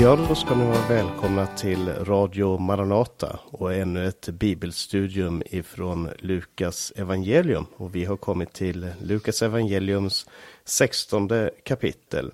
Ja, 0.00 0.16
då 0.28 0.34
ska 0.34 0.54
ni 0.54 0.64
vara 0.64 0.88
välkomna 0.88 1.46
till 1.46 1.88
Radio 1.88 2.58
Maranata 2.58 3.38
och 3.50 3.74
ännu 3.74 4.08
ett 4.08 4.28
bibelstudium 4.28 5.42
ifrån 5.46 6.10
Lukas 6.18 6.92
evangelium. 6.96 7.66
Och 7.76 7.94
vi 7.94 8.04
har 8.04 8.16
kommit 8.16 8.52
till 8.52 8.92
Lukas 9.02 9.42
evangeliums 9.42 10.26
16 10.64 11.28
kapitel. 11.64 12.32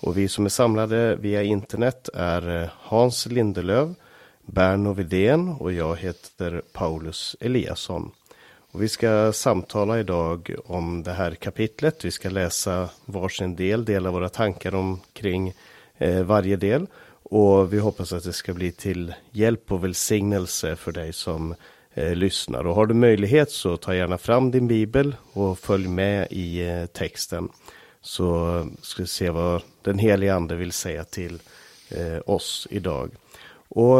Och 0.00 0.18
vi 0.18 0.28
som 0.28 0.44
är 0.44 0.48
samlade 0.48 1.16
via 1.16 1.42
internet 1.42 2.08
är 2.14 2.62
eh, 2.62 2.68
Hans 2.78 3.26
Lindelöv, 3.26 3.94
Berno 4.42 4.92
Vidén 4.92 5.48
och 5.48 5.72
jag 5.72 5.96
heter 5.96 6.62
Paulus 6.72 7.36
Eliasson. 7.40 8.10
Och 8.72 8.82
vi 8.82 8.88
ska 8.88 9.32
samtala 9.32 10.00
idag 10.00 10.54
om 10.64 11.02
det 11.02 11.12
här 11.12 11.34
kapitlet. 11.34 12.04
Vi 12.04 12.10
ska 12.10 12.30
läsa 12.30 12.88
varsin 13.04 13.56
del, 13.56 13.84
dela 13.84 14.10
våra 14.10 14.28
tankar 14.28 14.74
omkring 14.74 15.02
kring 15.12 15.54
Eh, 16.00 16.22
varje 16.22 16.56
del. 16.56 16.86
Och 17.22 17.72
vi 17.72 17.78
hoppas 17.78 18.12
att 18.12 18.24
det 18.24 18.32
ska 18.32 18.54
bli 18.54 18.72
till 18.72 19.14
hjälp 19.30 19.72
och 19.72 19.84
välsignelse 19.84 20.76
för 20.76 20.92
dig 20.92 21.12
som 21.12 21.54
eh, 21.94 22.14
lyssnar. 22.14 22.66
Och 22.66 22.74
har 22.74 22.86
du 22.86 22.94
möjlighet 22.94 23.50
så 23.50 23.76
ta 23.76 23.94
gärna 23.94 24.18
fram 24.18 24.50
din 24.50 24.68
bibel 24.68 25.16
och 25.32 25.58
följ 25.58 25.88
med 25.88 26.26
i 26.30 26.68
eh, 26.68 26.86
texten. 26.86 27.48
Så 28.00 28.66
ska 28.82 29.02
vi 29.02 29.08
se 29.08 29.30
vad 29.30 29.62
den 29.82 29.98
heliga 29.98 30.34
ande 30.34 30.56
vill 30.56 30.72
säga 30.72 31.04
till 31.04 31.42
eh, 31.88 32.18
oss 32.26 32.68
idag. 32.70 33.10
Och 33.68 33.98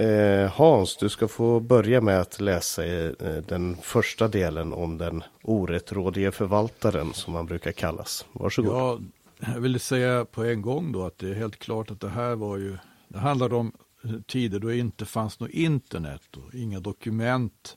eh, 0.00 0.50
Hans, 0.50 0.96
du 0.96 1.08
ska 1.08 1.28
få 1.28 1.60
börja 1.60 2.00
med 2.00 2.20
att 2.20 2.40
läsa 2.40 2.84
eh, 2.84 3.10
den 3.48 3.76
första 3.82 4.28
delen 4.28 4.72
om 4.72 4.98
den 4.98 5.22
orättrådige 5.42 6.32
förvaltaren 6.32 7.12
som 7.12 7.32
man 7.32 7.46
brukar 7.46 7.72
kallas. 7.72 8.24
Varsågod. 8.32 8.72
Ja, 8.76 8.98
jag 9.38 9.60
vill 9.60 9.80
säga 9.80 10.24
på 10.24 10.44
en 10.44 10.62
gång 10.62 10.92
då 10.92 11.06
att 11.06 11.18
det 11.18 11.28
är 11.28 11.34
helt 11.34 11.58
klart 11.58 11.90
att 11.90 12.00
det 12.00 12.08
här 12.08 12.36
var 12.36 12.56
ju, 12.56 12.76
det 13.08 13.18
handlade 13.18 13.54
om 13.54 13.72
eh, 14.04 14.20
tider 14.20 14.58
då 14.58 14.68
det 14.68 14.76
inte 14.76 15.06
fanns 15.06 15.40
något 15.40 15.50
internet 15.50 16.36
och 16.36 16.54
inga 16.54 16.80
dokument 16.80 17.76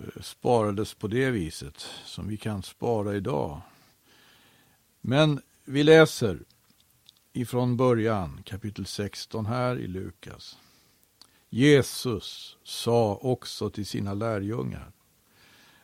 eh, 0.00 0.22
sparades 0.22 0.94
på 0.94 1.08
det 1.08 1.30
viset 1.30 1.86
som 2.04 2.28
vi 2.28 2.36
kan 2.36 2.62
spara 2.62 3.14
idag. 3.14 3.60
Men 5.00 5.40
vi 5.64 5.82
läser 5.82 6.38
ifrån 7.32 7.76
början, 7.76 8.42
kapitel 8.44 8.86
16 8.86 9.46
här 9.46 9.78
i 9.78 9.86
Lukas. 9.86 10.58
Jesus 11.48 12.56
sa 12.64 13.14
också 13.14 13.70
till 13.70 13.86
sina 13.86 14.14
lärjungar. 14.14 14.92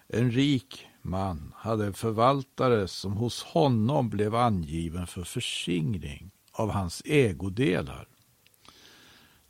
En 0.09 0.31
rik 0.31 0.86
man 1.11 1.53
hade 1.57 1.87
en 1.87 1.95
förvaltare 1.95 2.89
som 2.89 3.13
hos 3.13 3.43
honom 3.43 4.11
blev 4.11 4.35
angiven 4.35 5.07
för 5.07 5.23
förskingring 5.23 6.31
av 6.53 6.71
hans 6.71 7.03
ägodelar. 7.05 8.09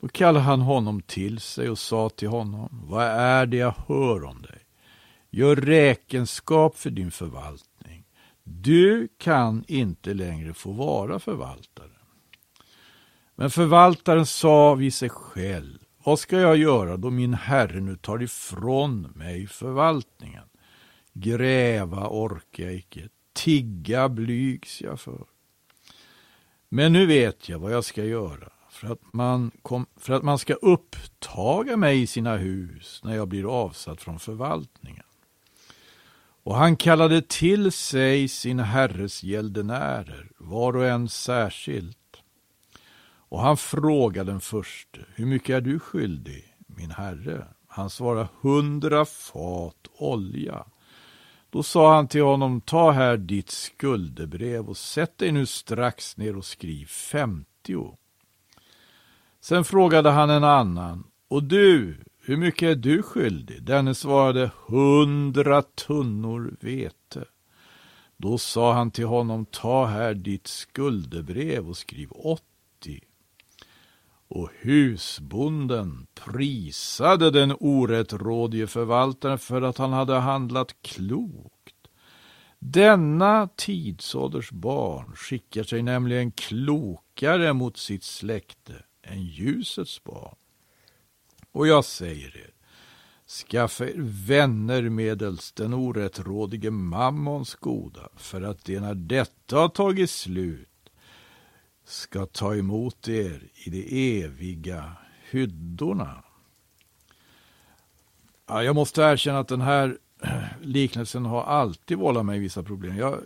Då 0.01 0.07
kallade 0.07 0.45
han 0.45 0.61
honom 0.61 1.01
till 1.01 1.39
sig 1.39 1.69
och 1.69 1.79
sa 1.79 2.09
till 2.09 2.27
honom, 2.27 2.69
vad 2.71 3.05
är 3.05 3.45
det 3.45 3.57
jag 3.57 3.75
hör 3.87 4.23
om 4.23 4.41
dig? 4.41 4.59
Gör 5.29 5.55
räkenskap 5.55 6.77
för 6.77 6.89
din 6.89 7.11
förvaltning. 7.11 8.05
Du 8.43 9.07
kan 9.17 9.63
inte 9.67 10.13
längre 10.13 10.53
få 10.53 10.71
vara 10.71 11.19
förvaltare. 11.19 11.91
Men 13.35 13.49
förvaltaren 13.49 14.25
sa 14.25 14.75
vid 14.75 14.93
sig 14.93 15.09
själv, 15.09 15.77
vad 16.03 16.19
ska 16.19 16.39
jag 16.39 16.57
göra 16.57 16.97
då 16.97 17.09
min 17.09 17.33
herre 17.33 17.79
nu 17.79 17.95
tar 17.95 18.23
ifrån 18.23 19.01
mig 19.01 19.47
förvaltningen? 19.47 20.43
Gräva 21.19 22.07
orkar 22.09 22.63
jag 22.63 22.73
icke, 22.73 23.09
tigga 23.33 24.09
blygs 24.09 24.81
jag 24.81 24.99
för. 24.99 25.25
Men 26.69 26.93
nu 26.93 27.05
vet 27.05 27.49
jag 27.49 27.59
vad 27.59 27.73
jag 27.73 27.85
ska 27.85 28.03
göra 28.03 28.51
för 28.69 28.91
att, 28.91 29.13
man 29.13 29.51
kom, 29.61 29.85
för 29.95 30.13
att 30.13 30.23
man 30.23 30.39
ska 30.39 30.53
upptaga 30.53 31.77
mig 31.77 32.01
i 32.01 32.07
sina 32.07 32.37
hus 32.37 33.01
när 33.03 33.15
jag 33.15 33.27
blir 33.27 33.61
avsatt 33.61 34.01
från 34.01 34.19
förvaltningen. 34.19 35.03
Och 36.43 36.55
han 36.55 36.75
kallade 36.75 37.21
till 37.21 37.71
sig 37.71 38.27
sin 38.27 38.59
herres 38.59 39.23
gäldenärer, 39.23 40.31
var 40.37 40.75
och 40.75 40.85
en 40.85 41.09
särskilt. 41.09 41.97
Och 43.29 43.41
han 43.41 43.57
frågade 43.57 44.31
den 44.31 44.41
förste, 44.41 44.99
hur 45.15 45.25
mycket 45.25 45.55
är 45.55 45.61
du 45.61 45.79
skyldig, 45.79 46.55
min 46.67 46.91
herre? 46.91 47.47
Han 47.67 47.89
svarade, 47.89 48.27
hundra 48.41 49.05
fat 49.05 49.87
olja. 49.97 50.65
Då 51.49 51.63
sa 51.63 51.95
han 51.95 52.07
till 52.07 52.23
honom, 52.23 52.61
ta 52.61 52.91
här 52.91 53.17
ditt 53.17 53.49
skuldebrev 53.49 54.69
och 54.69 54.77
sätt 54.77 55.17
dig 55.17 55.31
nu 55.31 55.45
strax 55.45 56.17
ner 56.17 56.35
och 56.37 56.45
skriv 56.45 56.85
femtio. 56.85 57.97
Sen 59.39 59.63
frågade 59.63 60.09
han 60.09 60.29
en 60.29 60.43
annan, 60.43 61.03
och 61.27 61.43
du, 61.43 61.97
hur 62.21 62.37
mycket 62.37 62.69
är 62.69 62.75
du 62.75 63.03
skyldig? 63.03 63.63
Denne 63.63 63.95
svarade, 63.95 64.51
hundra 64.67 65.61
tunnor 65.61 66.55
vete. 66.59 67.25
Då 68.17 68.37
sa 68.37 68.73
han 68.73 68.91
till 68.91 69.05
honom, 69.05 69.45
ta 69.45 69.85
här 69.85 70.13
ditt 70.13 70.47
skuldebrev 70.47 71.69
och 71.69 71.77
skriv 71.77 72.11
åttio. 72.11 73.06
Och 74.27 74.49
husbonden 74.59 76.07
prisade 76.13 77.31
den 77.31 77.55
orättrådige 77.59 78.67
förvaltaren 78.67 79.39
för 79.39 79.61
att 79.61 79.77
han 79.77 79.93
hade 79.93 80.13
handlat 80.15 80.81
klokt. 80.81 81.75
Denna 82.59 83.49
tidsålders 83.55 84.51
barn 84.51 85.15
skickar 85.15 85.63
sig 85.63 85.81
nämligen 85.81 86.31
klokare 86.31 87.53
mot 87.53 87.77
sitt 87.77 88.03
släkte 88.03 88.73
än 89.03 89.23
ljusets 89.23 90.03
barn. 90.03 90.35
Och 91.51 91.67
jag 91.67 91.85
säger 91.85 92.37
er, 92.37 92.53
skaffa 93.27 93.85
er 93.85 93.93
vänner 94.27 94.89
medelst 94.89 95.55
den 95.55 95.73
orättrådige 95.73 96.71
mammons 96.71 97.55
goda, 97.55 98.09
för 98.15 98.41
att 98.41 98.65
det 98.65 98.79
när 98.79 98.95
detta 98.95 99.57
har 99.59 99.69
tagit 99.69 100.09
slut 100.09 100.69
ska 101.87 102.25
ta 102.25 102.55
emot 102.55 103.07
er 103.07 103.49
i 103.53 103.69
de 103.69 104.21
eviga 104.23 104.91
hyddorna. 105.29 106.23
Ja, 108.47 108.63
jag 108.63 108.75
måste 108.75 109.01
erkänna 109.01 109.39
att 109.39 109.47
den 109.47 109.61
här 109.61 109.97
liknelsen 110.61 111.25
har 111.25 111.43
alltid 111.43 111.97
vållat 111.97 112.25
mig 112.25 112.39
vissa 112.39 112.63
problem. 112.63 112.97
Jag, 112.97 113.19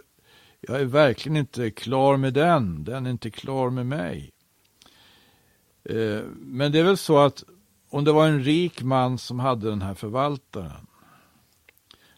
jag 0.60 0.82
är 0.82 0.86
verkligen 0.86 1.38
inte 1.38 1.72
klar 1.72 2.18
med 2.18 2.34
den. 2.34 2.84
Den 2.84 3.06
är 3.06 3.12
inte 3.12 3.32
klar 3.32 3.70
med 3.70 3.86
mig. 3.86 4.32
Eh, 5.84 6.22
men 6.36 6.72
det 6.72 6.80
är 6.80 6.84
väl 6.84 6.98
så 6.98 7.18
att 7.18 7.44
om 7.90 8.04
det 8.04 8.12
var 8.12 8.28
en 8.28 8.44
rik 8.44 8.84
man 8.84 9.18
som 9.18 9.40
hade 9.40 9.70
den 9.70 9.82
här 9.82 9.94
förvaltaren 9.94 10.88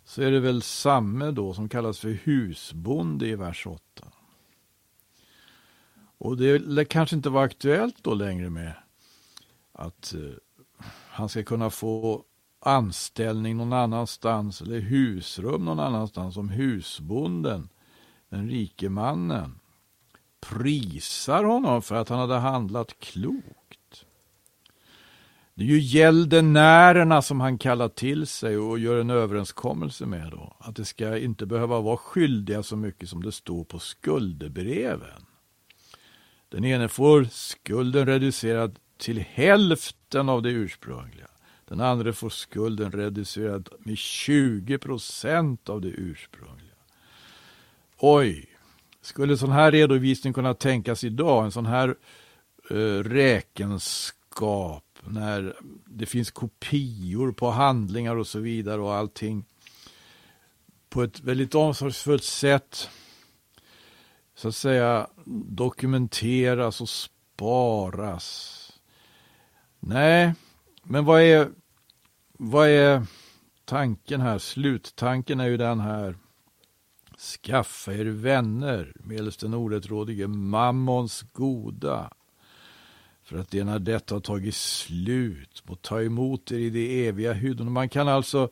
så 0.05 0.21
är 0.21 0.31
det 0.31 0.39
väl 0.39 0.61
samme 0.61 1.31
då 1.31 1.53
som 1.53 1.69
kallas 1.69 1.99
för 1.99 2.19
husbonde 2.23 3.27
i 3.27 3.35
vers 3.35 3.67
8. 3.67 3.81
Och 6.23 6.37
det 6.37 6.85
kanske 6.85 7.15
inte 7.15 7.29
var 7.29 7.43
aktuellt 7.43 8.03
då 8.03 8.13
längre 8.13 8.49
med 8.49 8.73
att 9.71 10.13
eh, 10.13 10.19
han 11.09 11.29
ska 11.29 11.43
kunna 11.43 11.69
få 11.69 12.23
anställning 12.59 13.57
någon 13.57 13.73
annanstans 13.73 14.61
eller 14.61 14.79
husrum 14.79 15.65
någon 15.65 15.79
annanstans 15.79 16.33
som 16.33 16.49
husbonden, 16.49 17.69
den 18.29 18.49
rike 18.49 18.89
mannen, 18.89 19.59
prisar 20.39 21.43
honom 21.43 21.81
för 21.81 21.95
att 21.95 22.09
han 22.09 22.19
hade 22.19 22.37
handlat 22.37 22.99
klokt. 22.99 24.05
Det 25.53 25.63
är 25.63 25.67
ju 25.67 25.79
gäldenärerna 25.79 27.21
som 27.21 27.41
han 27.41 27.57
kallar 27.57 27.89
till 27.89 28.27
sig 28.27 28.57
och 28.57 28.79
gör 28.79 29.01
en 29.01 29.09
överenskommelse 29.09 30.05
med 30.05 30.31
då. 30.31 30.55
Att 30.59 30.75
det 30.75 30.85
ska 30.85 31.17
inte 31.17 31.45
behöva 31.45 31.81
vara 31.81 31.97
skyldiga 31.97 32.63
så 32.63 32.75
mycket 32.75 33.09
som 33.09 33.23
det 33.23 33.31
står 33.31 33.63
på 33.63 33.79
skuldebreven. 33.79 35.25
Den 36.53 36.65
ene 36.65 36.87
får 36.87 37.23
skulden 37.31 38.05
reducerad 38.05 38.79
till 38.97 39.19
hälften 39.19 40.29
av 40.29 40.41
det 40.41 40.49
ursprungliga. 40.49 41.27
Den 41.65 41.81
andra 41.81 42.13
får 42.13 42.29
skulden 42.29 42.91
reducerad 42.91 43.69
med 43.79 43.97
20 43.97 44.77
procent 44.77 45.69
av 45.69 45.81
det 45.81 45.87
ursprungliga. 45.87 46.75
Oj, 47.97 48.45
skulle 49.01 49.37
sån 49.37 49.51
här 49.51 49.71
redovisning 49.71 50.33
kunna 50.33 50.53
tänkas 50.53 51.03
idag? 51.03 51.45
En 51.45 51.51
sån 51.51 51.65
här 51.65 51.95
uh, 52.71 53.03
räkenskap 53.03 54.99
när 55.03 55.55
det 55.85 56.05
finns 56.05 56.31
kopior 56.31 57.31
på 57.31 57.49
handlingar 57.49 58.15
och 58.15 58.27
så 58.27 58.39
vidare 58.39 58.81
och 58.81 58.93
allting 58.93 59.45
på 60.89 61.03
ett 61.03 61.19
väldigt 61.19 61.55
omsorgsfullt 61.55 62.23
sätt 62.23 62.89
så 64.35 64.47
att 64.47 64.55
säga 64.55 65.07
dokumenteras 65.49 66.81
och 66.81 66.89
sparas. 66.89 68.59
Nej, 69.79 70.33
men 70.83 71.05
vad 71.05 71.21
är, 71.21 71.49
vad 72.33 72.69
är 72.69 73.05
tanken 73.65 74.21
här? 74.21 74.39
Sluttanken 74.39 75.39
är 75.39 75.47
ju 75.47 75.57
den 75.57 75.79
här. 75.79 76.15
Skaffa 77.17 77.93
er 77.93 78.05
vänner 78.05 78.93
medelst 78.95 79.39
den 79.39 79.53
orättrådige 79.53 80.27
mammons 80.27 81.25
goda. 81.33 82.09
för 83.23 83.37
att 83.37 83.51
det 83.51 83.63
när 83.63 83.79
detta 83.79 84.15
har 84.15 84.19
tagit 84.19 84.55
slut 84.55 85.63
må 85.65 85.75
ta 85.75 86.01
emot 86.01 86.51
er 86.51 86.57
i 86.57 86.69
de 86.69 87.07
eviga 87.07 87.33
hyddorna. 87.33 87.69
Man 87.69 87.89
kan 87.89 88.07
alltså 88.07 88.49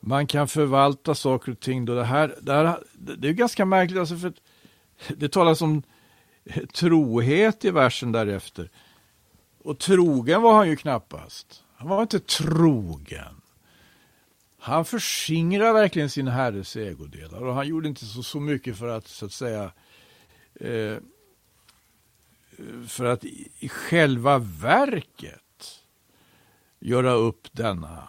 man 0.00 0.26
kan 0.26 0.48
förvalta 0.48 1.14
saker 1.14 1.52
och 1.52 1.60
ting. 1.60 1.84
Då 1.84 1.94
det, 1.94 2.04
här, 2.04 2.34
det, 2.40 2.52
här, 2.52 2.84
det 2.92 3.28
är 3.28 3.32
ganska 3.32 3.64
märkligt, 3.64 3.98
alltså 3.98 4.16
för 4.16 4.32
det 5.08 5.28
talas 5.28 5.62
om 5.62 5.82
trohet 6.72 7.64
i 7.64 7.70
versen 7.70 8.12
därefter. 8.12 8.70
Och 9.62 9.78
trogen 9.78 10.42
var 10.42 10.54
han 10.54 10.68
ju 10.68 10.76
knappast. 10.76 11.64
Han 11.76 11.88
var 11.88 12.02
inte 12.02 12.20
trogen. 12.20 13.40
Han 14.58 14.84
förskingrade 14.84 15.72
verkligen 15.72 16.10
sin 16.10 16.28
herres 16.28 16.76
ägodelar 16.76 17.44
och 17.44 17.54
han 17.54 17.68
gjorde 17.68 17.88
inte 17.88 18.06
så, 18.06 18.22
så 18.22 18.40
mycket 18.40 18.78
för 18.78 18.88
att 18.88 19.06
så 19.08 19.26
att 19.26 19.32
säga 19.32 19.72
eh, 20.54 20.96
för 22.86 23.04
att 23.04 23.24
i 23.58 23.68
själva 23.68 24.38
verket 24.38 25.82
göra 26.80 27.12
upp 27.12 27.48
denna 27.52 28.08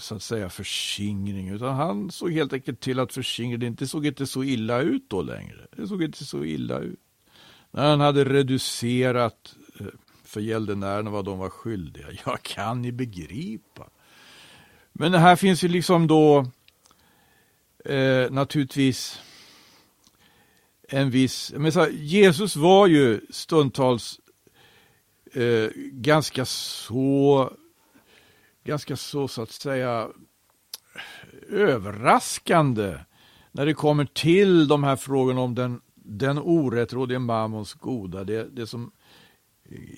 så 0.00 0.14
att 0.14 0.22
säga 0.22 0.50
förskingring 0.50 1.48
utan 1.48 1.74
han 1.74 2.10
såg 2.10 2.32
helt 2.32 2.52
enkelt 2.52 2.80
till 2.80 2.98
att 3.00 3.12
förskingringen 3.12 3.62
inte 3.62 3.86
såg 3.86 4.06
inte 4.06 4.26
så 4.26 4.44
illa 4.44 4.80
ut 4.80 5.04
då 5.08 5.22
längre. 5.22 5.66
Det 5.76 5.86
såg 5.86 6.02
inte 6.02 6.24
så 6.24 6.44
illa 6.44 6.78
ut. 6.78 7.00
När 7.70 7.90
han 7.90 8.00
hade 8.00 8.24
reducerat 8.24 9.54
eh, 9.80 9.86
för 10.24 10.40
gäldenärerna 10.40 11.10
vad 11.10 11.24
de 11.24 11.38
var 11.38 11.50
skyldiga. 11.50 12.06
Jag 12.26 12.42
kan 12.42 12.82
ni 12.82 12.92
begripa? 12.92 13.86
Men 14.92 15.14
här 15.14 15.36
finns 15.36 15.64
ju 15.64 15.68
liksom 15.68 16.06
då 16.06 16.46
eh, 17.84 18.30
naturligtvis 18.30 19.20
en 20.88 21.10
viss... 21.10 21.52
Men 21.56 21.72
så, 21.72 21.88
Jesus 21.92 22.56
var 22.56 22.86
ju 22.86 23.20
stundtals 23.30 24.20
eh, 25.32 25.68
ganska 25.92 26.44
så 26.44 27.52
ganska 28.64 28.96
så, 28.96 29.28
så 29.28 29.42
att 29.42 29.50
säga 29.50 30.08
överraskande 31.48 32.98
när 33.52 33.66
det 33.66 33.74
kommer 33.74 34.04
till 34.04 34.68
de 34.68 34.84
här 34.84 34.96
frågorna 34.96 35.40
om 35.40 35.54
den, 35.54 35.80
den 35.94 36.38
orättrådige 36.38 37.18
mammons 37.18 37.74
goda, 37.74 38.24
det, 38.24 38.56
det 38.56 38.66
som 38.66 38.92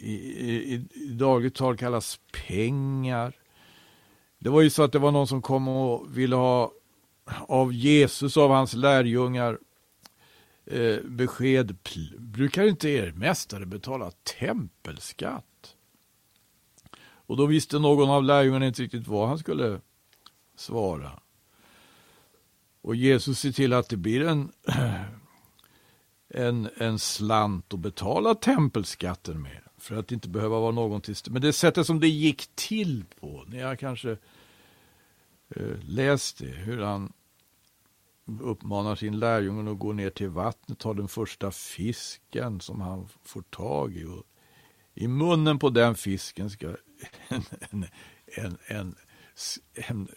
i, 0.00 0.14
i, 0.14 0.86
i 0.94 1.08
dagligt 1.08 1.54
tal 1.54 1.76
kallas 1.76 2.20
pengar. 2.46 3.32
Det 4.38 4.50
var 4.50 4.62
ju 4.62 4.70
så 4.70 4.82
att 4.82 4.92
det 4.92 4.98
var 4.98 5.12
någon 5.12 5.26
som 5.26 5.42
kom 5.42 5.68
och 5.68 6.18
ville 6.18 6.36
ha 6.36 6.72
av 7.48 7.72
Jesus, 7.72 8.36
av 8.36 8.50
hans 8.50 8.74
lärjungar, 8.74 9.58
eh, 10.66 10.96
besked. 11.04 11.76
Brukar 12.18 12.64
inte 12.64 12.88
er 12.88 13.12
mästare 13.12 13.66
betala 13.66 14.10
tempelskatt? 14.10 15.76
Och 17.32 17.38
då 17.38 17.46
visste 17.46 17.78
någon 17.78 18.10
av 18.10 18.24
lärjungarna 18.24 18.66
inte 18.66 18.82
riktigt 18.82 19.06
vad 19.06 19.28
han 19.28 19.38
skulle 19.38 19.80
svara. 20.56 21.20
Och 22.82 22.96
Jesus 22.96 23.38
ser 23.38 23.52
till 23.52 23.72
att 23.72 23.88
det 23.88 23.96
blir 23.96 24.26
en, 24.26 24.52
en, 26.28 26.68
en 26.76 26.98
slant 26.98 27.74
att 27.74 27.80
betala 27.80 28.34
tempelskatten 28.34 29.42
med. 29.42 29.60
För 29.76 29.96
att 29.96 30.12
inte 30.12 30.28
behöva 30.28 30.60
vara 30.60 30.70
någon 30.70 31.00
till 31.00 31.14
Men 31.30 31.42
det 31.42 31.52
sättet 31.52 31.86
som 31.86 32.00
det 32.00 32.08
gick 32.08 32.46
till 32.54 33.04
på, 33.20 33.44
ni 33.46 33.60
har 33.60 33.76
kanske 33.76 34.10
eh, 35.48 35.78
läst 35.82 36.38
det, 36.38 36.46
hur 36.46 36.82
han 36.82 37.12
uppmanar 38.40 38.96
sin 38.96 39.18
lärjunge 39.18 39.72
att 39.72 39.78
gå 39.78 39.92
ner 39.92 40.10
till 40.10 40.28
vattnet, 40.28 40.78
ta 40.78 40.94
den 40.94 41.08
första 41.08 41.50
fisken 41.50 42.60
som 42.60 42.80
han 42.80 43.08
får 43.22 43.42
tag 43.42 43.96
i. 43.96 44.04
Och 44.04 44.22
i 44.94 45.08
munnen 45.08 45.58
på 45.58 45.70
den 45.70 45.94
fisken 45.94 46.50
ska 46.50 46.76
en, 47.28 47.44
en, 47.70 47.86
en, 48.34 48.56
en, 48.66 48.94
en 49.74 50.08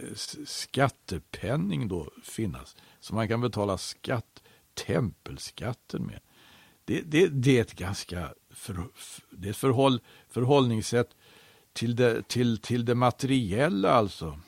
skattepenning 0.46 1.88
då 1.88 2.12
finnas, 2.24 2.76
som 3.00 3.16
man 3.16 3.28
kan 3.28 3.42
betala 3.42 3.78
skatt, 3.78 4.44
tempelskatten 4.74 6.06
med. 6.06 6.20
Det, 6.86 7.02
det, 7.02 7.28
det 7.28 7.58
är 7.58 7.62
ett 7.62 7.76
ganska 7.76 8.34
för, 8.50 8.88
det 9.30 9.48
är 9.48 9.52
ett 9.52 9.58
förhåll, 9.58 10.00
förhållningssätt 10.30 11.16
till 11.74 11.96
det, 11.96 12.28
till, 12.28 12.58
till 12.58 12.86
det 12.86 12.96
materiella 12.96 13.92
alltså. 13.92 14.40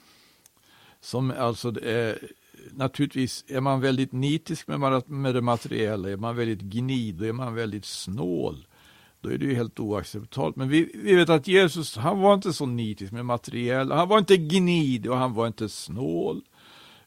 Som 0.99 1.31
alltså 1.31 1.81
är, 1.83 2.31
naturligtvis 2.71 3.45
är 3.47 3.61
man 3.61 3.81
väldigt 3.81 4.11
nitisk 4.11 4.67
med, 4.67 5.03
med 5.07 5.35
det 5.35 5.41
materiella, 5.41 6.09
är 6.09 6.17
man 6.17 6.35
väldigt 6.35 6.61
gnid, 6.61 7.21
är 7.21 7.33
man 7.33 7.55
väldigt 7.55 7.85
snål. 7.85 8.66
Då 9.21 9.29
är 9.29 9.37
det 9.37 9.45
ju 9.45 9.55
helt 9.55 9.79
oacceptabelt. 9.79 10.55
Men 10.55 10.69
vi, 10.69 10.91
vi 10.93 11.15
vet 11.15 11.29
att 11.29 11.47
Jesus, 11.47 11.97
han 11.97 12.19
var 12.19 12.33
inte 12.33 12.53
så 12.53 12.65
nitisk 12.65 13.11
med 13.11 13.25
materiella, 13.25 13.95
han 13.95 14.07
var 14.07 14.19
inte 14.19 14.37
gnidig 14.37 15.11
och 15.11 15.17
han 15.17 15.33
var 15.33 15.47
inte 15.47 15.69
snål. 15.69 16.41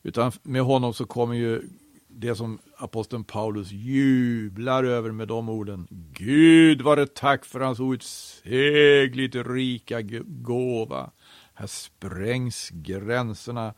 Utan 0.03 0.33
med 0.43 0.63
honom 0.63 0.95
så 0.95 1.05
kommer 1.05 1.35
ju 1.35 1.63
det 2.09 2.35
som 2.35 2.59
aposteln 2.77 3.25
Paulus 3.25 3.73
jublar 3.73 4.85
över 4.85 5.11
med 5.11 5.29
de 5.29 5.49
orden. 5.49 5.87
Gud 6.13 6.83
var 6.83 6.97
det 6.97 7.15
tack 7.15 7.45
för 7.45 7.61
hans 7.61 7.81
outsägligt 7.81 9.35
rika 9.35 10.01
gåva. 10.27 11.11
Här 11.55 11.67
sprängs 11.67 12.71
gränserna 12.73 13.75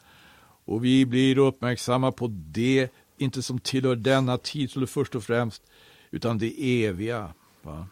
och 0.65 0.85
vi 0.85 1.07
blir 1.07 1.39
uppmärksamma 1.39 2.13
på 2.13 2.27
det, 2.31 2.89
inte 3.19 3.43
som 3.43 3.59
tillhör 3.59 3.97
denna 3.97 4.39
tid 4.39 4.89
först 4.89 5.15
och 5.15 5.25
främst, 5.25 5.63
utan 6.11 6.39
det 6.39 6.85
eviga. 6.85 7.35
Va? 7.63 7.87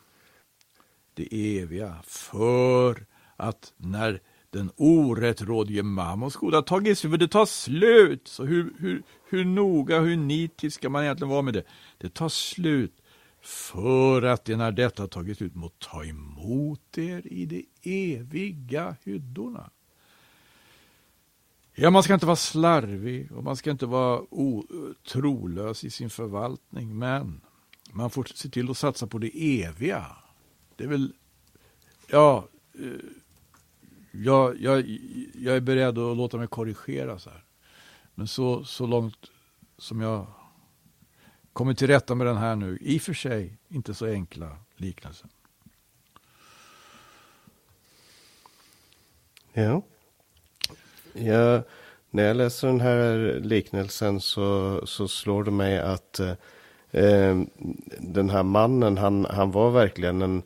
Det 1.14 1.58
eviga, 1.58 2.02
för 2.04 3.06
att 3.36 3.72
när 3.76 4.20
den 4.50 4.70
orättrådige 4.76 5.82
mammons 5.82 6.36
goda 6.36 6.62
tagits 6.62 7.00
för 7.00 7.16
det 7.16 7.28
tar 7.28 7.46
slut. 7.46 8.28
Så 8.28 8.44
hur, 8.44 8.72
hur, 8.78 9.02
hur 9.28 9.44
noga, 9.44 10.00
hur 10.00 10.16
nitisk 10.16 10.76
ska 10.76 10.88
man 10.88 11.02
egentligen 11.04 11.30
vara 11.30 11.42
med 11.42 11.54
det? 11.54 11.64
Det 11.98 12.14
tar 12.14 12.28
slut 12.28 13.02
för 13.40 14.22
att 14.22 14.44
det 14.44 14.56
när 14.56 14.72
detta 14.72 15.06
tagit 15.06 15.36
slut 15.36 15.54
må 15.54 15.68
ta 15.68 16.04
emot 16.04 16.98
er 16.98 17.26
i 17.26 17.46
de 17.46 17.66
eviga 17.82 18.96
hyddorna. 19.04 19.70
Ja, 21.74 21.90
man 21.90 22.02
ska 22.02 22.14
inte 22.14 22.26
vara 22.26 22.36
slarvig 22.36 23.32
och 23.32 23.44
man 23.44 23.56
ska 23.56 23.70
inte 23.70 23.86
vara 23.86 24.22
trolös 25.08 25.84
i 25.84 25.90
sin 25.90 26.10
förvaltning, 26.10 26.98
men 26.98 27.40
man 27.92 28.10
får 28.10 28.24
se 28.34 28.48
till 28.48 28.70
att 28.70 28.76
satsa 28.76 29.06
på 29.06 29.18
det 29.18 29.62
eviga. 29.64 30.06
Det 30.80 30.84
är 30.84 30.88
väl, 30.88 31.12
ja, 32.06 32.48
eh, 32.74 32.88
jag, 34.10 34.60
jag, 34.60 34.98
jag 35.34 35.56
är 35.56 35.60
beredd 35.60 35.98
att 35.98 36.16
låta 36.16 36.36
mig 36.36 36.46
korrigeras 36.46 37.26
här. 37.26 37.44
Men 38.14 38.28
så, 38.28 38.64
så 38.64 38.86
långt 38.86 39.30
som 39.78 40.00
jag 40.00 40.26
kommit 41.52 41.78
till 41.78 41.86
rätta 41.86 42.14
med 42.14 42.26
den 42.26 42.36
här 42.36 42.56
nu, 42.56 42.78
i 42.80 42.98
och 42.98 43.02
för 43.02 43.14
sig 43.14 43.58
inte 43.68 43.94
så 43.94 44.06
enkla 44.06 44.56
liknelsen. 44.76 45.28
Ja. 49.52 49.82
ja. 51.12 51.62
När 52.10 52.22
jag 52.22 52.36
läser 52.36 52.68
den 52.68 52.80
här 52.80 53.40
liknelsen 53.40 54.20
så, 54.20 54.80
så 54.86 55.08
slår 55.08 55.44
det 55.44 55.50
mig 55.50 55.78
att 55.78 56.20
eh, 56.20 56.34
eh 56.90 57.42
den 57.98 58.30
här 58.30 58.42
mannen, 58.42 58.98
han, 58.98 59.24
han 59.24 59.50
var 59.50 59.70
verkligen 59.70 60.22
en, 60.22 60.42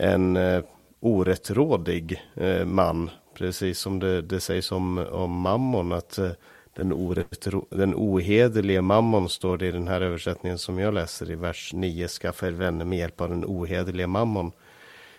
en 0.00 0.36
eh, 0.36 0.62
orättrådig 1.00 2.22
eh, 2.34 2.64
man. 2.64 3.10
Precis 3.34 3.78
som 3.78 3.98
det, 3.98 4.22
det 4.22 4.40
sägs 4.40 4.72
om, 4.72 4.98
om 4.98 5.40
mammon. 5.40 5.92
Att 5.92 6.18
eh, 6.18 6.30
den, 6.76 6.92
orättro, 6.92 7.66
den 7.70 7.94
ohederlige 7.94 8.80
mammon 8.80 9.28
står 9.28 9.56
det 9.56 9.66
i 9.66 9.72
den 9.72 9.88
här 9.88 10.00
översättningen 10.00 10.58
som 10.58 10.78
jag 10.78 10.94
läser 10.94 11.30
i 11.30 11.34
vers 11.34 11.72
9. 11.74 12.08
Skaffa 12.08 12.46
er 12.46 12.50
vänner 12.50 12.84
med 12.84 12.98
hjälp 12.98 13.20
av 13.20 13.28
den 13.28 13.44
ohederlige 13.44 14.06
mammon. 14.06 14.52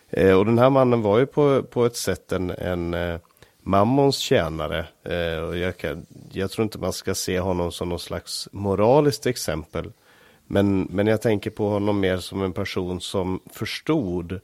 Eh, 0.10 0.38
och 0.38 0.46
den 0.46 0.60
här 0.60 0.70
mannen 0.70 1.02
var 1.02 1.20
ju 1.20 1.26
på, 1.26 1.64
på 1.64 1.86
ett 1.86 1.96
sätt 1.96 2.32
en, 2.32 2.50
en 2.50 2.94
eh, 2.94 3.20
mammons 3.62 4.18
tjänare. 4.18 4.86
Eh, 5.04 5.44
och 5.44 5.58
jag, 5.58 5.78
kan, 5.78 6.06
jag 6.32 6.52
tror 6.52 6.64
inte 6.64 6.80
man 6.80 6.94
ska 6.94 7.16
se 7.16 7.40
honom 7.40 7.72
som 7.72 7.90
någon 7.90 8.00
slags 8.00 8.48
moraliskt 8.52 9.26
exempel. 9.26 9.92
Men, 10.48 10.82
men 10.82 11.08
jag 11.08 11.22
tänker 11.22 11.50
på 11.50 11.70
honom 11.70 12.00
mer 12.00 12.18
som 12.18 12.44
en 12.44 12.54
person 12.54 13.02
som 13.02 13.40
förstod 13.52 14.40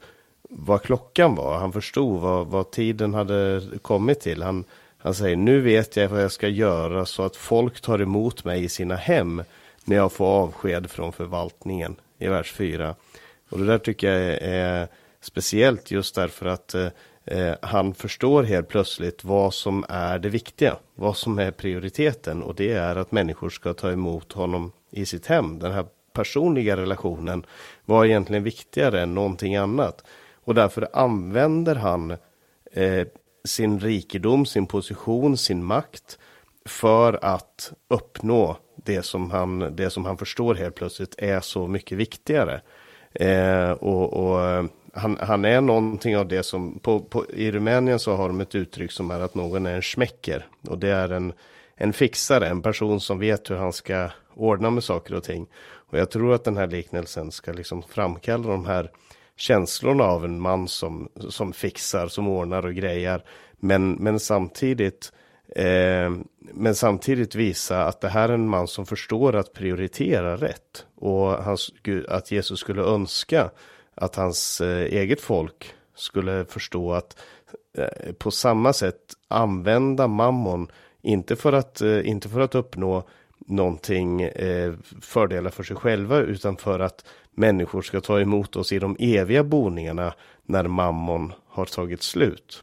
vad 0.48 0.82
klockan 0.82 1.34
var. 1.34 1.58
Han 1.58 1.72
förstod 1.72 2.20
vad, 2.20 2.46
vad 2.46 2.70
tiden 2.70 3.14
hade 3.14 3.62
kommit 3.82 4.20
till. 4.20 4.42
Han, 4.42 4.64
han 4.98 5.14
säger, 5.14 5.36
nu 5.36 5.60
vet 5.60 5.96
jag 5.96 6.08
vad 6.08 6.22
jag 6.22 6.32
ska 6.32 6.48
göra 6.48 7.06
så 7.06 7.22
att 7.22 7.36
folk 7.36 7.80
tar 7.80 7.98
emot 7.98 8.44
mig 8.44 8.64
i 8.64 8.68
sina 8.68 8.96
hem 8.96 9.42
när 9.84 9.96
jag 9.96 10.12
får 10.12 10.26
avsked 10.26 10.90
från 10.90 11.12
förvaltningen 11.12 11.96
i 12.18 12.28
vers 12.28 12.52
4. 12.52 12.94
Och 13.48 13.58
det 13.58 13.66
där 13.66 13.78
tycker 13.78 14.12
jag 14.12 14.38
är, 14.42 14.88
speciellt 15.20 15.90
just 15.90 16.14
därför 16.14 16.46
att 16.46 16.74
eh, 16.74 16.88
eh, 17.24 17.54
han 17.62 17.94
förstår 17.94 18.42
helt 18.42 18.68
plötsligt 18.68 19.24
vad 19.24 19.54
som 19.54 19.84
är 19.88 20.18
det 20.18 20.28
viktiga, 20.28 20.76
vad 20.94 21.16
som 21.16 21.38
är 21.38 21.50
prioriteten 21.50 22.42
och 22.42 22.54
det 22.54 22.72
är 22.72 22.96
att 22.96 23.12
människor 23.12 23.50
ska 23.50 23.74
ta 23.74 23.92
emot 23.92 24.32
honom 24.32 24.72
i 24.90 25.06
sitt 25.06 25.26
hem. 25.26 25.58
Den 25.58 25.72
här 25.72 25.86
personliga 26.12 26.76
relationen 26.76 27.46
var 27.84 28.04
egentligen 28.04 28.42
viktigare 28.42 29.02
än 29.02 29.14
någonting 29.14 29.56
annat. 29.56 30.04
Och 30.48 30.54
därför 30.54 30.88
använder 30.92 31.74
han 31.74 32.10
eh, 32.72 33.06
sin 33.44 33.80
rikedom, 33.80 34.46
sin 34.46 34.66
position, 34.66 35.36
sin 35.36 35.64
makt 35.64 36.18
för 36.64 37.18
att 37.24 37.72
uppnå 37.88 38.56
det 38.76 39.02
som 39.02 39.30
han, 39.30 39.76
det 39.76 39.90
som 39.90 40.04
han 40.04 40.16
förstår 40.18 40.54
helt 40.54 40.74
plötsligt 40.74 41.14
är 41.18 41.40
så 41.40 41.66
mycket 41.66 41.98
viktigare. 41.98 42.60
Eh, 43.12 43.70
och, 43.70 44.12
och 44.12 44.44
eh, 44.44 44.64
han, 44.92 45.18
han, 45.20 45.44
är 45.44 45.60
någonting 45.60 46.16
av 46.16 46.28
det 46.28 46.42
som, 46.42 46.78
på, 46.78 47.00
på, 47.00 47.26
i 47.30 47.50
Rumänien 47.50 47.98
så 47.98 48.14
har 48.16 48.28
de 48.28 48.40
ett 48.40 48.54
uttryck 48.54 48.92
som 48.92 49.10
är 49.10 49.20
att 49.20 49.34
någon 49.34 49.66
är 49.66 49.74
en 49.74 49.82
smäcker. 49.82 50.46
Och 50.68 50.78
det 50.78 50.90
är 50.90 51.08
en, 51.08 51.32
en 51.74 51.92
fixare, 51.92 52.48
en 52.48 52.62
person 52.62 53.00
som 53.00 53.18
vet 53.18 53.50
hur 53.50 53.56
han 53.56 53.72
ska 53.72 54.08
ordna 54.34 54.70
med 54.70 54.84
saker 54.84 55.14
och 55.14 55.24
ting. 55.24 55.46
Och 55.62 55.98
jag 55.98 56.10
tror 56.10 56.34
att 56.34 56.44
den 56.44 56.56
här 56.56 56.66
liknelsen 56.66 57.32
ska 57.32 57.52
liksom 57.52 57.82
framkalla 57.82 58.48
de 58.48 58.66
här 58.66 58.90
känslorna 59.38 60.04
av 60.04 60.24
en 60.24 60.40
man 60.40 60.68
som, 60.68 61.08
som 61.28 61.52
fixar, 61.52 62.08
som 62.08 62.28
ordnar 62.28 62.66
och 62.66 62.74
grejar. 62.74 63.24
Men, 63.56 63.92
men 63.92 64.20
samtidigt 64.20 65.12
eh, 65.56 66.10
men 66.52 66.74
samtidigt 66.74 67.34
visa 67.34 67.84
att 67.84 68.00
det 68.00 68.08
här 68.08 68.28
är 68.28 68.34
en 68.34 68.48
man 68.48 68.68
som 68.68 68.86
förstår 68.86 69.36
att 69.36 69.52
prioritera 69.52 70.36
rätt. 70.36 70.86
Och 70.96 71.28
hans, 71.30 71.70
att 72.08 72.30
Jesus 72.30 72.60
skulle 72.60 72.82
önska 72.82 73.50
att 73.94 74.16
hans 74.16 74.60
eh, 74.60 74.84
eget 74.84 75.20
folk 75.20 75.74
skulle 75.94 76.44
förstå 76.44 76.92
att 76.92 77.16
eh, 77.78 78.12
på 78.12 78.30
samma 78.30 78.72
sätt 78.72 79.14
använda 79.28 80.06
mammon, 80.06 80.70
inte 81.02 81.36
för 81.36 81.52
att, 81.52 81.80
eh, 81.80 82.08
inte 82.08 82.28
för 82.28 82.40
att 82.40 82.54
uppnå 82.54 83.08
någonting 83.46 84.22
eh, 84.22 84.74
fördelar 85.00 85.50
för 85.50 85.62
sig 85.62 85.76
själva, 85.76 86.18
utan 86.18 86.56
för 86.56 86.80
att 86.80 87.04
människor 87.30 87.82
ska 87.82 88.00
ta 88.00 88.20
emot 88.20 88.56
oss 88.56 88.72
i 88.72 88.78
de 88.78 88.96
eviga 88.98 89.44
boningarna 89.44 90.14
när 90.46 90.64
mammon 90.64 91.32
har 91.46 91.64
tagit 91.64 92.02
slut. 92.02 92.62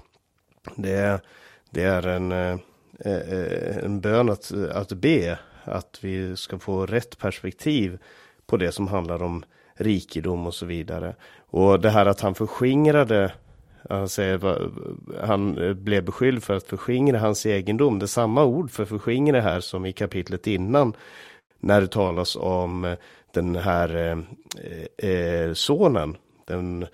Det, 0.75 1.21
det 1.69 1.83
är 1.83 2.07
en, 2.07 2.31
eh, 2.31 2.57
eh, 2.99 3.77
en 3.77 4.01
bön 4.01 4.29
att, 4.29 4.51
att 4.51 4.91
be, 4.91 5.39
att 5.63 5.97
vi 6.01 6.37
ska 6.37 6.59
få 6.59 6.85
rätt 6.85 7.17
perspektiv 7.17 7.97
på 8.45 8.57
det 8.57 8.71
som 8.71 8.87
handlar 8.87 9.23
om 9.23 9.43
rikedom 9.73 10.47
och 10.47 10.53
så 10.53 10.65
vidare. 10.65 11.15
Och 11.37 11.79
det 11.79 11.89
här 11.89 12.05
att 12.05 12.21
han 12.21 12.35
förskingrade 12.35 13.31
han, 13.89 14.09
säger, 14.09 14.69
han 15.21 15.57
eh, 15.57 15.73
blev 15.73 16.05
beskylld 16.05 16.43
för 16.43 16.55
att 16.55 16.63
förskingra 16.63 17.19
hans 17.19 17.45
egendom. 17.45 17.99
Det 17.99 18.05
är 18.05 18.07
samma 18.07 18.43
ord 18.43 18.71
för 18.71 18.85
förskingra 18.85 19.41
här 19.41 19.59
som 19.59 19.85
i 19.85 19.93
kapitlet 19.93 20.47
innan. 20.47 20.93
När 21.59 21.81
det 21.81 21.87
talas 21.87 22.35
om 22.35 22.85
eh, 22.85 22.97
den 23.33 23.55
här 23.55 24.17
eh, 24.97 25.53
sonen. 25.53 26.17
Den 26.45 26.85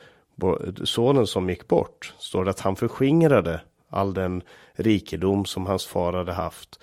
sonen 0.84 1.28
som 1.28 1.50
gick 1.50 1.68
bort. 1.68 2.14
Står 2.18 2.46
det 2.46 2.52
att 2.52 2.60
han 2.60 2.76
förskingrade 2.76 3.62
all 3.90 4.14
den 4.14 4.44
rikedom 4.74 5.46
som 5.46 5.66
hans 5.66 5.86
far 5.86 6.14
hade 6.14 6.34
haft. 6.34 6.80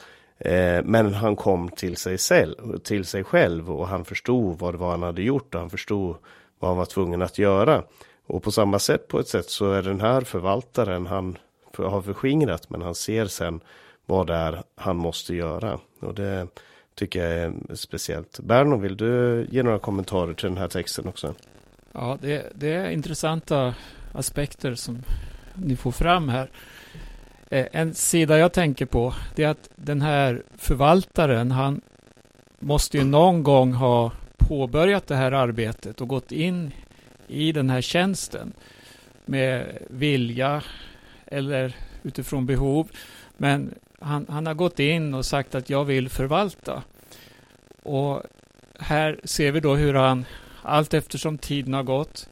Men 0.85 1.15
han 1.15 1.37
kom 1.37 1.69
till 1.69 1.97
sig, 1.97 2.19
själv, 2.19 2.79
till 2.79 3.05
sig 3.05 3.25
själv 3.25 3.71
och 3.71 3.89
han 3.89 4.05
förstod 4.05 4.59
vad 4.59 4.75
det 4.75 4.79
var 4.79 4.91
han 4.91 5.03
hade 5.03 5.23
gjort 5.23 5.55
och 5.55 5.61
han 5.61 5.71
förstod 5.71 6.17
vad 6.59 6.71
han 6.71 6.79
var 6.79 6.85
tvungen 6.85 7.23
att 7.23 7.39
göra. 7.39 7.83
Och 8.29 8.43
på 8.43 8.51
samma 8.51 8.79
sätt 8.79 9.09
på 9.09 9.19
ett 9.19 9.29
sätt 9.29 9.51
så 9.51 9.73
är 9.73 9.83
den 9.83 10.01
här 10.01 10.21
förvaltaren 10.21 11.07
han 11.07 11.39
har 11.77 12.03
förskingrat 12.03 12.71
men 12.71 12.83
han 12.83 12.95
ser 12.95 13.27
sen 13.27 13.61
vad 14.07 14.27
det 14.27 14.35
är 14.35 14.63
han 14.77 14.97
måste 14.97 15.35
göra. 15.35 15.79
Och 16.01 16.15
det 16.15 16.47
tycker 16.95 17.25
jag 17.25 17.39
är 17.39 17.75
speciellt. 17.75 18.41
Berno, 18.41 18.77
vill 18.77 18.97
du 18.97 19.47
ge 19.51 19.63
några 19.63 19.79
kommentarer 19.79 20.35
till 20.35 20.49
den 20.49 20.59
här 20.59 20.69
texten 20.69 21.09
också? 21.09 21.35
Ja, 21.93 22.19
det, 22.21 22.53
det 22.55 22.73
är 22.73 22.91
intressanta 22.91 23.75
aspekter 24.13 24.75
som 24.75 25.03
ni 25.55 25.77
får 25.77 25.91
fram 25.91 26.29
här. 26.29 26.51
Eh, 27.51 27.67
en 27.73 27.95
sida 27.95 28.39
jag 28.39 28.53
tänker 28.53 28.87
på 28.87 29.15
det 29.35 29.45
är 29.45 29.49
att 29.49 29.69
den 29.77 30.03
här 30.03 30.43
förvaltaren, 30.57 31.51
han 31.51 31.81
måste 32.59 32.99
ju 32.99 33.05
någon 33.05 33.43
gång 33.43 33.73
ha 33.73 34.13
påbörjat 34.37 35.07
det 35.07 35.17
här 35.17 35.33
arbetet 35.33 36.01
och 36.01 36.09
gått 36.09 36.33
in 36.33 36.73
i 37.29 37.53
den 37.53 37.71
här 37.71 37.81
tjänsten 37.81 38.53
med 39.25 39.79
vilja 39.91 40.63
eller 41.27 41.77
utifrån 42.03 42.47
behov. 42.47 42.89
Men 43.37 43.75
han, 44.01 44.27
han 44.29 44.47
har 44.47 44.55
gått 44.55 44.79
in 44.79 45.15
och 45.15 45.27
sagt 45.27 45.55
att 45.55 45.71
jag 45.71 45.85
vill 45.85 46.09
förvalta. 46.09 46.83
Och 47.83 48.23
här 48.79 49.21
ser 49.25 49.53
vi 49.53 49.61
då 49.61 49.77
hur 49.77 49.95
han 49.95 50.25
allt 50.63 50.95
eftersom 50.95 51.39
tiden 51.39 51.75
har 51.75 51.83
gått 51.83 52.29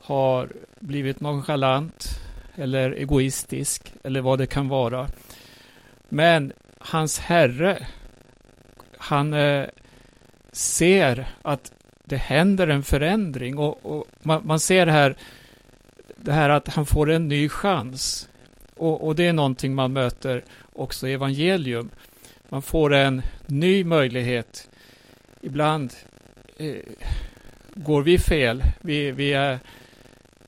har 0.00 0.48
blivit 0.80 1.20
nonchalant 1.20 2.20
eller 2.54 2.90
egoistisk 2.90 3.92
eller 4.04 4.20
vad 4.20 4.38
det 4.38 4.46
kan 4.46 4.68
vara. 4.68 5.08
Men 6.08 6.52
hans 6.78 7.18
herre, 7.18 7.86
han 8.98 9.32
eh, 9.32 9.66
ser 10.52 11.28
att 11.42 11.72
det 12.04 12.16
händer 12.16 12.68
en 12.68 12.82
förändring 12.82 13.58
och, 13.58 13.86
och 13.86 14.06
man, 14.22 14.46
man, 14.46 14.60
ser 14.60 14.86
här 14.86 15.16
det 16.16 16.32
här 16.32 16.50
att 16.50 16.68
han 16.68 16.86
får 16.86 17.10
en 17.10 17.28
ny 17.28 17.48
chans. 17.48 18.28
Och, 18.76 19.06
och, 19.06 19.14
det 19.14 19.26
är 19.26 19.32
någonting 19.32 19.74
man 19.74 19.92
möter 19.92 20.44
också 20.72 21.08
i 21.08 21.12
evangelium. 21.12 21.90
Man 22.48 22.62
får 22.62 22.94
en 22.94 23.22
ny 23.46 23.84
möjlighet. 23.84 24.70
Ibland 25.40 25.94
eh, 26.56 26.76
går 27.74 28.02
vi 28.02 28.18
fel. 28.18 28.62
Vi, 28.80 29.10
vi 29.10 29.32
är, 29.32 29.58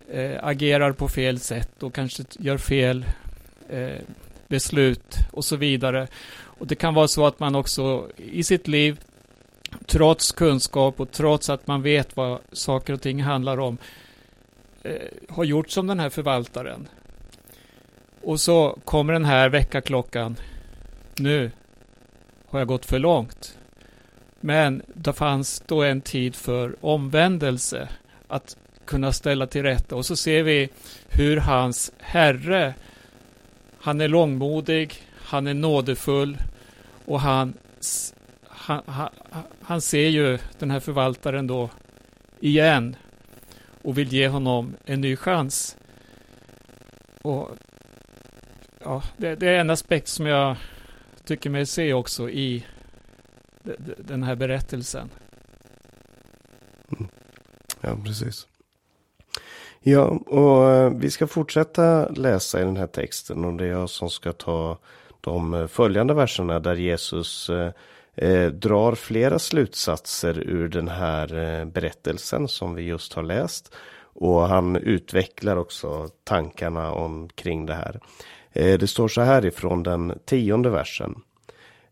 eh, 0.09 0.39
agerar 0.43 0.93
på 0.93 1.09
fel 1.09 1.41
sätt 1.41 1.83
och 1.83 1.95
kanske 1.95 2.25
gör 2.39 2.59
fel 2.59 3.05
eh, 3.69 4.01
beslut 4.49 5.17
och 5.33 5.45
så 5.45 5.57
vidare. 5.57 6.09
Och 6.59 6.67
det 6.67 6.75
kan 6.75 6.95
vara 6.95 7.09
så 7.09 7.27
att 7.27 7.41
man 7.41 7.55
också 7.55 8.11
i 8.17 8.43
sitt 8.43 8.69
liv 8.69 9.01
trots 9.87 10.33
kunskap 10.33 11.01
och 11.01 11.11
trots 11.11 11.51
att 11.51 11.67
man 11.67 11.83
vet 11.83 12.17
vad 12.17 12.39
saker 12.53 12.93
och 12.93 13.03
ting 13.03 13.23
handlar 13.23 13.61
om, 13.61 13.79
eh, 14.83 14.93
har 15.29 15.45
gjort 15.45 15.71
som 15.71 15.87
den 15.87 16.01
här 16.01 16.11
förvaltaren. 16.11 16.89
Och 18.23 18.41
så 18.41 18.79
kommer 18.85 19.13
den 19.13 19.25
här 19.25 19.49
väckarklockan. 19.49 20.37
Nu 21.17 21.51
har 22.49 22.59
jag 22.59 22.69
gått 22.69 22.87
för 22.87 22.99
långt. 22.99 23.59
Men 24.41 24.83
det 24.95 25.13
fanns 25.13 25.63
då 25.67 25.83
en 25.83 26.01
tid 26.01 26.35
för 26.37 26.77
omvändelse, 26.81 27.89
att 28.29 28.57
kunna 28.85 29.13
ställa 29.13 29.47
till 29.47 29.63
rätta. 29.63 29.97
Och 29.97 30.07
så 30.07 30.17
ser 30.17 30.43
vi 30.43 30.69
hur 31.09 31.37
hans 31.37 31.93
herre, 31.99 32.75
han 33.79 34.01
är 34.01 34.09
långmodig, 34.09 34.95
han 35.15 35.47
är 35.47 35.55
nådefull 35.55 36.39
och 37.05 37.21
han 37.21 37.55
han, 38.67 38.83
han, 38.87 39.09
han 39.63 39.81
ser 39.81 40.09
ju 40.09 40.39
den 40.59 40.71
här 40.71 40.81
förvaltaren 40.81 41.47
då 41.47 41.71
igen 42.41 42.97
och 43.83 43.99
vill 43.99 44.13
ge 44.13 44.29
honom 44.29 44.77
en 44.85 45.01
ny 45.01 45.17
chans. 45.17 45.77
Och 47.23 47.51
ja, 48.85 49.03
det, 49.17 49.35
det, 49.35 49.49
är 49.49 49.59
en 49.59 49.71
aspekt 49.71 50.09
som 50.09 50.27
jag 50.27 50.57
tycker 51.25 51.51
mig 51.51 51.67
se 51.67 51.93
också 51.93 52.31
i 52.31 52.67
den 53.99 54.23
här 54.23 54.35
berättelsen. 54.35 55.11
Mm. 56.99 57.09
Ja, 57.81 57.97
precis. 58.05 58.47
Ja, 59.81 60.05
och 60.27 60.71
eh, 60.71 60.91
vi 60.91 61.11
ska 61.11 61.27
fortsätta 61.27 62.09
läsa 62.09 62.61
i 62.61 62.65
den 62.65 62.77
här 62.77 62.87
texten 62.87 63.45
och 63.45 63.53
det 63.53 63.65
är 63.65 63.69
jag 63.69 63.91
som 63.91 64.11
ska 64.11 64.33
ta 64.33 64.79
de 65.21 65.55
eh, 65.55 65.67
följande 65.67 66.15
verserna 66.15 66.61
där 66.61 66.75
Jesus 66.75 67.51
eh, 67.51 67.71
eh, 68.17 68.47
drar 68.47 68.95
flera 68.95 69.39
slutsatser 69.39 70.39
ur 70.39 70.69
den 70.69 70.89
här 70.89 71.35
eh, 71.39 71.65
berättelsen 71.65 72.49
som 72.49 72.75
vi 72.75 72.83
just 72.83 73.13
har 73.13 73.23
läst. 73.23 73.75
Och 73.99 74.49
han 74.49 74.77
utvecklar 74.77 75.57
också 75.57 76.09
tankarna 76.25 76.93
omkring 76.93 77.67
det 77.67 77.75
här. 77.75 78.01
Eh, 78.53 78.79
det 78.79 78.87
står 78.87 79.09
så 79.09 79.21
här 79.21 79.47
ifrån 79.47 79.83
den 79.83 80.19
tionde 80.25 80.71
versen. 80.71 81.15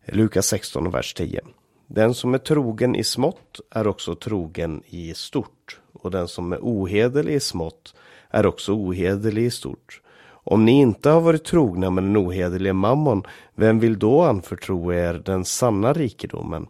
Lukas 0.05 0.47
16, 0.47 0.91
vers 0.91 1.13
10. 1.13 1.41
Den 1.87 2.13
som 2.13 2.33
är 2.33 2.37
trogen 2.37 2.95
i 2.95 3.03
smått 3.03 3.59
är 3.71 3.87
också 3.87 4.15
trogen 4.15 4.83
i 4.85 5.13
stort. 5.13 5.79
Och 5.93 6.11
den 6.11 6.27
som 6.27 6.53
är 6.53 6.59
ohederlig 6.61 7.33
i 7.33 7.39
smått 7.39 7.95
är 8.29 8.45
också 8.45 8.73
ohederlig 8.73 9.45
i 9.45 9.51
stort. 9.51 10.01
Om 10.47 10.65
ni 10.65 10.71
inte 10.71 11.09
har 11.09 11.21
varit 11.21 11.45
trogna 11.45 11.89
med 11.89 12.03
den 12.03 12.17
ohederliga 12.17 12.73
mammon, 12.73 13.23
vem 13.55 13.79
vill 13.79 13.99
då 13.99 14.21
anförtro 14.21 14.93
er 14.93 15.13
den 15.13 15.45
sanna 15.45 15.93
rikedomen? 15.93 16.67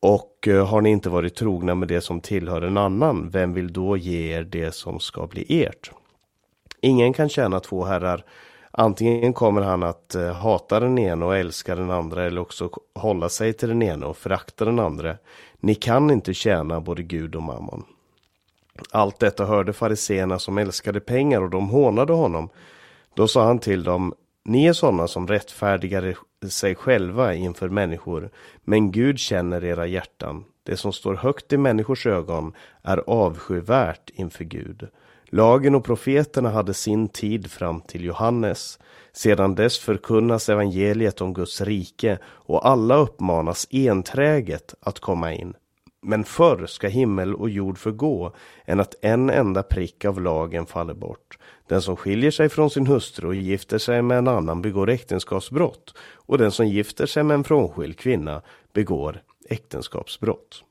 Och 0.00 0.48
eh, 0.48 0.66
har 0.66 0.80
ni 0.80 0.90
inte 0.90 1.08
varit 1.08 1.34
trogna 1.34 1.74
med 1.74 1.88
det 1.88 2.00
som 2.00 2.20
tillhör 2.20 2.62
en 2.62 2.76
annan, 2.76 3.30
vem 3.30 3.52
vill 3.52 3.72
då 3.72 3.96
ge 3.96 4.32
er 4.32 4.44
det 4.44 4.74
som 4.74 5.00
ska 5.00 5.26
bli 5.26 5.64
ert? 5.64 5.90
Ingen 6.80 7.12
kan 7.12 7.28
tjäna 7.28 7.60
två 7.60 7.84
herrar. 7.84 8.24
Antingen 8.70 9.32
kommer 9.32 9.62
han 9.62 9.82
att 9.82 10.14
eh, 10.14 10.32
hata 10.32 10.80
den 10.80 10.98
ena 10.98 11.26
och 11.26 11.36
älska 11.36 11.74
den 11.74 11.90
andra 11.90 12.24
eller 12.24 12.40
också 12.40 12.70
hålla 12.94 13.28
sig 13.28 13.52
till 13.52 13.68
den 13.68 13.82
ena 13.82 14.06
och 14.06 14.16
förakta 14.16 14.64
den 14.64 14.78
andra. 14.78 15.16
Ni 15.60 15.74
kan 15.74 16.10
inte 16.10 16.34
tjäna 16.34 16.80
både 16.80 17.02
Gud 17.02 17.34
och 17.36 17.42
mammon. 17.42 17.84
Allt 18.90 19.18
detta 19.18 19.44
hörde 19.44 19.72
fariseerna 19.72 20.38
som 20.38 20.58
älskade 20.58 21.00
pengar 21.00 21.40
och 21.40 21.50
de 21.50 21.68
hånade 21.68 22.12
honom. 22.12 22.48
Då 23.16 23.28
sa 23.28 23.44
han 23.44 23.58
till 23.58 23.84
dem, 23.84 24.14
ni 24.44 24.66
är 24.66 24.72
sådana 24.72 25.08
som 25.08 25.26
rättfärdigar 25.26 26.16
sig 26.48 26.74
själva 26.74 27.34
inför 27.34 27.68
människor, 27.68 28.30
men 28.64 28.92
Gud 28.92 29.18
känner 29.18 29.64
era 29.64 29.86
hjärtan. 29.86 30.44
Det 30.62 30.76
som 30.76 30.92
står 30.92 31.14
högt 31.14 31.52
i 31.52 31.56
människors 31.56 32.06
ögon 32.06 32.52
är 32.82 33.02
avskyvärt 33.06 34.10
inför 34.14 34.44
Gud. 34.44 34.88
Lagen 35.24 35.74
och 35.74 35.84
profeterna 35.84 36.50
hade 36.50 36.74
sin 36.74 37.08
tid 37.08 37.50
fram 37.50 37.80
till 37.80 38.04
Johannes. 38.04 38.78
Sedan 39.12 39.54
dess 39.54 39.78
förkunnas 39.78 40.48
evangeliet 40.48 41.20
om 41.20 41.34
Guds 41.34 41.60
rike 41.60 42.18
och 42.24 42.68
alla 42.68 42.96
uppmanas 42.96 43.66
enträget 43.70 44.74
att 44.80 45.00
komma 45.00 45.32
in. 45.32 45.54
Men 46.06 46.24
förr 46.24 46.66
ska 46.66 46.88
himmel 46.88 47.34
och 47.34 47.50
jord 47.50 47.78
förgå 47.78 48.32
än 48.64 48.80
att 48.80 48.94
en 49.00 49.30
enda 49.30 49.62
prick 49.62 50.04
av 50.04 50.20
lagen 50.20 50.66
faller 50.66 50.94
bort. 50.94 51.38
Den 51.68 51.82
som 51.82 51.96
skiljer 51.96 52.30
sig 52.30 52.48
från 52.48 52.70
sin 52.70 52.86
hustru 52.86 53.28
och 53.28 53.34
gifter 53.34 53.78
sig 53.78 54.02
med 54.02 54.18
en 54.18 54.28
annan 54.28 54.62
begår 54.62 54.90
äktenskapsbrott 54.90 55.94
och 56.14 56.38
den 56.38 56.50
som 56.50 56.66
gifter 56.66 57.06
sig 57.06 57.22
med 57.22 57.34
en 57.34 57.44
frånskild 57.44 57.98
kvinna 57.98 58.42
begår 58.72 59.22
äktenskapsbrott. 59.48 60.62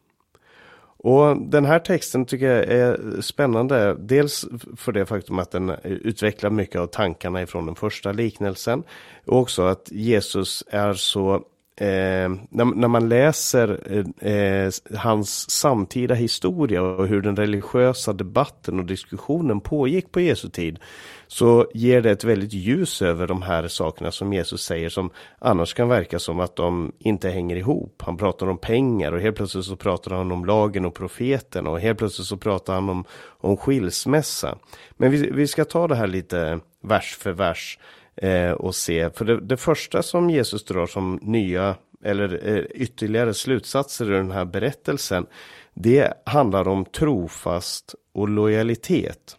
Och 0.97 1.37
den 1.41 1.65
här 1.65 1.79
texten 1.79 2.25
tycker 2.25 2.45
jag 2.45 2.63
är 2.63 3.21
spännande. 3.21 3.95
Dels 3.99 4.45
för 4.77 4.91
det 4.91 5.05
faktum 5.05 5.39
att 5.39 5.51
den 5.51 5.69
utvecklar 5.83 6.49
mycket 6.49 6.81
av 6.81 6.87
tankarna 6.87 7.41
ifrån 7.41 7.65
den 7.65 7.75
första 7.75 8.11
liknelsen. 8.11 8.83
Och 9.25 9.39
också 9.39 9.61
att 9.61 9.91
Jesus 9.91 10.63
är 10.67 10.93
så 10.93 11.43
Eh, 11.77 12.29
när, 12.49 12.75
när, 12.75 12.87
man 12.87 13.09
läser 13.09 13.79
eh, 14.27 14.71
hans 14.97 15.49
samtida 15.49 16.15
historia 16.15 16.81
och 16.81 17.07
hur 17.07 17.21
den 17.21 17.35
religiösa 17.35 18.13
debatten 18.13 18.79
och 18.79 18.85
diskussionen 18.85 19.61
pågick 19.61 20.11
på 20.11 20.19
Jesu 20.19 20.49
tid 20.49 20.79
så 21.27 21.67
ger 21.73 22.01
det 22.01 22.11
ett 22.11 22.23
väldigt 22.23 22.53
ljus 22.53 23.01
över 23.01 23.27
de 23.27 23.41
här 23.41 23.67
sakerna 23.67 24.11
som 24.11 24.33
Jesus 24.33 24.61
säger 24.61 24.89
som 24.89 25.09
annars 25.39 25.73
kan 25.73 25.89
verka 25.89 26.19
som 26.19 26.39
att 26.39 26.55
de 26.55 26.91
inte 26.99 27.29
hänger 27.29 27.55
ihop. 27.55 28.03
Han 28.05 28.17
pratar 28.17 28.47
om 28.47 28.57
pengar 28.57 29.11
och 29.11 29.21
helt 29.21 29.37
plötsligt 29.37 29.65
så 29.65 29.75
pratar 29.75 30.15
han 30.15 30.31
om 30.31 30.45
lagen 30.45 30.85
och 30.85 30.95
profeten 30.95 31.67
och 31.67 31.79
helt 31.79 31.97
plötsligt 31.97 32.27
så 32.27 32.37
pratar 32.37 32.73
han 32.73 32.89
om, 32.89 33.05
om 33.37 33.57
skilsmässa. 33.57 34.57
Men 34.97 35.11
vi, 35.11 35.29
vi 35.31 35.47
ska 35.47 35.65
ta 35.65 35.87
det 35.87 35.95
här 35.95 36.07
lite 36.07 36.59
vers 36.81 37.17
för 37.19 37.31
vers 37.31 37.79
eh, 38.17 38.51
och 38.51 38.75
se. 38.75 39.09
För 39.09 39.25
det, 39.25 39.39
det, 39.39 39.57
första 39.57 40.03
som 40.03 40.29
Jesus 40.29 40.65
drar 40.65 40.85
som 40.85 41.19
nya 41.21 41.75
eller 42.03 42.47
eh, 42.47 42.63
ytterligare 42.63 43.33
slutsatser 43.33 44.11
i 44.11 44.17
den 44.17 44.31
här 44.31 44.45
berättelsen. 44.45 45.25
Det 45.73 46.13
handlar 46.25 46.67
om 46.67 46.85
trofast 46.85 47.95
och 48.13 48.29
lojalitet. 48.29 49.37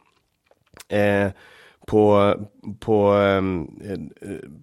Eh, 0.89 1.31
på, 1.87 2.35
på, 2.81 3.09
ehm, 3.13 3.69
eh, 3.85 3.99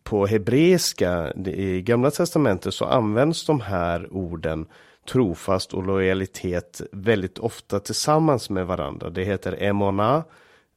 på 0.03 0.25
hebreiska 0.25 1.33
i 1.45 1.81
gamla 1.81 2.11
testamentet 2.11 2.73
så 2.73 2.85
används 2.85 3.45
de 3.45 3.61
här 3.61 4.13
orden 4.13 4.65
trofast 5.11 5.73
och 5.73 5.83
lojalitet 5.83 6.81
väldigt 6.91 7.39
ofta 7.39 7.79
tillsammans 7.79 8.49
med 8.49 8.67
varandra. 8.67 9.09
Det 9.09 9.23
heter 9.23 9.63
emona, 9.63 10.23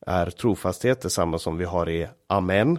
är 0.06 0.30
trofasthet, 0.30 1.00
detsamma 1.00 1.38
som 1.38 1.56
vi 1.58 1.64
har 1.64 1.88
i 1.88 2.08
amen. 2.26 2.78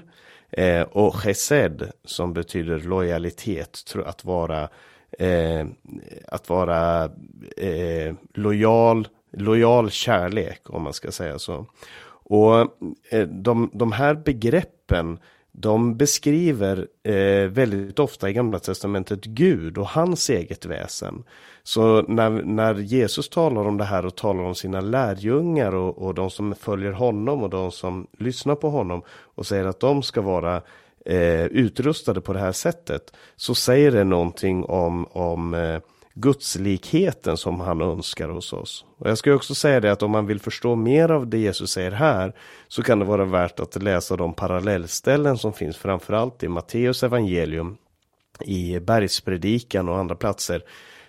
Eh, 0.52 0.82
och 0.82 1.16
chesed 1.16 1.92
som 2.04 2.34
betyder 2.34 2.80
lojalitet, 2.80 3.96
att 4.06 4.26
vara, 4.26 4.70
eh, 5.20 5.66
att 6.28 6.50
vara 6.50 7.04
eh, 7.58 8.16
lojal, 8.34 9.08
lojal 9.32 9.92
kärlek 9.92 10.70
om 10.70 10.84
man 10.84 10.94
ska 10.94 11.12
säga 11.12 11.40
så. 11.40 11.66
Och 12.30 12.60
eh, 13.10 13.28
de, 13.28 13.70
de 13.74 13.92
här 13.92 14.16
begreppen 14.16 15.20
de 15.60 15.98
beskriver 15.98 16.88
eh, 17.04 17.50
väldigt 17.50 18.00
ofta 18.00 18.30
i 18.30 18.34
Gamla 18.34 18.60
Testamentet 18.60 19.26
Gud 19.26 19.78
och 19.78 19.88
hans 19.88 20.30
eget 20.30 20.66
väsen. 20.66 21.24
Så 21.64 22.02
när, 22.02 22.30
när 22.30 22.76
Jesus 22.76 23.30
talar 23.30 23.68
om 23.68 23.78
det 23.78 23.84
här 23.84 24.06
och 24.06 24.16
talar 24.16 24.44
om 24.44 24.56
sina 24.56 24.82
lärjungar 24.82 25.76
och, 25.76 25.98
och 25.98 26.14
de 26.14 26.30
som 26.30 26.56
följer 26.56 26.92
honom 26.92 27.44
och 27.44 27.50
de 27.50 27.72
som 27.72 28.08
lyssnar 28.18 28.56
på 28.56 28.70
honom 28.70 29.02
och 29.10 29.46
säger 29.46 29.66
att 29.66 29.80
de 29.80 30.04
ska 30.04 30.22
vara 30.22 30.62
eh, 31.06 31.46
utrustade 31.46 32.22
på 32.22 32.34
det 32.34 32.40
här 32.40 32.52
sättet 32.52 33.14
så 33.36 33.56
säger 33.56 33.92
det 33.92 34.04
någonting 34.04 34.64
om, 34.64 35.06
om 35.06 35.54
eh, 35.54 35.80
gudslikheten 36.20 37.38
som 37.38 37.60
han 37.60 37.82
önskar 37.82 38.30
hos 38.30 38.54
oss. 38.54 38.86
Och 38.98 39.10
jag 39.10 39.18
ska 39.18 39.34
också 39.34 39.56
säga 39.56 39.80
det 39.80 39.92
att 39.92 40.04
om 40.04 40.12
man 40.12 40.26
vill 40.26 40.40
förstå 40.40 40.76
mer 40.76 41.12
av 41.12 41.28
det 41.28 41.38
Jesus 41.38 41.72
säger 41.72 41.92
här 41.92 42.34
så 42.68 42.84
kan 42.84 43.00
det 43.00 43.06
vara 43.06 43.26
värt 43.26 43.60
att 43.60 43.84
läsa 43.84 44.16
de 44.16 44.34
parallellställen 44.34 45.38
som 45.38 45.54
finns 45.54 45.78
framförallt 45.78 46.44
i 46.44 46.48
Matteus 46.48 47.04
evangelium 47.04 47.78
i 48.46 48.80
bergspredikan 48.80 49.90
och 49.90 49.98
andra 49.98 50.16
platser 50.16 50.64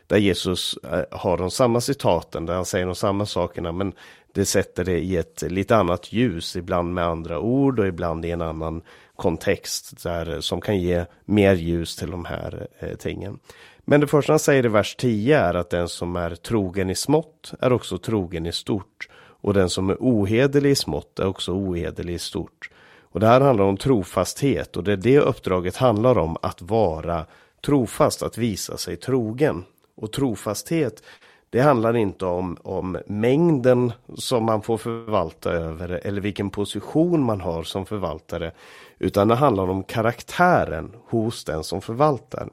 där 0.06 0.16
Jesus 0.16 0.76
eh, 0.76 1.18
har 1.18 1.36
de 1.36 1.50
samma 1.50 1.80
citaten, 1.80 2.46
där 2.46 2.54
han 2.54 2.64
säger 2.64 2.86
de 2.86 2.94
samma 2.94 3.26
sakerna 3.26 3.72
men 3.72 3.92
det 4.32 4.44
sätter 4.44 4.84
det 4.84 4.98
i 4.98 5.16
ett 5.16 5.42
lite 5.42 5.76
annat 5.76 6.12
ljus, 6.12 6.56
ibland 6.56 6.94
med 6.94 7.04
andra 7.04 7.40
ord 7.40 7.78
och 7.78 7.86
ibland 7.86 8.24
i 8.24 8.30
en 8.30 8.42
annan 8.42 8.82
kontext 9.16 10.02
där, 10.02 10.34
eh, 10.34 10.40
som 10.40 10.60
kan 10.60 10.78
ge 10.78 11.04
mer 11.24 11.54
ljus 11.54 11.96
till 11.96 12.10
de 12.10 12.24
här 12.24 12.66
eh, 12.78 12.94
tingen. 12.96 13.38
Men 13.90 14.01
det 14.01 14.07
första 14.07 14.33
han 14.33 14.38
säger 14.38 14.64
i 14.64 14.68
vers 14.68 14.96
10 14.96 15.38
är 15.38 15.55
att 15.55 15.70
den 15.70 15.88
som 15.88 16.16
är 16.16 16.35
trogen 16.35 16.90
i 16.90 16.94
smått 16.94 17.53
är 17.61 17.72
också 17.72 17.98
trogen 17.98 18.46
i 18.46 18.53
stort. 18.53 19.09
Och 19.18 19.55
den 19.55 19.70
som 19.70 19.90
är 19.90 19.96
ohederlig 20.01 20.70
i 20.70 20.74
smått 20.74 21.18
är 21.18 21.27
också 21.27 21.53
ohederlig 21.53 22.14
i 22.14 22.18
stort. 22.18 22.70
Och 23.03 23.20
det 23.20 23.27
här 23.27 23.40
handlar 23.40 23.64
om 23.64 23.77
trofasthet 23.77 24.77
och 24.77 24.85
det 24.85 24.92
är 24.92 24.96
det 24.96 25.18
uppdraget 25.18 25.77
handlar 25.77 26.18
om 26.18 26.37
att 26.42 26.62
vara 26.62 27.27
trofast, 27.66 28.22
att 28.22 28.38
visa 28.38 28.77
sig 28.77 28.96
trogen. 28.96 29.64
Och 29.96 30.12
trofasthet, 30.12 31.03
det 31.51 31.61
handlar 31.61 31.96
inte 31.96 32.27
om, 32.27 32.57
om 32.62 32.98
mängden 33.07 33.92
som 34.16 34.44
man 34.44 34.62
får 34.62 34.77
förvalta 34.77 35.53
över 35.53 36.01
eller 36.05 36.20
vilken 36.20 36.51
position 36.51 37.22
man 37.22 37.40
har 37.40 37.62
som 37.62 37.87
förvaltare, 37.87 38.53
utan 38.98 39.29
det 39.29 39.35
handlar 39.35 39.70
om 39.70 39.83
karaktären 39.83 40.96
hos 41.09 41.44
den 41.44 41.64
som 41.64 41.81
förvaltar. 41.81 42.48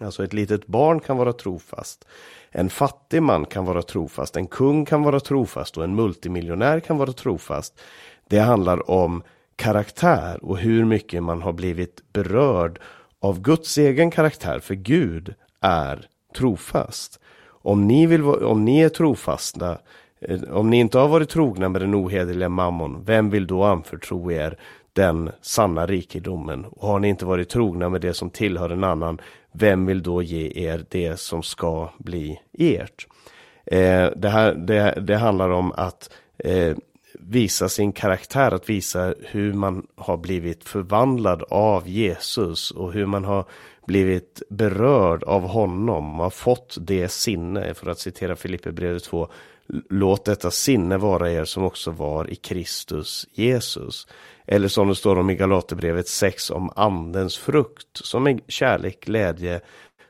Alltså 0.00 0.24
ett 0.24 0.32
litet 0.32 0.66
barn 0.66 1.00
kan 1.00 1.16
vara 1.16 1.32
trofast. 1.32 2.06
En 2.50 2.70
fattig 2.70 3.22
man 3.22 3.46
kan 3.46 3.64
vara 3.64 3.82
trofast. 3.82 4.36
En 4.36 4.46
kung 4.46 4.84
kan 4.84 5.02
vara 5.02 5.20
trofast 5.20 5.76
och 5.76 5.84
en 5.84 5.94
multimiljonär 5.94 6.80
kan 6.80 6.98
vara 6.98 7.12
trofast. 7.12 7.80
Det 8.28 8.38
handlar 8.38 8.90
om 8.90 9.22
karaktär 9.56 10.44
och 10.44 10.58
hur 10.58 10.84
mycket 10.84 11.22
man 11.22 11.42
har 11.42 11.52
blivit 11.52 12.12
berörd 12.12 12.78
av 13.20 13.40
Guds 13.40 13.78
egen 13.78 14.10
karaktär. 14.10 14.58
För 14.58 14.74
Gud 14.74 15.34
är 15.60 16.06
trofast. 16.36 17.20
Om 17.48 17.86
ni, 17.88 18.06
vill, 18.06 18.24
om 18.24 18.64
ni 18.64 18.80
är 18.80 18.88
trofasta, 18.88 19.78
eh, 20.20 20.42
om 20.42 20.70
ni 20.70 20.76
inte 20.76 20.98
har 20.98 21.08
varit 21.08 21.28
trogna 21.28 21.68
med 21.68 21.80
den 21.80 21.94
ohederliga 21.94 22.48
mammon, 22.48 23.04
vem 23.04 23.30
vill 23.30 23.46
då 23.46 23.64
anförtro 23.64 24.32
er 24.32 24.58
den 24.92 25.30
sanna 25.40 25.86
rikedomen? 25.86 26.64
Och 26.64 26.88
har 26.88 26.98
ni 26.98 27.08
inte 27.08 27.26
varit 27.26 27.48
trogna 27.48 27.88
med 27.88 28.00
det 28.00 28.14
som 28.14 28.30
tillhör 28.30 28.70
en 28.70 28.84
annan, 28.84 29.20
vem 29.52 29.86
vill 29.86 30.02
då 30.02 30.22
ge 30.22 30.52
er 30.68 30.84
det 30.88 31.20
som 31.20 31.42
ska 31.42 31.92
bli 31.98 32.40
ert? 32.58 33.06
Eh, 33.66 34.10
det, 34.16 34.28
här, 34.28 34.54
det, 34.54 34.98
det 35.06 35.16
handlar 35.16 35.48
om 35.48 35.72
att 35.72 36.10
eh, 36.38 36.76
visa 37.14 37.68
sin 37.68 37.92
karaktär, 37.92 38.54
att 38.54 38.68
visa 38.70 39.14
hur 39.20 39.52
man 39.52 39.86
har 39.96 40.16
blivit 40.16 40.64
förvandlad 40.64 41.42
av 41.50 41.88
Jesus 41.88 42.70
och 42.70 42.92
hur 42.92 43.06
man 43.06 43.24
har 43.24 43.44
blivit 43.86 44.42
berörd 44.50 45.24
av 45.24 45.42
honom 45.42 46.18
och 46.18 46.24
har 46.24 46.30
fått 46.30 46.76
det 46.80 47.08
sinne, 47.08 47.74
för 47.74 47.90
att 47.90 47.98
citera 47.98 48.36
Filipperbrevet 48.36 49.04
2, 49.04 49.28
låt 49.90 50.24
detta 50.24 50.50
sinne 50.50 50.96
vara 50.96 51.32
er 51.32 51.44
som 51.44 51.64
också 51.64 51.90
var 51.90 52.30
i 52.30 52.34
Kristus 52.34 53.28
Jesus. 53.32 54.06
Eller 54.46 54.68
som 54.68 54.88
det 54.88 54.94
står 54.94 55.18
om 55.18 55.30
i 55.30 55.34
Galaterbrevet 55.34 56.08
6 56.08 56.50
om 56.50 56.70
andens 56.76 57.38
frukt 57.38 57.88
som 57.92 58.26
är 58.26 58.40
kärlek, 58.48 59.00
glädje, 59.00 59.60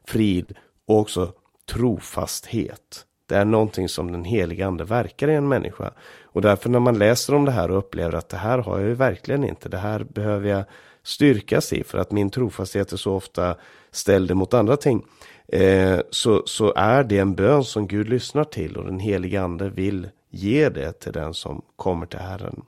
frid 0.05 0.55
och 0.87 0.99
också 0.99 1.33
trofasthet. 1.71 3.07
Det 3.29 3.37
är 3.37 3.45
någonting 3.45 3.89
som 3.89 4.13
den 4.13 4.25
heliga 4.25 4.67
ande 4.67 4.85
verkar 4.85 5.29
i 5.29 5.35
en 5.35 5.49
människa. 5.49 5.91
Och 6.23 6.43
därför 6.43 6.71
när 6.71 6.81
man 6.81 6.99
läser 6.99 7.35
om 7.35 7.45
det 7.45 7.53
här 7.53 7.71
och 7.71 7.79
upplever 7.79 8.13
att 8.13 8.29
det 8.29 8.37
här 8.37 8.59
har 8.59 8.79
jag 8.79 8.89
ju 8.89 8.95
verkligen 8.95 9.45
inte, 9.45 9.69
det 9.69 9.79
här 9.79 10.05
behöver 10.05 10.49
jag 10.49 10.65
styrkas 11.03 11.73
i 11.73 11.85
för 11.85 11.99
att 11.99 12.13
min 12.13 12.31
trofasthet 12.31 12.93
är 12.93 12.97
så 12.97 13.15
ofta 13.15 13.57
ställd 13.91 14.37
mot 14.37 14.55
andra 14.55 14.77
ting. 14.77 15.05
Eh, 15.49 16.01
så, 16.11 16.43
så 16.47 16.73
är 16.77 17.05
det 17.05 17.19
en 17.19 17.35
bön 17.35 17.65
som 17.65 17.87
Gud 17.87 18.09
lyssnar 18.09 18.45
till 18.45 18.77
och 18.77 18.85
den 18.85 18.99
heliga 18.99 19.43
ande 19.43 19.69
vill 19.71 20.09
ge 20.31 20.69
det 20.69 20.93
till 20.93 21.13
den 21.13 21.35
som 21.35 21.63
kommer 21.77 22.07
till 22.07 22.19
Herren. 22.19 22.63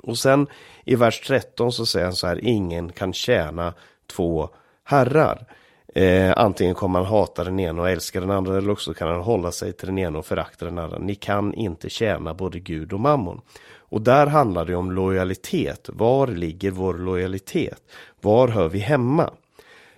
Och 0.00 0.18
sen 0.18 0.46
i 0.84 0.94
vers 0.96 1.20
13 1.20 1.72
så 1.72 1.86
säger 1.86 2.06
han 2.06 2.14
så 2.14 2.26
här, 2.26 2.44
ingen 2.44 2.92
kan 2.92 3.12
tjäna 3.12 3.74
två 4.06 4.48
herrar. 4.84 5.46
Eh, 5.94 6.32
antingen 6.36 6.74
kommer 6.74 6.98
han 6.98 7.08
hata 7.08 7.44
den 7.44 7.60
ena 7.60 7.82
och 7.82 7.90
älska 7.90 8.20
den 8.20 8.30
andra 8.30 8.56
eller 8.56 8.70
också 8.70 8.94
kan 8.94 9.08
han 9.08 9.20
hålla 9.20 9.52
sig 9.52 9.72
till 9.72 9.86
den 9.86 9.98
ena 9.98 10.18
och 10.18 10.26
förakta 10.26 10.64
den 10.64 10.78
andra. 10.78 10.98
Ni 10.98 11.14
kan 11.14 11.54
inte 11.54 11.90
tjäna 11.90 12.34
både 12.34 12.60
Gud 12.60 12.92
och 12.92 13.00
mammon. 13.00 13.40
Och 13.88 14.02
där 14.02 14.26
handlar 14.26 14.64
det 14.64 14.74
om 14.74 14.92
lojalitet. 14.92 15.88
Var 15.92 16.26
ligger 16.26 16.70
vår 16.70 16.94
lojalitet? 16.94 17.82
Var 18.20 18.48
hör 18.48 18.68
vi 18.68 18.78
hemma? 18.78 19.30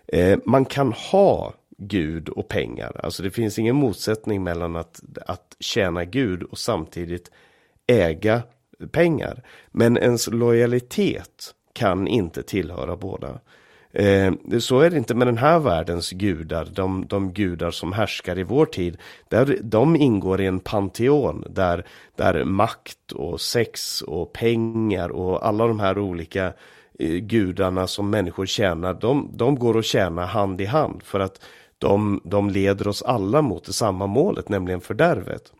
Eh, 0.07 0.39
man 0.45 0.65
kan 0.65 0.93
ha 0.93 1.55
Gud 1.79 2.29
och 2.29 2.49
pengar. 2.49 3.01
Alltså 3.03 3.23
det 3.23 3.31
finns 3.31 3.59
ingen 3.59 3.77
motsättning 3.77 4.43
mellan 4.43 4.77
att, 4.77 5.01
att 5.27 5.57
tjäna 5.61 6.05
Gud 6.05 6.43
och 6.43 6.59
samtidigt 6.59 7.31
äga 7.87 8.43
pengar. 8.87 9.43
Men 9.71 9.97
ens 9.99 10.27
lojalitet 10.27 11.55
kan 11.73 12.09
inte 12.09 12.43
tillhöra 12.43 12.97
båda. 12.97 13.41
Eh, 13.93 14.33
så 14.59 14.81
är 14.81 14.91
det 14.91 14.97
inte 14.97 15.15
med 15.15 15.27
den 15.27 15.39
här 15.39 15.59
världens 15.59 16.11
gudar, 16.11 16.69
de, 16.73 17.07
de 17.07 17.33
gudar 17.33 17.71
som 17.71 17.93
härskar 17.93 18.39
i 18.39 18.43
vår 18.43 18.67
tid. 18.67 18.97
Där, 19.29 19.59
de 19.63 19.97
ingår 19.97 20.41
i 20.41 20.47
en 20.47 20.61
panteon 20.61 21.45
där, 21.51 21.87
där 22.17 22.45
makt 22.45 23.13
och 23.13 23.41
sex 23.41 24.03
och 24.03 24.33
pengar 24.33 25.09
och 25.09 25.47
alla 25.47 25.67
de 25.67 25.81
här 25.81 25.99
olika 25.99 26.53
eh, 26.99 27.17
gudarna 27.17 27.87
som 27.87 28.11
människor 28.11 28.47
tjänar, 28.47 28.95
de, 28.95 29.31
de 29.33 29.59
går 29.59 29.79
att 29.79 29.85
tjäna 29.85 30.27
hand 30.27 30.61
i 30.61 30.65
hand 30.65 31.03
för 31.03 31.21
att 31.21 31.45
de, 31.79 32.21
de 32.25 32.51
leder 32.51 32.89
oss 32.89 33.03
alla 33.03 33.43
mot 33.43 33.65
det 33.65 33.73
samma 33.73 34.07
målet, 34.07 34.49
nämligen 34.49 34.81
fördärvet. 34.81 35.53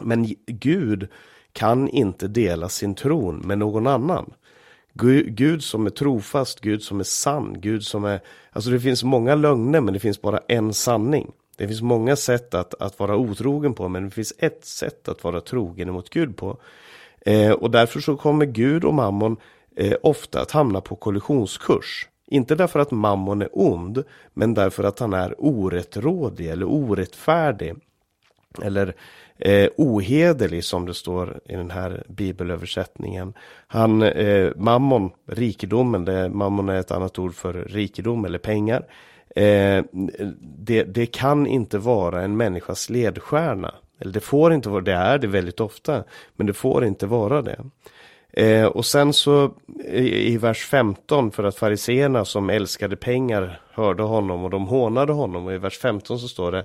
Men 0.00 0.34
Gud 0.46 1.08
kan 1.56 1.88
inte 1.88 2.28
dela 2.28 2.68
sin 2.68 2.94
tron 2.94 3.38
med 3.38 3.58
någon 3.58 3.86
annan. 3.86 4.34
Gud 5.26 5.62
som 5.62 5.86
är 5.86 5.90
trofast, 5.90 6.60
Gud 6.60 6.82
som 6.82 7.00
är 7.00 7.04
sann, 7.04 7.56
Gud 7.60 7.82
som 7.82 8.04
är... 8.04 8.20
Alltså 8.50 8.70
det 8.70 8.80
finns 8.80 9.04
många 9.04 9.34
lögner 9.34 9.80
men 9.80 9.94
det 9.94 10.00
finns 10.00 10.22
bara 10.22 10.40
en 10.48 10.74
sanning. 10.74 11.32
Det 11.56 11.68
finns 11.68 11.82
många 11.82 12.16
sätt 12.16 12.54
att, 12.54 12.74
att 12.74 12.98
vara 12.98 13.16
otrogen 13.16 13.74
på 13.74 13.88
men 13.88 14.04
det 14.04 14.10
finns 14.10 14.32
ett 14.38 14.64
sätt 14.64 15.08
att 15.08 15.24
vara 15.24 15.40
trogen 15.40 15.92
mot 15.92 16.10
Gud 16.10 16.36
på. 16.36 16.58
Eh, 17.20 17.52
och 17.52 17.70
därför 17.70 18.00
så 18.00 18.16
kommer 18.16 18.46
Gud 18.46 18.84
och 18.84 18.94
mammon 18.94 19.36
eh, 19.76 19.94
ofta 20.02 20.40
att 20.40 20.50
hamna 20.50 20.80
på 20.80 20.96
kollisionskurs. 20.96 22.08
Inte 22.26 22.54
därför 22.54 22.80
att 22.80 22.90
mammon 22.90 23.42
är 23.42 23.48
ond, 23.52 24.04
men 24.34 24.54
därför 24.54 24.84
att 24.84 24.98
han 24.98 25.14
är 25.14 25.34
orättrådig 25.38 26.46
eller 26.46 26.66
orättfärdig. 26.66 27.74
Eller 28.62 28.94
eh, 29.38 29.68
ohederlig 29.76 30.64
som 30.64 30.86
det 30.86 30.94
står 30.94 31.40
i 31.44 31.52
den 31.52 31.70
här 31.70 32.04
bibelöversättningen. 32.08 33.34
Han, 33.66 34.02
eh, 34.02 34.52
mammon, 34.56 35.10
rikedomen, 35.26 36.04
det, 36.04 36.28
mammon 36.28 36.68
är 36.68 36.80
ett 36.80 36.90
annat 36.90 37.18
ord 37.18 37.34
för 37.34 37.52
rikedom 37.52 38.24
eller 38.24 38.38
pengar. 38.38 38.86
Eh, 39.36 39.84
det, 40.40 40.82
det 40.82 41.06
kan 41.06 41.46
inte 41.46 41.78
vara 41.78 42.22
en 42.22 42.36
människas 42.36 42.90
ledstjärna. 42.90 43.74
Eller 43.98 44.12
det 44.12 44.20
får 44.20 44.52
inte 44.52 44.68
vara, 44.68 44.80
det 44.80 44.92
är 44.92 45.18
det 45.18 45.26
väldigt 45.26 45.60
ofta, 45.60 46.04
men 46.36 46.46
det 46.46 46.52
får 46.52 46.84
inte 46.84 47.06
vara 47.06 47.42
det. 47.42 47.64
Eh, 48.32 48.66
och 48.66 48.86
sen 48.86 49.12
så 49.12 49.54
i, 49.84 50.32
i 50.32 50.38
vers 50.38 50.66
15 50.66 51.30
för 51.30 51.44
att 51.44 51.56
fariseerna 51.56 52.24
som 52.24 52.50
älskade 52.50 52.96
pengar 52.96 53.60
hörde 53.70 54.02
honom 54.02 54.44
och 54.44 54.50
de 54.50 54.66
hånade 54.66 55.12
honom 55.12 55.46
och 55.46 55.52
i 55.52 55.58
vers 55.58 55.78
15 55.78 56.18
så 56.18 56.28
står 56.28 56.52
det 56.52 56.64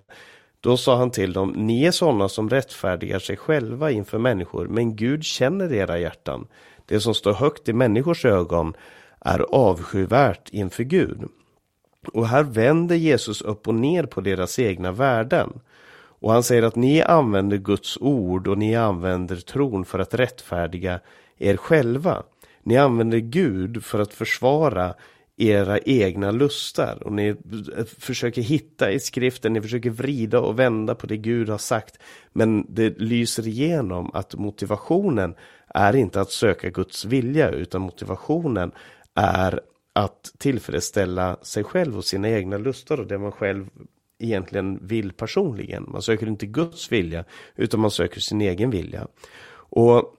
då 0.62 0.78
sa 0.78 0.98
han 0.98 1.12
till 1.12 1.34
dem, 1.34 1.50
ni 1.50 1.86
är 1.86 1.92
sådana 1.92 2.30
som 2.30 2.50
rättfärdigar 2.50 3.20
sig 3.20 3.38
själva 3.38 3.92
inför 3.92 4.18
människor, 4.18 4.68
men 4.68 4.96
Gud 4.96 5.24
känner 5.24 5.74
era 5.74 6.00
hjärtan. 6.00 6.48
Det 6.86 7.00
som 7.00 7.14
står 7.14 7.34
högt 7.34 7.70
i 7.70 7.74
människors 7.74 8.26
ögon 8.26 8.74
är 9.20 9.40
avskyvärt 9.40 10.50
inför 10.50 10.84
Gud. 10.84 11.24
Och 12.14 12.28
här 12.28 12.44
vänder 12.44 12.96
Jesus 12.96 13.42
upp 13.42 13.68
och 13.68 13.76
ner 13.76 14.04
på 14.04 14.22
deras 14.22 14.60
egna 14.60 14.92
värden. 14.92 15.60
Och 16.22 16.32
han 16.32 16.44
säger 16.44 16.64
att 16.64 16.76
ni 16.76 17.02
använder 17.02 17.58
Guds 17.58 17.98
ord 18.02 18.48
och 18.48 18.58
ni 18.58 18.76
använder 18.76 19.36
tron 19.36 19.86
för 19.86 20.00
att 20.00 20.14
rättfärdiga 20.14 21.00
er 21.38 21.58
själva. 21.58 22.24
Ni 22.64 22.78
använder 22.78 23.18
Gud 23.18 23.84
för 23.84 24.00
att 24.00 24.14
försvara 24.14 24.94
era 25.38 25.80
egna 25.80 26.32
lustar 26.32 27.04
och 27.04 27.14
ni 27.14 27.36
försöker 28.00 28.42
hitta 28.42 28.92
i 28.92 29.00
skriften, 29.00 29.54
ni 29.54 29.62
försöker 29.62 29.90
vrida 29.90 30.40
och 30.40 30.60
vända 30.60 30.96
på 30.96 31.08
det 31.08 31.18
Gud 31.18 31.50
har 31.50 31.58
sagt. 31.58 31.98
Men 32.34 32.66
det 32.70 33.00
lyser 33.00 33.48
igenom 33.48 34.12
att 34.14 34.36
motivationen 34.36 35.36
är 35.68 35.96
inte 35.96 36.22
att 36.22 36.32
söka 36.32 36.70
Guds 36.70 37.06
vilja 37.06 37.50
utan 37.50 37.82
motivationen 37.82 38.72
är 39.16 39.60
att 39.94 40.34
tillfredsställa 40.38 41.38
sig 41.42 41.64
själv 41.64 41.98
och 41.98 42.06
sina 42.06 42.30
egna 42.30 42.58
lustar 42.58 43.00
och 43.00 43.08
det 43.08 43.18
man 43.18 43.32
själv 43.32 43.70
egentligen 44.20 44.88
vill 44.88 45.14
personligen. 45.14 45.86
Man 45.88 46.02
söker 46.02 46.28
inte 46.28 46.46
Guds 46.46 46.92
vilja 46.92 47.26
utan 47.56 47.80
man 47.80 47.92
söker 47.92 48.20
sin 48.20 48.42
egen 48.42 48.70
vilja. 48.70 49.08
Och 49.54 50.16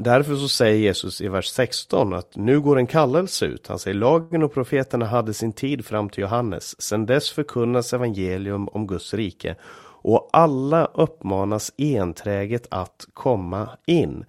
Därför 0.00 0.36
så 0.36 0.48
säger 0.48 0.78
Jesus 0.78 1.20
i 1.20 1.28
vers 1.28 1.46
16 1.46 2.12
att 2.12 2.36
nu 2.36 2.60
går 2.60 2.78
en 2.78 2.86
kallelse 2.86 3.46
ut. 3.46 3.66
Han 3.66 3.78
säger 3.78 3.94
lagen 3.94 4.42
och 4.42 4.54
profeterna 4.54 5.06
hade 5.06 5.34
sin 5.34 5.52
tid 5.52 5.86
fram 5.86 6.08
till 6.08 6.22
Johannes. 6.22 6.82
Sedan 6.82 7.06
dess 7.06 7.30
förkunnas 7.30 7.92
evangelium 7.92 8.68
om 8.68 8.86
Guds 8.86 9.14
rike 9.14 9.56
och 10.02 10.30
alla 10.32 10.84
uppmanas 10.84 11.72
enträget 11.78 12.66
att 12.70 13.06
komma 13.14 13.68
in. 13.86 14.24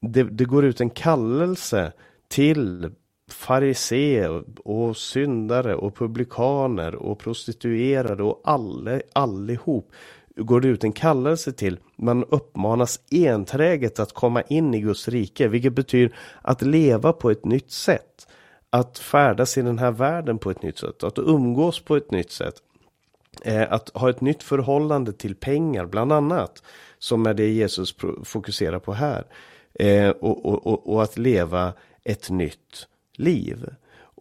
Det, 0.00 0.22
det 0.22 0.44
går 0.44 0.64
ut 0.64 0.80
en 0.80 0.90
kallelse 0.90 1.92
till 2.28 2.90
fariseer 3.30 4.44
och 4.64 4.96
syndare 4.96 5.74
och 5.74 5.96
publikaner 5.96 6.94
och 6.94 7.18
prostituerade 7.18 8.22
och 8.22 8.40
alle, 8.44 9.02
allihop 9.12 9.90
går 10.36 10.60
det 10.60 10.68
ut 10.68 10.84
en 10.84 10.92
kallelse 10.92 11.52
till. 11.52 11.78
Man 11.96 12.24
uppmanas 12.24 13.00
enträget 13.10 13.98
att 13.98 14.12
komma 14.12 14.42
in 14.42 14.74
i 14.74 14.80
Guds 14.80 15.08
rike, 15.08 15.48
vilket 15.48 15.72
betyder 15.72 16.16
att 16.42 16.62
leva 16.62 17.12
på 17.12 17.30
ett 17.30 17.44
nytt 17.44 17.70
sätt. 17.70 18.28
Att 18.70 18.98
färdas 18.98 19.58
i 19.58 19.62
den 19.62 19.78
här 19.78 19.90
världen 19.90 20.38
på 20.38 20.50
ett 20.50 20.62
nytt 20.62 20.78
sätt, 20.78 21.02
att 21.02 21.18
umgås 21.18 21.80
på 21.80 21.96
ett 21.96 22.10
nytt 22.10 22.30
sätt. 22.30 22.54
Eh, 23.42 23.72
att 23.72 23.88
ha 23.88 24.10
ett 24.10 24.20
nytt 24.20 24.42
förhållande 24.42 25.12
till 25.12 25.34
pengar, 25.34 25.86
bland 25.86 26.12
annat, 26.12 26.62
som 26.98 27.26
är 27.26 27.34
det 27.34 27.48
Jesus 27.48 27.96
fokuserar 28.24 28.78
på 28.78 28.92
här. 28.92 29.24
Eh, 29.74 30.10
och, 30.10 30.46
och, 30.46 30.66
och, 30.66 30.92
och 30.92 31.02
att 31.02 31.18
leva 31.18 31.72
ett 32.04 32.30
nytt 32.30 32.86
liv. 33.16 33.66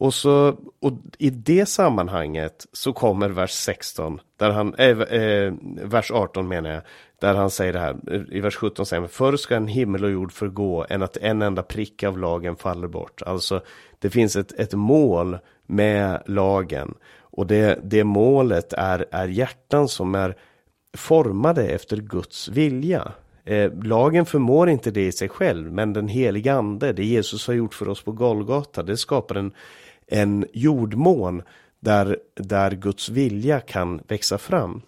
Och, 0.01 0.13
så, 0.13 0.55
och 0.79 0.93
i 1.17 1.29
det 1.29 1.65
sammanhanget 1.65 2.67
så 2.73 2.93
kommer 2.93 3.29
vers 3.29 3.51
16, 3.51 4.19
där 4.37 4.49
han, 4.49 4.75
äh, 4.75 4.99
äh, 4.99 5.53
vers 5.83 6.11
18 6.11 6.47
menar 6.47 6.69
jag, 6.69 6.81
där 7.19 7.35
han 7.35 7.49
säger 7.49 7.73
det 7.73 7.79
här, 7.79 7.95
i 8.33 8.39
vers 8.39 8.55
17 8.55 8.85
säger 8.85 9.01
han, 9.01 9.09
förr 9.09 9.37
ska 9.37 9.55
en 9.55 9.67
himmel 9.67 10.03
och 10.03 10.11
jord 10.11 10.31
förgå 10.31 10.85
än 10.89 11.03
att 11.03 11.17
en 11.17 11.41
enda 11.41 11.63
prick 11.63 12.03
av 12.03 12.17
lagen 12.17 12.55
faller 12.55 12.87
bort. 12.87 13.21
Alltså 13.21 13.61
det 13.99 14.09
finns 14.09 14.35
ett, 14.35 14.51
ett 14.51 14.73
mål 14.73 15.37
med 15.65 16.23
lagen 16.25 16.93
och 17.19 17.47
det, 17.47 17.79
det 17.83 18.03
målet 18.03 18.73
är, 18.73 19.05
är 19.11 19.27
hjärtan 19.27 19.87
som 19.87 20.15
är 20.15 20.35
formade 20.97 21.67
efter 21.67 21.97
Guds 21.97 22.47
vilja. 22.47 23.11
Eh, 23.45 23.71
lagen 23.83 24.25
förmår 24.25 24.69
inte 24.69 24.91
det 24.91 25.07
i 25.07 25.11
sig 25.11 25.29
själv, 25.29 25.71
men 25.71 25.93
den 25.93 26.07
heliga 26.07 26.53
ande, 26.53 26.93
det 26.93 27.05
Jesus 27.05 27.47
har 27.47 27.53
gjort 27.53 27.73
för 27.73 27.89
oss 27.89 28.03
på 28.03 28.11
Golgata, 28.11 28.83
det 28.83 28.97
skapar 28.97 29.35
en, 29.35 29.51
en 30.11 30.45
jordmån 30.53 31.41
där, 31.79 32.17
där 32.35 32.71
Guds 32.71 33.09
vilja 33.09 33.59
kan 33.59 34.01
växa 34.07 34.37
fram. 34.37 34.81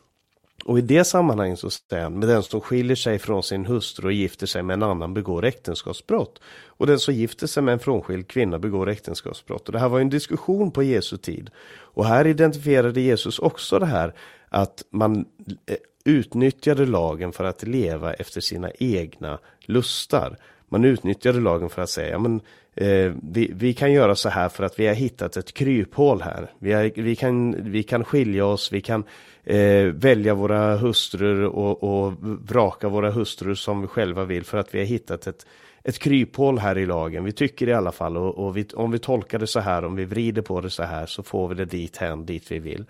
Och 0.66 0.80
i 0.80 0.82
det 0.82 1.04
sammanhanget 1.04 1.60
så 1.60 1.70
säger 1.70 2.04
han, 2.04 2.20
med 2.20 2.28
den 2.28 2.44
som 2.44 2.62
skiljer 2.62 2.96
sig 2.96 3.20
från 3.20 3.44
sin 3.44 3.66
hustru 3.66 4.06
och 4.06 4.14
gifter 4.14 4.48
sig 4.48 4.64
med 4.64 4.74
en 4.74 4.84
annan 4.84 5.14
begår 5.14 5.46
äktenskapsbrott. 5.46 6.42
Och 6.66 6.88
den 6.88 7.00
som 7.00 7.14
gifter 7.14 7.48
sig 7.48 7.64
med 7.64 7.74
en 7.74 7.80
frånskild 7.80 8.28
kvinna 8.28 8.60
begår 8.60 8.90
äktenskapsbrott. 8.90 9.68
Och 9.68 9.72
det 9.72 9.80
här 9.80 9.90
var 9.90 10.00
en 10.00 10.10
diskussion 10.10 10.72
på 10.72 10.84
Jesu 10.84 11.18
tid. 11.18 11.50
Och 11.80 12.06
här 12.06 12.28
identifierade 12.28 13.02
Jesus 13.02 13.40
också 13.40 13.80
det 13.80 13.86
här 13.86 14.14
att 14.50 14.84
man 14.90 15.26
eh, 15.66 15.76
utnyttjade 16.06 16.86
lagen 16.86 17.32
för 17.32 17.44
att 17.44 17.64
leva 17.64 18.14
efter 18.14 18.42
sina 18.42 18.72
egna 18.72 19.40
lustar. 19.62 20.38
Man 20.70 20.86
utnyttjade 20.86 21.40
lagen 21.40 21.70
för 21.70 21.82
att 21.82 21.90
säga, 21.90 22.10
ja 22.10 22.20
men 22.20 22.42
eh, 22.76 23.12
vi, 23.32 23.52
vi, 23.56 23.74
kan 23.74 23.92
göra 23.92 24.16
så 24.16 24.30
här 24.30 24.50
för 24.50 24.64
att 24.64 24.80
vi 24.80 24.88
har 24.88 24.94
hittat 24.94 25.38
ett 25.38 25.54
kryphål 25.54 26.22
här. 26.22 26.52
Vi, 26.60 26.74
har, 26.74 26.92
vi, 26.96 27.16
kan, 27.16 27.56
vi 27.72 27.84
kan 27.84 28.04
skilja 28.04 28.46
oss, 28.46 28.72
vi 28.72 28.82
kan 28.82 29.04
eh, 29.44 29.86
välja 29.86 30.34
våra 30.34 30.76
hustrur 30.76 31.46
och, 31.46 31.84
och 31.84 32.14
vraka 32.22 32.90
våra 32.90 33.12
hustrur 33.12 33.56
som 33.56 33.82
vi 33.82 33.88
själva 33.88 34.26
vill 34.26 34.44
för 34.44 34.58
att 34.58 34.76
vi 34.76 34.80
har 34.80 34.86
hittat 34.86 35.28
ett, 35.28 35.46
ett 35.84 36.00
kryphål 36.00 36.60
här 36.60 36.78
i 36.78 36.86
lagen. 36.86 37.24
Vi 37.24 37.32
tycker 37.32 37.70
i 37.70 37.74
alla 37.74 37.92
fall 37.92 38.18
och, 38.18 38.46
och 38.46 38.58
vi, 38.58 38.66
om 38.74 38.92
vi 38.92 39.00
tolkar 39.00 39.40
det 39.40 39.48
så 39.48 39.60
här, 39.60 39.86
om 39.86 39.96
vi 39.96 40.06
vrider 40.06 40.42
på 40.42 40.62
det 40.62 40.70
så 40.70 40.84
här 40.84 41.06
så 41.06 41.24
får 41.24 41.48
vi 41.48 41.56
det 41.56 41.66
dit 41.66 41.98
hän, 41.98 42.26
dit 42.26 42.52
vi 42.52 42.60
vill. 42.60 42.86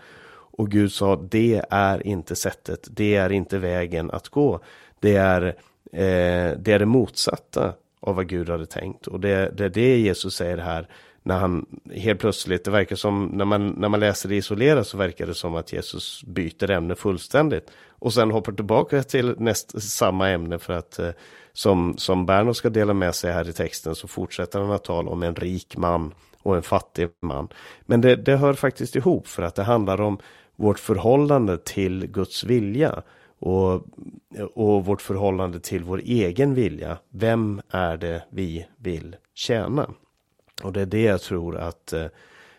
Och 0.56 0.72
Gud 0.72 0.92
sa, 0.92 1.16
det 1.16 1.62
är 1.70 2.08
inte 2.08 2.36
sättet, 2.36 2.88
det 2.92 3.16
är 3.16 3.32
inte 3.32 3.58
vägen 3.58 4.12
att 4.12 4.30
gå. 4.30 4.60
Det 5.00 5.16
är, 5.16 5.44
eh, 5.92 6.58
det, 6.58 6.68
är 6.68 6.80
det 6.80 6.86
motsatta 6.86 7.74
av 8.04 8.16
vad 8.16 8.28
Gud 8.28 8.50
hade 8.50 8.66
tänkt. 8.66 9.08
Och 9.08 9.20
det, 9.20 9.52
det 9.58 9.66
är 9.66 9.70
det 9.70 9.98
Jesus 9.98 10.36
säger 10.36 10.58
här. 10.58 10.88
när 11.24 11.38
han 11.38 11.66
helt 11.92 12.20
plötsligt, 12.20 12.66
det 12.66 12.72
verkar 12.72 12.96
som, 12.96 13.26
när 13.26 13.46
man, 13.46 13.68
när 13.68 13.90
man 13.90 14.00
läser 14.00 14.30
det 14.30 14.36
isolerat 14.36 14.88
så 14.88 14.98
verkar 14.98 15.28
det 15.28 15.34
som 15.34 15.56
att 15.56 15.74
Jesus 15.74 16.24
byter 16.24 16.72
ämne 16.72 16.96
fullständigt. 16.96 17.72
Och 17.90 18.14
sen 18.14 18.32
hoppar 18.32 18.52
tillbaka 18.52 19.04
till 19.04 19.36
näst, 19.38 19.82
samma 19.82 20.30
ämne 20.30 20.60
för 20.60 20.74
att 20.74 21.00
eh, 21.00 21.10
som, 21.54 21.98
som 21.98 22.26
Berno 22.26 22.54
ska 22.54 22.70
dela 22.70 22.94
med 22.94 23.16
sig 23.16 23.34
här 23.34 23.50
i 23.50 23.54
texten 23.54 23.96
så 23.96 24.08
fortsätter 24.08 24.60
han 24.60 24.72
att 24.72 24.84
tala 24.84 25.12
om 25.12 25.24
en 25.24 25.36
rik 25.36 25.78
man 25.78 26.14
och 26.42 26.56
en 26.56 26.64
fattig 26.64 27.10
man. 27.20 27.48
Men 27.86 28.02
det, 28.02 28.16
det 28.16 28.36
hör 28.36 28.54
faktiskt 28.54 28.96
ihop 28.96 29.28
för 29.28 29.44
att 29.44 29.56
det 29.56 29.64
handlar 29.64 30.02
om 30.02 30.18
vårt 30.56 30.80
förhållande 30.80 31.58
till 31.58 32.08
Guds 32.08 32.44
vilja 32.44 33.04
och, 33.44 33.86
och 34.54 34.86
vårt 34.86 35.02
förhållande 35.02 35.60
till 35.60 35.84
vår 35.84 36.02
egen 36.06 36.54
vilja. 36.54 36.98
Vem 37.10 37.62
är 37.70 37.98
det 37.98 38.24
vi 38.30 38.66
vill 38.78 39.16
tjäna? 39.34 39.90
Och 40.64 40.74
det 40.74 40.82
är 40.82 40.86
det 40.86 41.02
jag 41.02 41.22
tror 41.22 41.58
att 41.58 41.94
eh, 41.94 42.06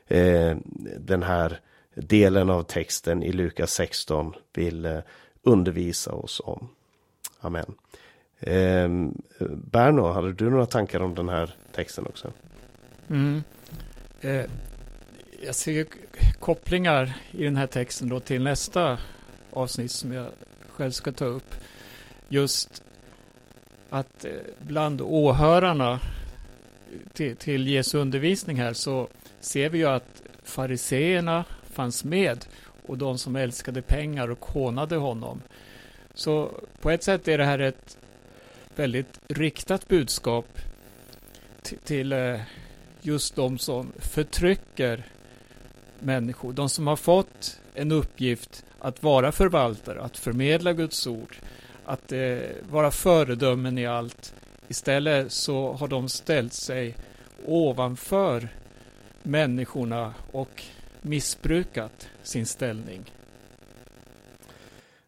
eh 0.09 0.57
den 0.99 1.23
här 1.23 1.61
delen 1.94 2.51
av 2.51 2.62
texten 2.62 3.23
i 3.23 3.33
Lukas 3.33 3.73
16 3.73 4.35
vill 4.55 4.85
eh, 4.85 4.99
undervisa 5.42 6.12
oss 6.12 6.40
om. 6.44 6.68
Amen. 7.40 7.75
Eh, 8.40 8.88
Berno, 9.49 10.12
hade 10.12 10.33
du 10.33 10.51
några 10.51 10.66
tankar 10.66 11.01
om 11.01 11.14
den 11.14 11.29
här 11.29 11.55
texten 11.73 12.07
också? 12.07 12.33
Mm. 13.11 13.42
Eh, 14.20 14.44
jag 15.47 15.55
ser 15.55 15.87
kopplingar 16.40 17.16
i 17.31 17.44
den 17.44 17.57
här 17.57 17.66
texten 17.66 18.09
då 18.09 18.20
till 18.20 18.42
nästa 18.42 18.99
avsnitt 19.51 19.90
som 19.90 20.12
jag 20.12 20.27
själv 20.75 20.91
ska 20.91 21.13
ta 21.13 21.25
upp. 21.25 21.55
Just 22.29 22.83
att 23.91 24.25
eh, 24.25 24.33
bland 24.59 25.01
åhörarna 25.01 26.01
till, 27.13 27.37
till 27.37 27.69
Jesu 27.69 27.99
undervisning 27.99 28.57
här 28.57 28.73
så 28.73 29.09
ser 29.41 29.69
vi 29.69 29.79
ju 29.79 29.87
att 29.87 30.23
fariseerna 30.43 31.45
fanns 31.63 32.05
med 32.05 32.47
och 32.87 32.99
de 32.99 33.19
som 33.19 33.37
älskade 33.37 33.83
pengar 33.83 34.31
och 34.31 34.45
hånade 34.45 34.97
honom. 34.97 35.43
Så 36.15 36.51
på 36.81 36.91
ett 36.91 37.03
sätt 37.03 37.29
är 37.29 37.39
det 37.39 37.45
här 37.45 37.59
ett 37.59 37.99
väldigt 38.77 39.21
riktat 39.29 39.89
budskap 39.89 40.59
till 41.85 42.13
eh, 42.13 42.41
just 43.03 43.37
de 43.37 43.59
som 43.59 43.93
förtrycker 43.99 45.05
människor. 46.05 46.53
De 46.53 46.69
som 46.69 46.87
har 46.87 46.97
fått 46.97 47.61
en 47.75 47.93
uppgift 47.93 48.64
att 48.79 49.03
vara 49.03 49.33
förvaltare, 49.33 50.03
att 50.03 50.17
förmedla 50.17 50.73
Guds 50.73 51.07
ord, 51.07 51.37
att 51.85 52.12
eh, 52.12 52.38
vara 52.71 52.90
föredömen 52.90 53.79
i 53.79 53.87
allt. 53.87 54.35
Istället 54.69 55.33
så 55.33 55.73
har 55.73 55.88
de 55.88 56.09
ställt 56.09 56.53
sig 56.53 56.97
ovanför 57.47 58.49
människorna 59.23 60.14
och 60.33 60.62
missbrukat 61.03 62.09
sin 62.23 62.47
ställning. 62.47 63.12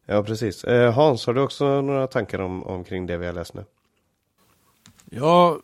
Ja, 0.06 0.22
precis. 0.22 0.64
Eh, 0.64 0.92
Hans, 0.92 1.26
har 1.26 1.34
du 1.34 1.40
också 1.40 1.80
några 1.80 2.06
tankar 2.06 2.38
om, 2.38 2.62
omkring 2.62 3.06
det 3.06 3.16
vi 3.16 3.26
har 3.26 3.32
läst 3.32 3.54
nu? 3.54 3.64
Ja, 5.10 5.60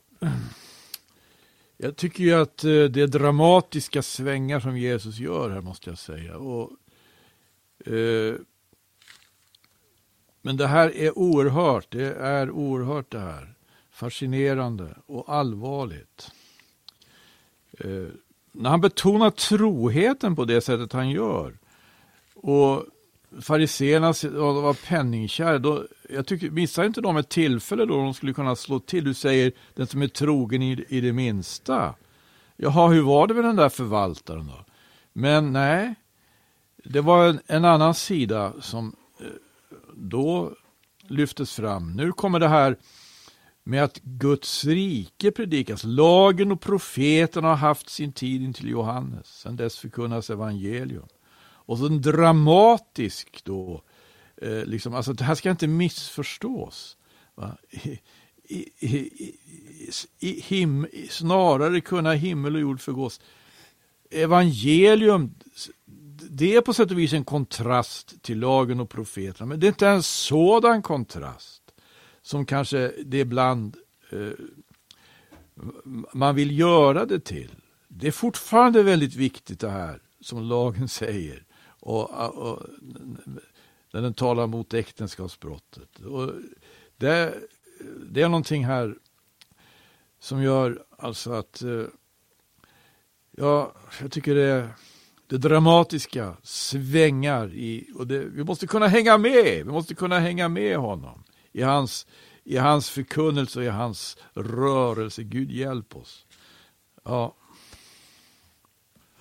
jag 1.83 1.97
tycker 1.97 2.25
ju 2.25 2.35
att 2.35 2.64
eh, 2.64 2.85
det 2.85 3.03
är 3.03 3.07
dramatiska 3.07 4.03
svängar 4.03 4.61
som 4.61 4.79
Jesus 4.79 5.18
gör 5.18 5.51
här 5.51 5.61
måste 5.61 5.90
jag 5.90 5.99
säga. 5.99 6.37
Och, 6.37 6.71
eh, 7.87 8.35
men 10.42 10.57
det 10.57 10.66
här 10.66 10.97
är 10.97 11.18
oerhört, 11.18 11.87
det 11.90 12.14
är 12.14 12.51
oerhört 12.51 13.12
det 13.12 13.18
här. 13.18 13.55
Fascinerande 13.90 14.95
och 15.07 15.35
allvarligt. 15.35 16.31
Eh, 17.79 18.09
när 18.53 18.71
han 18.71 18.81
betonar 18.81 19.31
troheten 19.31 20.37
på 20.37 20.45
det 20.45 20.61
sättet 20.61 20.92
han 20.92 21.11
gör 21.11 21.59
och 22.35 22.85
fariséerna 23.40 24.07
var 24.07 24.87
penningkär, 24.87 25.59
då, 25.59 25.85
jag 26.11 26.27
tycker, 26.27 26.51
missar 26.51 26.85
inte 26.85 27.01
de 27.01 27.16
ett 27.16 27.29
tillfälle 27.29 27.87
då 27.87 27.97
de 27.97 28.14
skulle 28.14 28.33
kunna 28.33 28.57
slå 28.57 28.81
till? 28.81 29.05
Du 29.05 29.14
säger 29.14 29.53
den 29.75 29.87
som 29.87 30.03
är 30.03 30.09
trogen 30.09 30.62
i, 30.62 30.85
i 30.88 31.01
det 31.01 31.12
minsta. 31.12 31.95
Jaha, 32.57 32.88
hur 32.88 33.03
var 33.03 33.27
det 33.27 33.35
med 33.35 33.45
den 33.45 33.57
där 33.57 33.68
förvaltaren 33.68 34.47
då? 34.47 34.64
Men 35.12 35.53
nej, 35.53 35.95
det 36.85 37.01
var 37.01 37.29
en, 37.29 37.40
en 37.47 37.64
annan 37.64 37.95
sida 37.95 38.53
som 38.61 38.97
eh, 39.21 39.27
då 39.95 40.53
lyftes 41.09 41.55
fram. 41.55 41.92
Nu 41.92 42.12
kommer 42.12 42.40
det 42.40 42.49
här 42.49 42.77
med 43.64 43.85
att 43.85 43.99
Guds 44.03 44.64
rike 44.64 45.31
predikas. 45.31 45.85
Lagen 45.85 46.53
och 46.53 46.61
profeterna 46.61 47.49
har 47.49 47.57
haft 47.57 47.90
sin 47.90 48.12
tid 48.12 48.42
intill 48.42 48.68
Johannes. 48.68 49.27
Sedan 49.27 49.57
dess 49.57 49.79
förkunnas 49.79 50.31
evangelium. 50.31 51.07
Och 51.73 51.79
så 51.79 51.87
en 51.87 52.01
dramatisk 52.01 53.45
då, 53.45 53.83
eh, 54.37 54.65
liksom, 54.65 54.95
alltså 54.95 55.13
det 55.13 55.25
här 55.25 55.35
ska 55.35 55.51
inte 55.51 55.67
missförstås. 55.67 56.97
I, 57.73 57.99
i, 58.79 59.11
i, 60.19 60.41
him, 60.41 60.87
snarare 61.11 61.81
kunna 61.81 62.13
himmel 62.13 62.55
och 62.55 62.61
jord 62.61 62.81
förgås. 62.81 63.21
Evangelium, 64.11 65.35
det 66.31 66.55
är 66.55 66.61
på 66.61 66.75
sätt 66.75 66.91
och 66.91 66.99
vis 66.99 67.13
en 67.13 67.25
kontrast 67.25 68.23
till 68.23 68.39
lagen 68.39 68.81
och 68.81 68.91
profeterna, 68.91 69.47
men 69.47 69.61
det 69.61 69.67
är 69.67 69.69
inte 69.69 69.89
en 69.89 70.03
sådan 70.03 70.83
kontrast 70.83 71.63
som 72.23 72.47
kanske 72.47 72.93
det 73.05 73.19
ibland 73.19 73.77
eh, 74.11 74.33
man 76.13 76.35
vill 76.35 76.59
göra 76.59 77.07
det 77.07 77.21
till. 77.21 77.51
Det 77.89 78.07
är 78.07 78.13
fortfarande 78.13 78.83
väldigt 78.83 79.15
viktigt 79.15 79.61
det 79.61 79.71
här 79.71 80.01
som 80.21 80.43
lagen 80.43 80.89
säger 80.89 81.45
och, 81.83 82.11
och, 82.29 82.62
när 83.92 84.03
den 84.03 84.14
talar 84.14 84.47
mot 84.47 84.75
äktenskapsbrottet. 84.75 86.01
Och 86.01 86.33
det, 86.97 87.35
det 88.11 88.23
är 88.23 88.29
någonting 88.29 88.64
här 88.64 88.95
som 90.18 90.42
gör 90.42 90.85
alltså 90.99 91.33
att 91.33 91.62
eh, 91.62 91.85
ja, 93.31 93.73
jag 94.01 94.12
tycker 94.12 94.35
det, 94.35 94.68
det 95.27 95.38
dramatiska 95.38 96.37
svängar 96.42 97.55
i, 97.55 97.90
och 97.95 98.07
det, 98.07 98.18
vi 98.18 98.45
måste 98.45 98.66
kunna 98.66 98.87
hänga 98.87 99.18
med, 99.18 99.57
vi 99.57 99.73
måste 99.73 99.95
kunna 99.95 100.18
hänga 100.18 100.49
med 100.49 100.77
honom 100.77 101.25
i 101.53 101.62
hans, 101.62 102.07
i 102.45 102.57
hans 102.57 102.90
förkunnelse 102.90 103.59
och 103.59 103.64
i 103.64 103.68
hans 103.68 104.16
rörelse. 104.35 105.23
Gud 105.23 105.51
hjälp 105.51 105.97
oss. 105.97 106.27
Ja. 107.05 107.37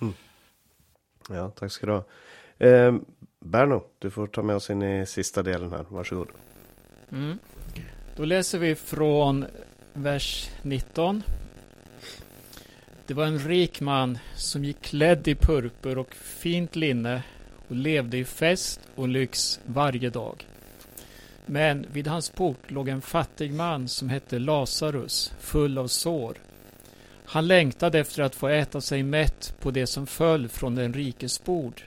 Mm. 0.00 0.14
Ja, 1.28 1.50
tack 1.50 1.72
ska 1.72 1.86
du 1.86 1.92
ha. 1.92 2.04
Eh, 2.62 2.94
Berno, 3.40 3.84
du 3.98 4.10
får 4.10 4.26
ta 4.26 4.42
med 4.42 4.56
oss 4.56 4.70
in 4.70 4.82
i 4.82 5.06
sista 5.06 5.42
delen 5.42 5.70
här. 5.70 5.84
Varsågod. 5.88 6.28
Mm. 7.12 7.38
Då 8.16 8.24
läser 8.24 8.58
vi 8.58 8.74
från 8.74 9.44
vers 9.92 10.50
19. 10.62 11.22
Det 13.06 13.14
var 13.14 13.24
en 13.24 13.38
rik 13.38 13.80
man 13.80 14.18
som 14.34 14.64
gick 14.64 14.82
klädd 14.82 15.28
i 15.28 15.34
purpur 15.34 15.98
och 15.98 16.14
fint 16.14 16.76
linne 16.76 17.22
och 17.68 17.76
levde 17.76 18.18
i 18.18 18.24
fest 18.24 18.80
och 18.94 19.08
lyx 19.08 19.60
varje 19.66 20.10
dag. 20.10 20.46
Men 21.46 21.86
vid 21.92 22.06
hans 22.06 22.30
port 22.30 22.70
låg 22.70 22.88
en 22.88 23.02
fattig 23.02 23.52
man 23.54 23.88
som 23.88 24.08
hette 24.08 24.38
Lazarus, 24.38 25.32
full 25.40 25.78
av 25.78 25.86
sår. 25.86 26.36
Han 27.24 27.46
längtade 27.46 27.98
efter 27.98 28.22
att 28.22 28.34
få 28.34 28.48
äta 28.48 28.80
sig 28.80 29.02
mätt 29.02 29.54
på 29.60 29.70
det 29.70 29.86
som 29.86 30.06
föll 30.06 30.48
från 30.48 30.74
den 30.74 30.92
rikes 30.92 31.44
bord. 31.44 31.82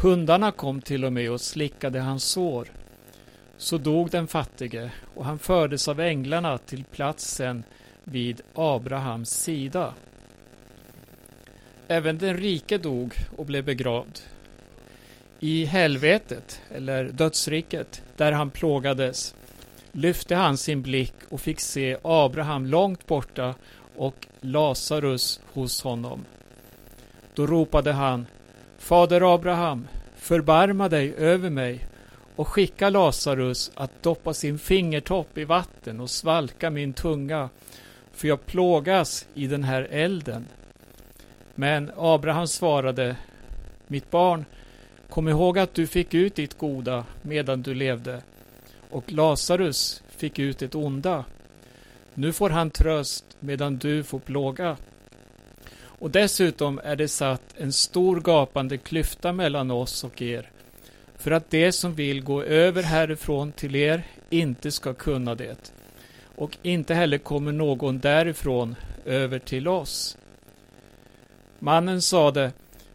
Hundarna 0.00 0.52
kom 0.52 0.80
till 0.80 1.04
och 1.04 1.12
med 1.12 1.30
och 1.30 1.40
slickade 1.40 2.00
hans 2.00 2.24
sår. 2.24 2.68
Så 3.56 3.78
dog 3.78 4.10
den 4.10 4.26
fattige 4.26 4.90
och 5.14 5.24
han 5.24 5.38
fördes 5.38 5.88
av 5.88 6.00
änglarna 6.00 6.58
till 6.58 6.84
platsen 6.84 7.64
vid 8.04 8.40
Abrahams 8.54 9.30
sida. 9.30 9.94
Även 11.88 12.18
den 12.18 12.36
rike 12.36 12.78
dog 12.78 13.14
och 13.36 13.46
blev 13.46 13.64
begravd. 13.64 14.18
I 15.40 15.64
helvetet, 15.64 16.60
eller 16.70 17.04
dödsriket, 17.04 18.02
där 18.16 18.32
han 18.32 18.50
plågades, 18.50 19.34
lyfte 19.92 20.34
han 20.34 20.56
sin 20.56 20.82
blick 20.82 21.14
och 21.28 21.40
fick 21.40 21.60
se 21.60 21.96
Abraham 22.02 22.66
långt 22.66 23.06
borta 23.06 23.54
och 23.96 24.26
Lazarus 24.40 25.40
hos 25.52 25.82
honom. 25.82 26.24
Då 27.34 27.46
ropade 27.46 27.92
han 27.92 28.26
Fader 28.88 29.34
Abraham, 29.34 29.88
förbarma 30.16 30.88
dig 30.88 31.14
över 31.14 31.50
mig 31.50 31.86
och 32.36 32.48
skicka 32.48 32.90
Lazarus 32.90 33.70
att 33.74 34.02
doppa 34.02 34.34
sin 34.34 34.58
fingertopp 34.58 35.38
i 35.38 35.44
vatten 35.44 36.00
och 36.00 36.10
svalka 36.10 36.70
min 36.70 36.92
tunga, 36.92 37.48
för 38.12 38.28
jag 38.28 38.46
plågas 38.46 39.26
i 39.34 39.46
den 39.46 39.64
här 39.64 39.88
elden. 39.90 40.46
Men 41.54 41.90
Abraham 41.96 42.46
svarade, 42.46 43.16
mitt 43.86 44.10
barn, 44.10 44.44
kom 45.08 45.28
ihåg 45.28 45.58
att 45.58 45.74
du 45.74 45.86
fick 45.86 46.14
ut 46.14 46.34
ditt 46.34 46.58
goda 46.58 47.04
medan 47.22 47.62
du 47.62 47.74
levde, 47.74 48.22
och 48.90 49.12
Lazarus 49.12 50.02
fick 50.08 50.38
ut 50.38 50.58
det 50.58 50.74
onda. 50.74 51.24
Nu 52.14 52.32
får 52.32 52.50
han 52.50 52.70
tröst 52.70 53.24
medan 53.40 53.78
du 53.78 54.04
får 54.04 54.18
plåga. 54.18 54.76
Och 55.98 56.10
dessutom 56.10 56.80
är 56.84 56.96
det 56.96 57.08
satt 57.08 57.54
en 57.56 57.72
stor 57.72 58.20
gapande 58.20 58.78
klyfta 58.78 59.32
mellan 59.32 59.70
oss 59.70 60.04
och 60.04 60.22
er, 60.22 60.50
för 61.16 61.30
att 61.30 61.50
det 61.50 61.72
som 61.72 61.94
vill 61.94 62.22
gå 62.22 62.42
över 62.42 62.82
härifrån 62.82 63.52
till 63.52 63.76
er 63.76 64.02
inte 64.30 64.70
ska 64.70 64.94
kunna 64.94 65.34
det, 65.34 65.72
och 66.36 66.56
inte 66.62 66.94
heller 66.94 67.18
kommer 67.18 67.52
någon 67.52 67.98
därifrån 67.98 68.74
över 69.04 69.38
till 69.38 69.68
oss. 69.68 70.18
Mannen 71.58 72.02
sade, 72.02 72.52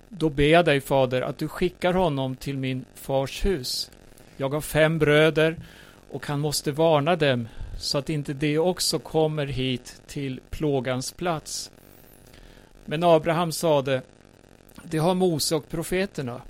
då 0.09 0.29
ber 0.29 0.47
jag 0.47 0.65
dig, 0.65 0.81
fader, 0.81 1.21
att 1.21 1.37
du 1.37 1.47
skickar 1.47 1.93
honom 1.93 2.35
till 2.35 2.57
min 2.57 2.85
fars 2.95 3.45
hus. 3.45 3.91
Jag 4.37 4.49
har 4.49 4.61
fem 4.61 4.99
bröder 4.99 5.57
och 6.11 6.27
han 6.27 6.39
måste 6.39 6.71
varna 6.71 7.15
dem 7.15 7.47
så 7.79 7.97
att 7.97 8.09
inte 8.09 8.33
de 8.33 8.57
också 8.57 8.99
kommer 8.99 9.45
hit 9.45 10.01
till 10.07 10.39
plågans 10.49 11.11
plats. 11.11 11.71
Men 12.85 13.03
Abraham 13.03 13.51
sade, 13.51 14.01
det 14.83 14.97
har 14.97 15.13
Mose 15.13 15.55
och 15.55 15.69
profeterna, 15.69 16.41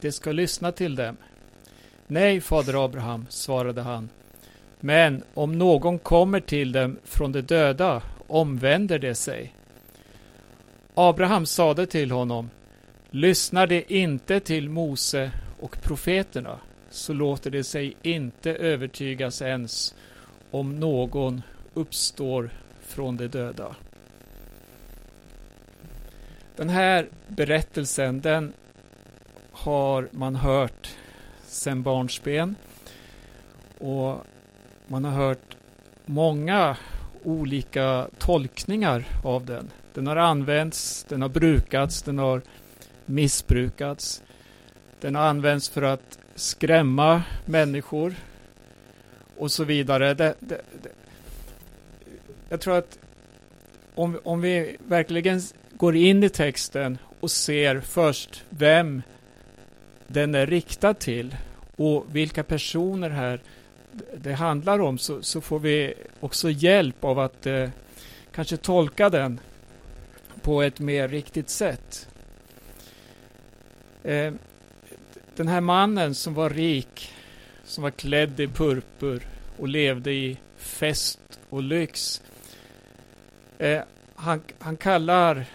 de 0.00 0.12
ska 0.12 0.32
lyssna 0.32 0.72
till 0.72 0.96
dem. 0.96 1.16
Nej, 2.06 2.40
fader 2.40 2.84
Abraham, 2.84 3.26
svarade 3.28 3.82
han, 3.82 4.08
men 4.80 5.22
om 5.34 5.58
någon 5.58 5.98
kommer 5.98 6.40
till 6.40 6.72
dem 6.72 6.98
från 7.04 7.32
de 7.32 7.40
döda 7.40 8.02
omvänder 8.26 8.98
de 8.98 9.14
sig. 9.14 9.54
Abraham 10.94 11.46
sade 11.46 11.86
till 11.86 12.10
honom, 12.10 12.50
lyssnar 13.10 13.66
de 13.66 13.84
inte 13.88 14.40
till 14.40 14.70
Mose 14.70 15.30
och 15.60 15.82
profeterna, 15.82 16.60
så 16.90 17.12
låter 17.12 17.50
det 17.50 17.64
sig 17.64 17.96
inte 18.02 18.54
övertygas 18.54 19.42
ens 19.42 19.94
om 20.50 20.80
någon 20.80 21.42
uppstår 21.74 22.50
från 22.80 23.16
de 23.16 23.28
döda. 23.28 23.76
Den 26.56 26.68
här 26.68 27.08
berättelsen, 27.28 28.20
den 28.20 28.52
har 29.52 30.08
man 30.10 30.36
hört 30.36 30.96
sedan 31.46 31.82
barnsben. 31.82 32.56
Och 33.78 34.24
man 34.86 35.04
har 35.04 35.12
hört 35.12 35.56
många 36.04 36.76
olika 37.22 38.08
tolkningar 38.18 39.04
av 39.24 39.46
den. 39.46 39.70
Den 39.94 40.06
har 40.06 40.16
använts, 40.16 41.04
den 41.08 41.22
har 41.22 41.28
brukats, 41.28 42.02
den 42.02 42.18
har 42.18 42.42
missbrukats. 43.06 44.22
Den 45.00 45.14
har 45.14 45.22
använts 45.22 45.68
för 45.68 45.82
att 45.82 46.18
skrämma 46.34 47.22
människor 47.44 48.14
och 49.36 49.52
så 49.52 49.64
vidare. 49.64 50.14
Det, 50.14 50.34
det, 50.40 50.60
det. 50.82 50.90
Jag 52.48 52.60
tror 52.60 52.76
att 52.78 52.98
om, 53.94 54.20
om 54.24 54.40
vi 54.40 54.76
verkligen 54.88 55.40
går 55.76 55.96
in 55.96 56.22
i 56.22 56.28
texten 56.28 56.98
och 57.20 57.30
ser 57.30 57.80
först 57.80 58.44
vem 58.50 59.02
den 60.06 60.34
är 60.34 60.46
riktad 60.46 60.94
till 60.94 61.36
och 61.76 62.06
vilka 62.12 62.44
personer 62.44 63.10
här 63.10 63.40
det 64.16 64.32
handlar 64.32 64.78
om 64.78 64.98
så, 64.98 65.22
så 65.22 65.40
får 65.40 65.58
vi 65.58 65.94
också 66.20 66.50
hjälp 66.50 67.04
av 67.04 67.18
att 67.18 67.46
eh, 67.46 67.68
kanske 68.32 68.56
tolka 68.56 69.10
den 69.10 69.40
på 70.42 70.62
ett 70.62 70.80
mer 70.80 71.08
riktigt 71.08 71.50
sätt. 71.50 72.08
Eh, 74.02 74.32
den 75.36 75.48
här 75.48 75.60
mannen 75.60 76.14
som 76.14 76.34
var 76.34 76.50
rik, 76.50 77.14
som 77.64 77.82
var 77.82 77.90
klädd 77.90 78.40
i 78.40 78.48
purpur 78.48 79.26
och 79.58 79.68
levde 79.68 80.12
i 80.12 80.36
fest 80.56 81.20
och 81.48 81.62
lyx. 81.62 82.22
Eh, 83.58 83.82
han, 84.14 84.42
han 84.58 84.76
kallar 84.76 85.46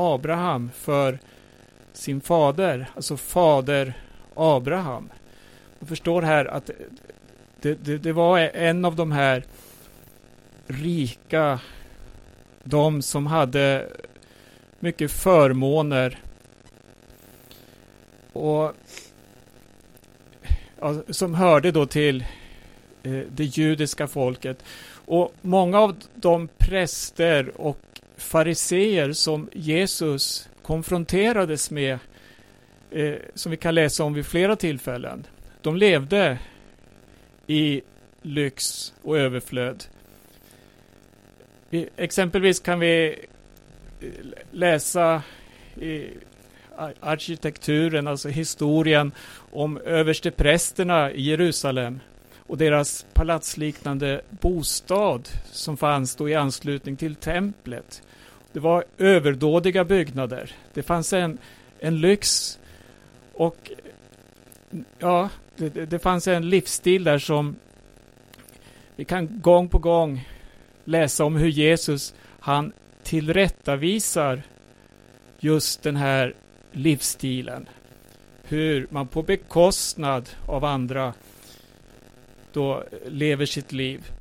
Abraham 0.00 0.70
för 0.74 1.18
sin 1.92 2.20
fader, 2.20 2.90
alltså 2.94 3.16
fader 3.16 3.94
Abraham. 4.34 5.10
Man 5.78 5.88
förstår 5.88 6.22
här 6.22 6.44
att 6.44 6.70
det, 7.60 7.74
det, 7.74 7.98
det, 7.98 8.12
var 8.12 8.38
en 8.38 8.84
av 8.84 8.96
de 8.96 9.12
här 9.12 9.44
rika, 10.66 11.60
de 12.64 13.02
som 13.02 13.26
hade 13.26 13.88
mycket 14.78 15.12
förmåner 15.12 16.18
och 18.32 18.72
ja, 20.80 21.02
som 21.08 21.34
hörde 21.34 21.70
då 21.70 21.86
till 21.86 22.24
eh, 23.02 23.12
det 23.12 23.44
judiska 23.44 24.06
folket. 24.08 24.64
Och 25.06 25.32
många 25.40 25.78
av 25.78 25.96
de 26.14 26.48
präster 26.58 27.60
och 27.60 27.78
fariseer 28.20 29.12
som 29.12 29.48
Jesus 29.52 30.48
konfronterades 30.62 31.70
med, 31.70 31.98
eh, 32.90 33.14
som 33.34 33.50
vi 33.50 33.56
kan 33.56 33.74
läsa 33.74 34.04
om 34.04 34.14
vid 34.14 34.26
flera 34.26 34.56
tillfällen, 34.56 35.26
de 35.60 35.76
levde 35.76 36.38
i 37.46 37.82
lyx 38.22 38.92
och 39.02 39.18
överflöd. 39.18 39.84
Exempelvis 41.96 42.60
kan 42.60 42.80
vi 42.80 43.18
eh, 44.00 44.08
läsa 44.50 45.22
i 45.76 46.08
arkitekturen, 47.00 48.06
alltså 48.06 48.28
historien 48.28 49.12
om 49.52 49.78
översteprästerna 49.78 51.12
i 51.12 51.22
Jerusalem 51.22 52.00
och 52.50 52.58
deras 52.58 53.06
palatsliknande 53.12 54.20
bostad 54.30 55.28
som 55.52 55.76
fanns 55.76 56.16
då 56.16 56.28
i 56.28 56.34
anslutning 56.34 56.96
till 56.96 57.14
templet. 57.14 58.02
Det 58.52 58.60
var 58.60 58.84
överdådiga 58.98 59.84
byggnader. 59.84 60.52
Det 60.74 60.82
fanns 60.82 61.12
en, 61.12 61.38
en 61.78 62.00
lyx 62.00 62.58
och 63.32 63.70
ja, 64.98 65.28
det, 65.56 65.68
det 65.68 65.98
fanns 65.98 66.28
en 66.28 66.48
livsstil 66.48 67.04
där 67.04 67.18
som 67.18 67.56
vi 68.96 69.04
kan 69.04 69.40
gång 69.40 69.68
på 69.68 69.78
gång 69.78 70.28
läsa 70.84 71.24
om 71.24 71.36
hur 71.36 71.48
Jesus 71.48 72.14
han 72.40 72.72
tillrättavisar 73.02 74.42
just 75.38 75.82
den 75.82 75.96
här 75.96 76.34
livsstilen. 76.72 77.68
Hur 78.42 78.86
man 78.90 79.08
på 79.08 79.22
bekostnad 79.22 80.28
av 80.46 80.64
andra 80.64 81.14
då 82.52 82.84
lever 83.06 83.46
sitt 83.46 83.72
liv. 83.72 84.12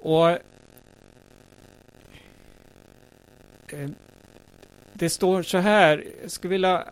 Och 0.00 0.28
eh, 3.68 3.90
det 4.92 5.10
står 5.10 5.42
så 5.42 5.58
här, 5.58 6.04
jag 6.22 6.30
skulle 6.30 6.50
vilja 6.50 6.84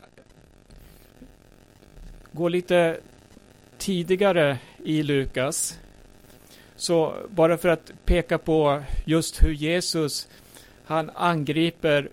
gå 2.33 2.48
lite 2.48 3.01
tidigare 3.79 4.59
i 4.85 5.03
Lukas. 5.03 5.79
Så 6.77 7.14
bara 7.29 7.59
för 7.59 7.68
att 7.68 7.92
peka 8.05 8.38
på 8.38 8.83
just 9.05 9.42
hur 9.42 9.53
Jesus 9.53 10.29
han 10.88 11.11
angriper 11.14 12.09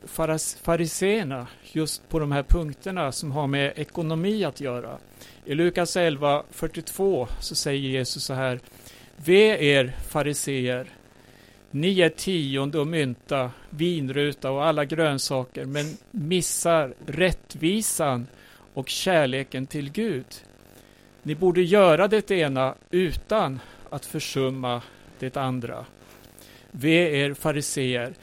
fariseerna 0.64 1.48
just 1.64 2.10
på 2.10 2.20
de 2.20 2.32
här 2.32 2.44
punkterna 2.44 3.12
som 3.12 3.32
har 3.32 3.48
med 3.48 3.74
ekonomi 3.76 4.44
att 4.44 4.62
göra. 4.62 4.98
I 5.46 5.56
Lukas 5.56 5.98
11, 5.98 6.44
42 6.52 7.28
så 7.40 7.56
säger 7.56 7.90
Jesus 7.90 8.24
så 8.24 8.34
här. 8.34 8.60
Ve 9.16 9.66
er 9.66 9.96
fariseer, 10.08 10.88
ni 11.72 12.02
är 12.02 12.10
tionde 12.10 12.80
och 12.80 12.88
mynta, 12.88 13.52
vinruta 13.70 14.52
och 14.52 14.66
alla 14.66 14.86
grönsaker, 14.86 15.66
men 15.66 15.86
missar 16.12 16.94
rättvisan 17.06 18.28
och 18.74 18.90
kärleken 18.90 19.68
till 19.68 19.92
Gud. 19.92 20.26
Ni 21.24 21.36
borde 21.36 21.62
göra 21.62 22.08
det 22.08 22.32
ena 22.32 22.76
utan 22.92 23.60
att 23.90 24.06
försumma 24.06 24.82
det 25.20 25.38
andra. 25.38 25.86
Ve 26.72 27.24
er 27.24 27.34
fariseer, 27.34 28.14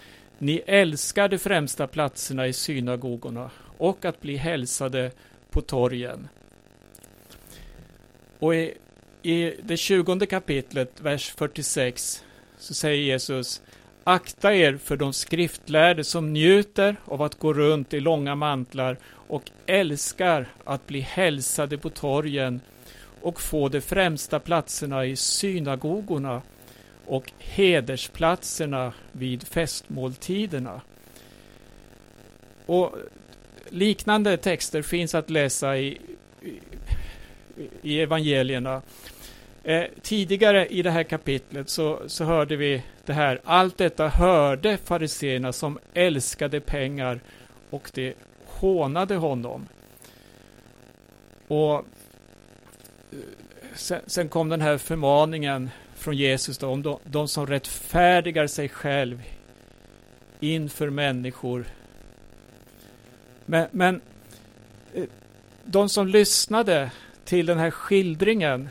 ni 0.43 0.63
älskar 0.67 1.29
de 1.29 1.39
främsta 1.39 1.87
platserna 1.87 2.47
i 2.47 2.53
synagogorna 2.53 3.51
och 3.79 4.05
att 4.05 4.21
bli 4.21 4.37
hälsade 4.37 5.11
på 5.51 5.61
torgen. 5.61 6.29
Och 8.39 8.55
i, 8.55 8.75
i 9.23 9.55
det 9.63 9.77
tjugonde 9.77 10.27
kapitlet, 10.27 11.01
vers 11.01 11.35
46, 11.37 12.25
så 12.59 12.75
säger 12.75 13.03
Jesus 13.03 13.63
Akta 14.05 14.55
er 14.55 14.77
för 14.77 14.97
de 14.97 15.13
skriftlärde 15.13 16.05
som 16.05 16.33
njuter 16.33 16.97
av 17.05 17.23
att 17.23 17.39
gå 17.39 17.53
runt 17.53 17.95
i 17.95 18.01
långa 18.01 18.35
mantlar 18.35 18.99
och 19.09 19.51
älskar 19.67 20.47
att 20.65 20.87
bli 20.87 21.01
hälsade 21.01 21.79
på 21.79 21.91
torgen 21.91 22.61
och 23.21 23.41
få 23.41 23.69
de 23.69 23.81
främsta 23.81 24.41
platserna 24.41 25.07
i 25.07 25.17
synagogorna 25.17 26.43
och 27.13 27.33
hedersplatserna 27.39 28.93
vid 29.13 29.43
festmåltiderna. 29.43 30.81
Och 32.67 32.95
liknande 33.69 34.37
texter 34.37 34.83
finns 34.83 35.15
att 35.15 35.31
läsa 35.31 35.77
i, 35.77 36.01
i, 36.41 36.61
i 37.83 38.01
evangelierna. 38.01 38.83
Eh, 39.65 39.85
tidigare 40.03 40.67
i 40.67 40.83
det 40.83 40.91
här 40.91 41.03
kapitlet 41.03 41.69
så, 41.69 42.03
så 42.07 42.25
hörde 42.25 42.57
vi 42.57 42.83
det 43.05 43.13
här. 43.13 43.41
Allt 43.45 43.79
detta 43.79 44.09
hörde 44.09 44.77
fariseerna 44.77 45.53
som 45.53 45.79
älskade 45.95 46.61
pengar 46.61 47.21
och 47.71 47.91
det 47.95 48.15
hånade 48.45 49.17
honom. 49.17 49.69
Och 51.49 51.75
eh, 51.75 51.85
sen, 53.75 54.01
sen 54.07 54.29
kom 54.29 54.49
den 54.49 54.61
här 54.61 54.79
förmaningen 54.79 55.71
från 56.03 56.17
Jesus 56.17 56.59
då, 56.59 56.67
om 56.67 56.83
de, 56.83 56.99
de 57.05 57.29
som 57.29 57.47
rättfärdigar 57.47 58.47
sig 58.47 58.69
själv 58.69 59.23
inför 60.41 60.91
människor. 60.91 61.65
Men, 63.47 63.67
men 63.71 64.01
eh, 64.95 65.05
de 65.65 65.89
som 65.89 66.09
lyssnade 66.09 66.91
till 67.25 67.47
den 67.47 67.59
här 67.59 67.71
skildringen, 67.71 68.69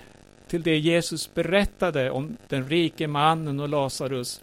till 0.48 0.64
det 0.64 0.78
Jesus 0.78 1.34
berättade 1.34 2.12
om 2.12 2.38
den 2.48 2.70
rike 2.70 3.08
mannen 3.08 3.60
och 3.60 3.70
Lazarus, 3.70 4.42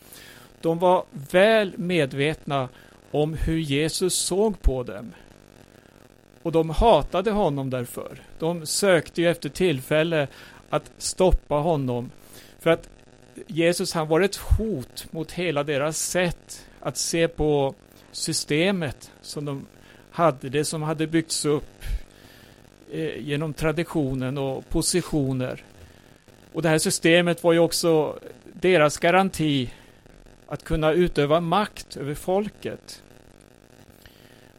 de 0.61 0.79
var 0.79 1.05
väl 1.31 1.73
medvetna 1.77 2.69
om 3.11 3.35
hur 3.35 3.59
Jesus 3.59 4.15
såg 4.15 4.63
på 4.63 4.83
dem. 4.83 5.13
Och 6.43 6.53
de 6.53 6.71
hatade 6.71 7.31
honom 7.31 7.71
därför. 7.71 8.23
De 8.39 8.67
sökte 8.67 9.23
ju 9.23 9.31
efter 9.31 9.49
tillfälle 9.49 10.29
att 10.71 10.91
stoppa 10.99 11.55
honom. 11.55 12.11
För 12.59 12.71
att 12.71 12.89
Jesus 13.47 13.93
han 13.93 14.09
var 14.09 14.21
ett 14.21 14.37
hot 14.37 15.07
mot 15.11 15.33
hela 15.33 15.65
deras 15.65 15.99
sätt 15.99 16.67
att 16.81 16.97
se 16.97 17.29
på 17.29 17.75
systemet 18.13 19.13
som 19.23 19.45
de 19.45 19.67
hade, 20.11 20.49
det 20.49 20.65
som 20.65 20.83
hade 20.83 21.07
byggts 21.07 21.45
upp 21.45 21.85
eh, 22.93 23.19
genom 23.19 23.55
traditionen 23.55 24.39
och 24.39 24.69
positioner. 24.69 25.65
Och 26.53 26.63
det 26.63 26.69
här 26.69 26.79
systemet 26.79 27.45
var 27.45 27.53
ju 27.53 27.59
också 27.59 28.19
deras 28.53 28.99
garanti 28.99 29.71
att 30.47 30.65
kunna 30.65 30.93
utöva 30.93 31.41
makt 31.41 31.97
över 31.97 32.15
folket. 32.15 33.03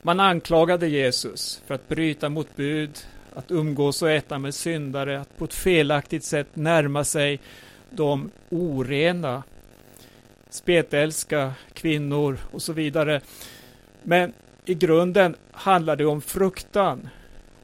Man 0.01 0.19
anklagade 0.19 0.87
Jesus 0.87 1.61
för 1.67 1.75
att 1.75 1.87
bryta 1.87 2.29
mot 2.29 2.55
bud, 2.55 2.99
att 3.35 3.51
umgås 3.51 4.01
och 4.01 4.11
äta 4.11 4.39
med 4.39 4.55
syndare, 4.55 5.19
att 5.19 5.37
på 5.37 5.45
ett 5.45 5.53
felaktigt 5.53 6.23
sätt 6.23 6.55
närma 6.55 7.03
sig 7.03 7.39
de 7.89 8.31
orena, 8.49 9.43
spetälska 10.49 11.53
kvinnor 11.73 12.37
och 12.51 12.61
så 12.61 12.73
vidare. 12.73 13.21
Men 14.03 14.33
i 14.65 14.73
grunden 14.73 15.35
handlade 15.51 16.03
det 16.03 16.07
om 16.07 16.21
fruktan. 16.21 17.09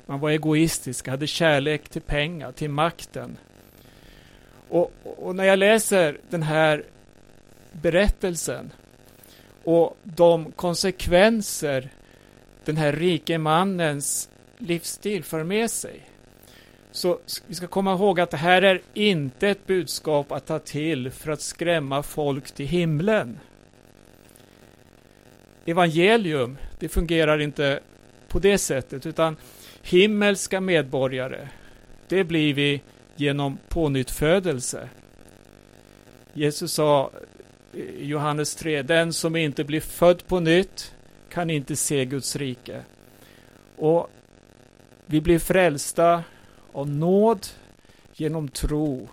Man 0.05 0.19
var 0.19 0.29
egoistisk, 0.29 1.07
hade 1.07 1.27
kärlek 1.27 1.89
till 1.89 2.01
pengar, 2.01 2.51
till 2.51 2.69
makten. 2.69 3.37
Och, 4.69 4.91
och 5.03 5.35
när 5.35 5.43
jag 5.43 5.59
läser 5.59 6.17
den 6.29 6.43
här 6.43 6.83
berättelsen 7.71 8.71
och 9.63 9.97
de 10.03 10.51
konsekvenser 10.51 11.89
den 12.65 12.77
här 12.77 12.93
rike 12.93 13.37
mannens 13.37 14.29
livsstil 14.57 15.23
för 15.23 15.43
med 15.43 15.71
sig. 15.71 16.01
Så 16.95 17.19
vi 17.47 17.55
ska 17.55 17.67
komma 17.67 17.93
ihåg 17.93 18.19
att 18.19 18.31
det 18.31 18.37
här 18.37 18.61
är 18.61 18.81
inte 18.93 19.49
ett 19.49 19.67
budskap 19.67 20.31
att 20.31 20.45
ta 20.45 20.59
till 20.59 21.11
för 21.11 21.31
att 21.31 21.41
skrämma 21.41 22.03
folk 22.03 22.51
till 22.51 22.67
himlen. 22.67 23.39
Evangelium, 25.65 26.57
det 26.79 26.89
fungerar 26.89 27.41
inte 27.41 27.79
på 28.27 28.39
det 28.39 28.57
sättet, 28.57 29.05
utan 29.05 29.35
himmelska 29.81 30.61
medborgare, 30.61 31.47
det 32.07 32.23
blir 32.23 32.53
vi 32.53 32.81
genom 33.15 33.57
pånyttfödelse. 33.67 34.89
Jesus 36.33 36.73
sa 36.73 37.11
i 37.73 38.05
Johannes 38.05 38.55
3, 38.55 38.81
den 38.81 39.13
som 39.13 39.35
inte 39.35 39.63
blir 39.63 39.81
född 39.81 40.27
på 40.27 40.39
nytt 40.39 40.95
kan 41.29 41.49
inte 41.49 41.75
se 41.75 42.05
Guds 42.05 42.35
rike. 42.35 42.81
Och 43.75 44.09
vi 45.05 45.21
blir 45.21 45.39
frälsta 45.39 46.23
av 46.75 46.89
nåd 46.89 47.47
genom 48.13 48.47
tro. 48.47 49.07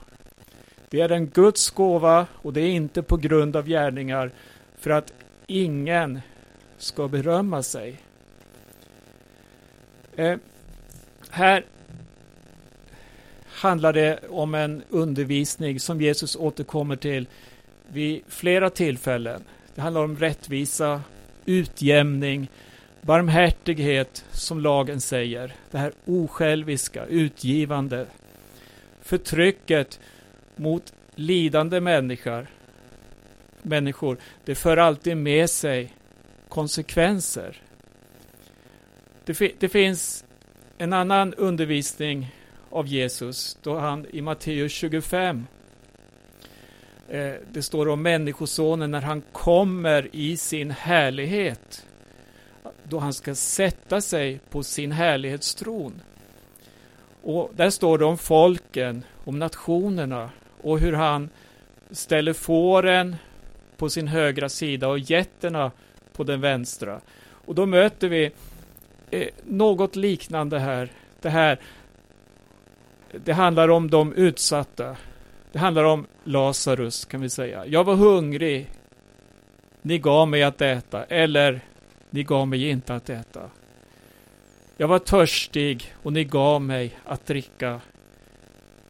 Det 0.88 1.00
är 1.00 1.08
en 1.08 1.26
Guds 1.26 1.70
gåva 1.70 2.26
och 2.32 2.52
det 2.52 2.60
är 2.60 2.70
inte 2.70 3.02
på 3.02 3.16
grund 3.16 3.56
av 3.56 3.66
gärningar 3.66 4.30
för 4.78 4.90
att 4.90 5.12
ingen 5.46 6.20
ska 6.78 7.08
berömma 7.08 7.62
sig. 7.62 8.00
Eh, 10.16 10.36
här 11.30 11.64
handlar 13.46 13.92
det 13.92 14.18
om 14.28 14.54
en 14.54 14.82
undervisning 14.88 15.80
som 15.80 16.00
Jesus 16.00 16.36
återkommer 16.36 16.96
till 16.96 17.26
vid 17.88 18.22
flera 18.28 18.70
tillfällen. 18.70 19.44
Det 19.74 19.80
handlar 19.80 20.04
om 20.04 20.16
rättvisa, 20.16 21.02
utjämning, 21.44 22.50
barmhärtighet 23.02 24.24
som 24.32 24.60
lagen 24.60 25.00
säger. 25.00 25.54
Det 25.70 25.78
här 25.78 25.92
osjälviska, 26.04 27.06
utgivande. 27.06 28.06
Förtrycket 29.00 30.00
mot 30.56 30.92
lidande 31.14 31.80
människor, 31.80 32.46
människor, 33.62 34.16
det 34.44 34.54
för 34.54 34.76
alltid 34.76 35.16
med 35.16 35.50
sig 35.50 35.92
konsekvenser. 36.48 37.62
Det, 39.24 39.34
fi 39.34 39.54
det 39.58 39.68
finns 39.68 40.24
en 40.78 40.92
annan 40.92 41.34
undervisning 41.34 42.36
av 42.70 42.86
Jesus 42.86 43.58
då 43.62 43.78
han 43.78 44.06
i 44.10 44.20
Matteus 44.20 44.72
25 44.72 45.46
eh, 47.08 47.32
det 47.52 47.62
står 47.62 47.88
om 47.88 48.02
Människosonen 48.02 48.90
när 48.90 49.00
han 49.00 49.22
kommer 49.32 50.08
i 50.12 50.36
sin 50.36 50.70
härlighet 50.70 51.86
då 52.92 52.98
han 52.98 53.12
ska 53.12 53.34
sätta 53.34 54.00
sig 54.00 54.40
på 54.50 54.62
sin 54.62 54.92
härlighetstron. 54.92 56.02
Och 57.22 57.50
där 57.56 57.70
står 57.70 57.98
det 57.98 58.04
om 58.04 58.18
folken, 58.18 59.04
om 59.24 59.38
nationerna 59.38 60.30
och 60.62 60.78
hur 60.78 60.92
han 60.92 61.28
ställer 61.90 62.32
fåren 62.32 63.16
på 63.76 63.90
sin 63.90 64.08
högra 64.08 64.48
sida 64.48 64.88
och 64.88 64.98
getterna 64.98 65.70
på 66.12 66.24
den 66.24 66.40
vänstra. 66.40 67.00
Och 67.46 67.54
då 67.54 67.66
möter 67.66 68.08
vi 68.08 68.30
eh, 69.10 69.28
något 69.44 69.96
liknande 69.96 70.58
här. 70.58 70.92
Det 71.20 71.30
här 71.30 71.60
det 73.24 73.32
handlar 73.32 73.68
om 73.68 73.90
de 73.90 74.12
utsatta. 74.12 74.96
Det 75.52 75.58
handlar 75.58 75.84
om 75.84 76.06
Lazarus 76.24 77.04
kan 77.04 77.20
vi 77.20 77.30
säga. 77.30 77.66
Jag 77.66 77.84
var 77.84 77.94
hungrig. 77.94 78.70
Ni 79.82 79.98
gav 79.98 80.28
mig 80.28 80.42
att 80.42 80.60
äta. 80.60 81.04
Eller 81.04 81.60
ni 82.12 82.22
gav 82.22 82.48
mig 82.48 82.68
inte 82.68 82.94
att 82.94 83.10
äta. 83.10 83.50
Jag 84.76 84.88
var 84.88 84.98
törstig 84.98 85.94
och 86.02 86.12
ni 86.12 86.24
gav 86.24 86.62
mig 86.62 86.98
att 87.04 87.26
dricka. 87.26 87.80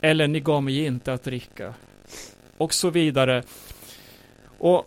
Eller 0.00 0.28
ni 0.28 0.40
gav 0.40 0.62
mig 0.62 0.84
inte 0.84 1.12
att 1.12 1.22
dricka. 1.22 1.74
Och 2.56 2.74
så 2.74 2.90
vidare. 2.90 3.42
Och 4.58 4.86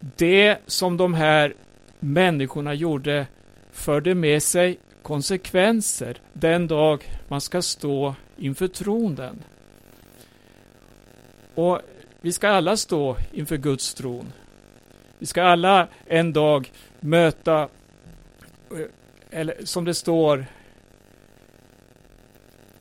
det 0.00 0.58
som 0.66 0.96
de 0.96 1.14
här 1.14 1.54
människorna 2.00 2.74
gjorde 2.74 3.26
förde 3.70 4.14
med 4.14 4.42
sig 4.42 4.78
konsekvenser 5.02 6.16
den 6.32 6.66
dag 6.66 7.04
man 7.28 7.40
ska 7.40 7.62
stå 7.62 8.14
inför 8.36 8.68
tronen. 8.68 9.44
Och 11.54 11.80
vi 12.20 12.32
ska 12.32 12.48
alla 12.48 12.76
stå 12.76 13.16
inför 13.32 13.56
Guds 13.56 13.94
tron. 13.94 14.32
Vi 15.18 15.26
ska 15.26 15.42
alla 15.42 15.88
en 16.06 16.32
dag 16.32 16.70
möta, 17.02 17.68
eh, 18.70 18.86
eller 19.30 19.54
som 19.64 19.84
det 19.84 19.94
står 19.94 20.46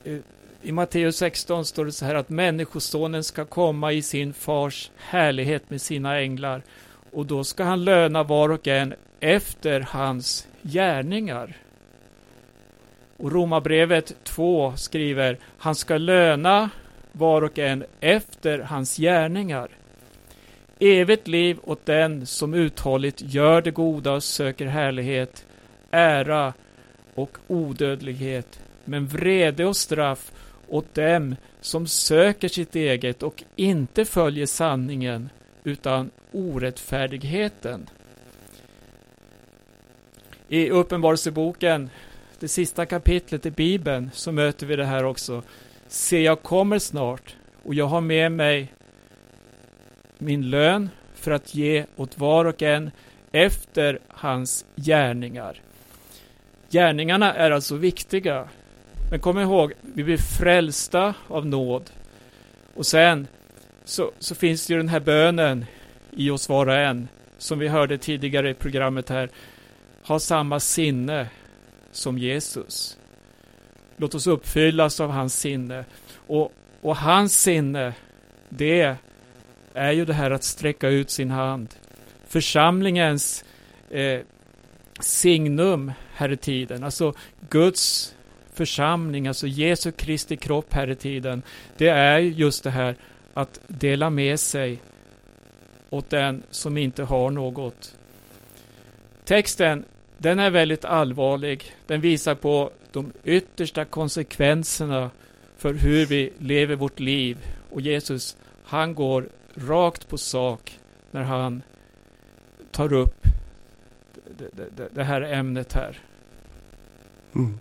eh, 0.03 0.17
i 0.61 0.71
Matteus 0.71 1.17
16 1.17 1.65
står 1.65 1.85
det 1.85 1.91
så 1.91 2.05
här 2.05 2.15
att 2.15 2.29
Människosonen 2.29 3.23
ska 3.23 3.45
komma 3.45 3.91
i 3.91 4.01
sin 4.01 4.33
fars 4.33 4.91
härlighet 4.97 5.69
med 5.69 5.81
sina 5.81 6.19
änglar 6.19 6.61
och 7.11 7.25
då 7.25 7.43
ska 7.43 7.63
han 7.63 7.83
löna 7.83 8.23
var 8.23 8.49
och 8.49 8.67
en 8.67 8.93
efter 9.19 9.81
hans 9.89 10.47
gärningar. 10.61 11.57
Och 13.17 13.31
Romarbrevet 13.31 14.15
2 14.23 14.73
skriver 14.75 15.37
han 15.57 15.75
ska 15.75 15.97
löna 15.97 16.69
var 17.11 17.41
och 17.41 17.59
en 17.59 17.83
efter 17.99 18.59
hans 18.59 18.97
gärningar. 18.97 19.69
Evigt 20.83 21.27
liv 21.27 21.59
åt 21.63 21.85
den 21.85 22.25
som 22.25 22.53
uthålligt 22.53 23.21
gör 23.21 23.61
det 23.61 23.71
goda 23.71 24.11
och 24.11 24.23
söker 24.23 24.65
härlighet, 24.65 25.45
ära 25.91 26.53
och 27.15 27.37
odödlighet, 27.47 28.59
men 28.85 29.07
vrede 29.07 29.65
och 29.65 29.77
straff 29.77 30.31
åt 30.67 30.93
dem 30.93 31.35
som 31.59 31.87
söker 31.87 32.47
sitt 32.47 32.75
eget 32.75 33.23
och 33.23 33.43
inte 33.55 34.05
följer 34.05 34.45
sanningen 34.45 35.29
utan 35.63 36.11
orättfärdigheten. 36.31 37.89
I 40.47 40.69
Uppenbarelseboken, 40.69 41.89
det 42.39 42.47
sista 42.47 42.85
kapitlet 42.85 43.45
i 43.45 43.51
Bibeln, 43.51 44.09
så 44.13 44.31
möter 44.31 44.65
vi 44.65 44.75
det 44.75 44.85
här 44.85 45.03
också. 45.03 45.43
Se, 45.87 46.21
jag 46.21 46.43
kommer 46.43 46.79
snart 46.79 47.35
och 47.63 47.73
jag 47.73 47.85
har 47.85 48.01
med 48.01 48.31
mig 48.31 48.73
min 50.21 50.49
lön 50.49 50.89
för 51.13 51.31
att 51.31 51.55
ge 51.55 51.85
åt 51.95 52.17
var 52.17 52.45
och 52.45 52.61
en 52.61 52.91
efter 53.31 53.99
hans 54.07 54.65
gärningar. 54.75 55.61
Gärningarna 56.69 57.33
är 57.33 57.51
alltså 57.51 57.75
viktiga. 57.75 58.47
Men 59.11 59.19
kom 59.19 59.39
ihåg, 59.39 59.73
vi 59.81 60.03
blir 60.03 60.17
frälsta 60.17 61.13
av 61.27 61.45
nåd. 61.45 61.91
Och 62.73 62.85
sen 62.85 63.27
så, 63.85 64.11
så 64.19 64.35
finns 64.35 64.67
det 64.67 64.73
ju 64.73 64.77
den 64.77 64.89
här 64.89 64.99
bönen 64.99 65.65
i 66.11 66.29
oss 66.29 66.49
var 66.49 66.67
och 66.67 66.75
en, 66.77 67.07
som 67.37 67.59
vi 67.59 67.67
hörde 67.67 67.97
tidigare 67.97 68.49
i 68.49 68.53
programmet 68.53 69.09
här. 69.09 69.29
Ha 70.03 70.19
samma 70.19 70.59
sinne 70.59 71.27
som 71.91 72.17
Jesus. 72.17 72.97
Låt 73.97 74.15
oss 74.15 74.27
uppfyllas 74.27 74.99
av 74.99 75.09
hans 75.09 75.39
sinne. 75.39 75.85
Och, 76.27 76.53
och 76.81 76.97
hans 76.97 77.41
sinne, 77.41 77.93
det 78.49 78.95
är 79.73 79.91
ju 79.91 80.05
det 80.05 80.13
här 80.13 80.31
att 80.31 80.43
sträcka 80.43 80.89
ut 80.89 81.09
sin 81.09 81.31
hand. 81.31 81.75
Församlingens 82.27 83.45
eh, 83.89 84.19
signum 84.99 85.91
här 86.13 86.31
i 86.31 86.37
tiden, 86.37 86.83
alltså 86.83 87.13
Guds 87.49 88.15
församling, 88.53 89.27
alltså 89.27 89.47
Jesu 89.47 89.91
Kristi 89.91 90.37
kropp 90.37 90.73
här 90.73 90.89
i 90.89 90.95
tiden, 90.95 91.41
det 91.77 91.87
är 91.87 92.19
just 92.19 92.63
det 92.63 92.69
här 92.69 92.95
att 93.33 93.59
dela 93.67 94.09
med 94.09 94.39
sig 94.39 94.79
åt 95.89 96.09
den 96.09 96.43
som 96.49 96.77
inte 96.77 97.03
har 97.03 97.31
något. 97.31 97.95
Texten, 99.25 99.85
den 100.17 100.39
är 100.39 100.49
väldigt 100.49 100.85
allvarlig. 100.85 101.75
Den 101.87 102.01
visar 102.01 102.35
på 102.35 102.71
de 102.91 103.11
yttersta 103.23 103.85
konsekvenserna 103.85 105.11
för 105.57 105.73
hur 105.73 106.05
vi 106.05 106.33
lever 106.37 106.75
vårt 106.75 106.99
liv. 106.99 107.37
Och 107.69 107.81
Jesus, 107.81 108.37
han 108.63 108.95
går 108.95 109.29
rakt 109.55 110.07
på 110.07 110.17
sak 110.17 110.79
när 111.11 111.23
han 111.23 111.63
tar 112.71 112.93
upp 112.93 113.27
det, 114.37 114.49
det, 114.77 114.89
det 114.91 115.03
här 115.03 115.21
ämnet 115.21 115.73
här. 115.73 115.99
Mm. 117.35 117.59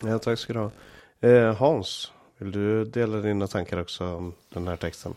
Ja, 0.00 0.18
tack 0.18 0.38
ska 0.38 0.52
du 0.52 0.58
ha. 0.58 0.70
Eh, 1.20 1.56
Hans, 1.56 2.12
vill 2.38 2.52
du 2.52 2.84
dela 2.84 3.16
dina 3.16 3.46
tankar 3.46 3.80
också 3.80 4.04
om 4.14 4.34
den 4.48 4.68
här 4.68 4.76
texten? 4.76 5.14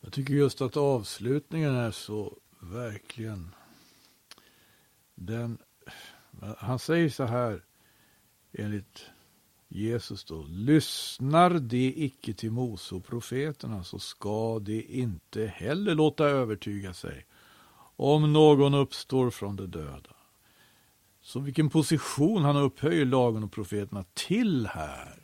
Jag 0.00 0.12
tycker 0.12 0.34
just 0.34 0.60
att 0.60 0.76
avslutningen 0.76 1.74
är 1.74 1.90
så 1.90 2.32
verkligen 2.60 3.54
den, 5.14 5.58
han 6.58 6.78
säger 6.78 7.08
så 7.08 7.24
här 7.24 7.62
enligt 8.52 9.04
Jesus 9.68 10.24
då, 10.24 10.42
lyssnar 10.48 11.50
de 11.50 11.94
icke 11.96 12.34
till 12.34 12.50
Mose 12.50 12.94
och 12.94 13.04
profeterna 13.04 13.84
så 13.84 13.98
ska 13.98 14.58
de 14.58 14.82
inte 14.82 15.46
heller 15.46 15.94
låta 15.94 16.24
övertyga 16.24 16.94
sig 16.94 17.26
om 17.96 18.32
någon 18.32 18.74
uppstår 18.74 19.30
från 19.30 19.56
de 19.56 19.66
döda. 19.66 20.10
Så 21.20 21.40
vilken 21.40 21.70
position 21.70 22.42
han 22.42 22.56
upphöjer 22.56 23.04
lagen 23.04 23.44
och 23.44 23.52
profeterna 23.52 24.04
till 24.14 24.66
här. 24.66 25.22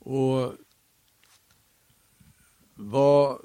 Och 0.00 0.52
vad, 2.74 3.38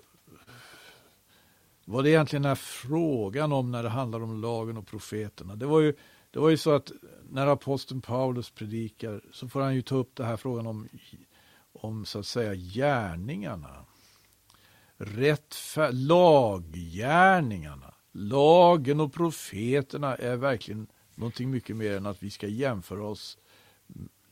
vad 1.85 2.03
det 2.03 2.09
egentligen 2.09 2.45
är 2.45 2.55
frågan 2.55 3.51
om 3.51 3.71
när 3.71 3.83
det 3.83 3.89
handlar 3.89 4.23
om 4.23 4.41
lagen 4.41 4.77
och 4.77 4.87
profeterna. 4.87 5.55
Det 5.55 5.65
var 5.65 5.79
ju, 5.79 5.93
det 6.35 6.41
var 6.41 6.49
ju 6.49 6.57
så 6.57 6.71
att 6.71 6.91
när 7.29 7.47
aposteln 7.47 8.01
Paulus 8.01 8.49
predikar 8.49 9.21
så 9.31 9.47
får 9.47 9.61
han 9.61 9.75
ju 9.75 9.81
ta 9.81 9.95
upp 9.95 10.15
den 10.15 10.25
här 10.25 10.37
frågan 10.37 10.67
om, 10.67 10.89
om 11.73 12.05
så 12.05 12.19
att 12.19 12.25
säga 12.25 12.55
gärningarna. 12.55 13.85
Rättfär, 14.97 15.91
laggärningarna. 15.91 17.93
Lagen 18.11 18.99
och 18.99 19.13
profeterna 19.13 20.15
är 20.15 20.35
verkligen 20.35 20.87
någonting 21.15 21.51
mycket 21.51 21.75
mer 21.75 21.97
än 21.97 22.05
att 22.05 22.23
vi 22.23 22.29
ska 22.29 22.47
jämföra 22.47 23.03
oss 23.03 23.37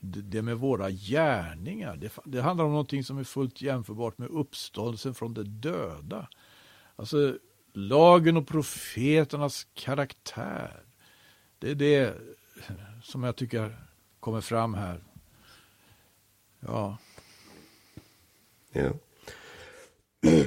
det 0.00 0.42
med 0.42 0.58
våra 0.58 0.90
gärningar. 0.90 1.96
Det, 1.96 2.12
det 2.24 2.40
handlar 2.40 2.64
om 2.64 2.70
någonting 2.70 3.04
som 3.04 3.18
är 3.18 3.24
fullt 3.24 3.62
jämförbart 3.62 4.18
med 4.18 4.28
uppståndelsen 4.28 5.14
från 5.14 5.34
de 5.34 5.42
döda. 5.42 6.28
Alltså 6.96 7.38
lagen 7.72 8.36
och 8.36 8.48
profeternas 8.48 9.66
karaktär. 9.74 10.83
Det 11.58 11.70
är 11.70 11.74
det 11.74 12.14
som 13.02 13.22
jag 13.22 13.36
tycker 13.36 13.76
kommer 14.20 14.40
fram 14.40 14.74
här. 14.74 15.00
Ja. 16.60 16.98
Ja. 18.72 18.90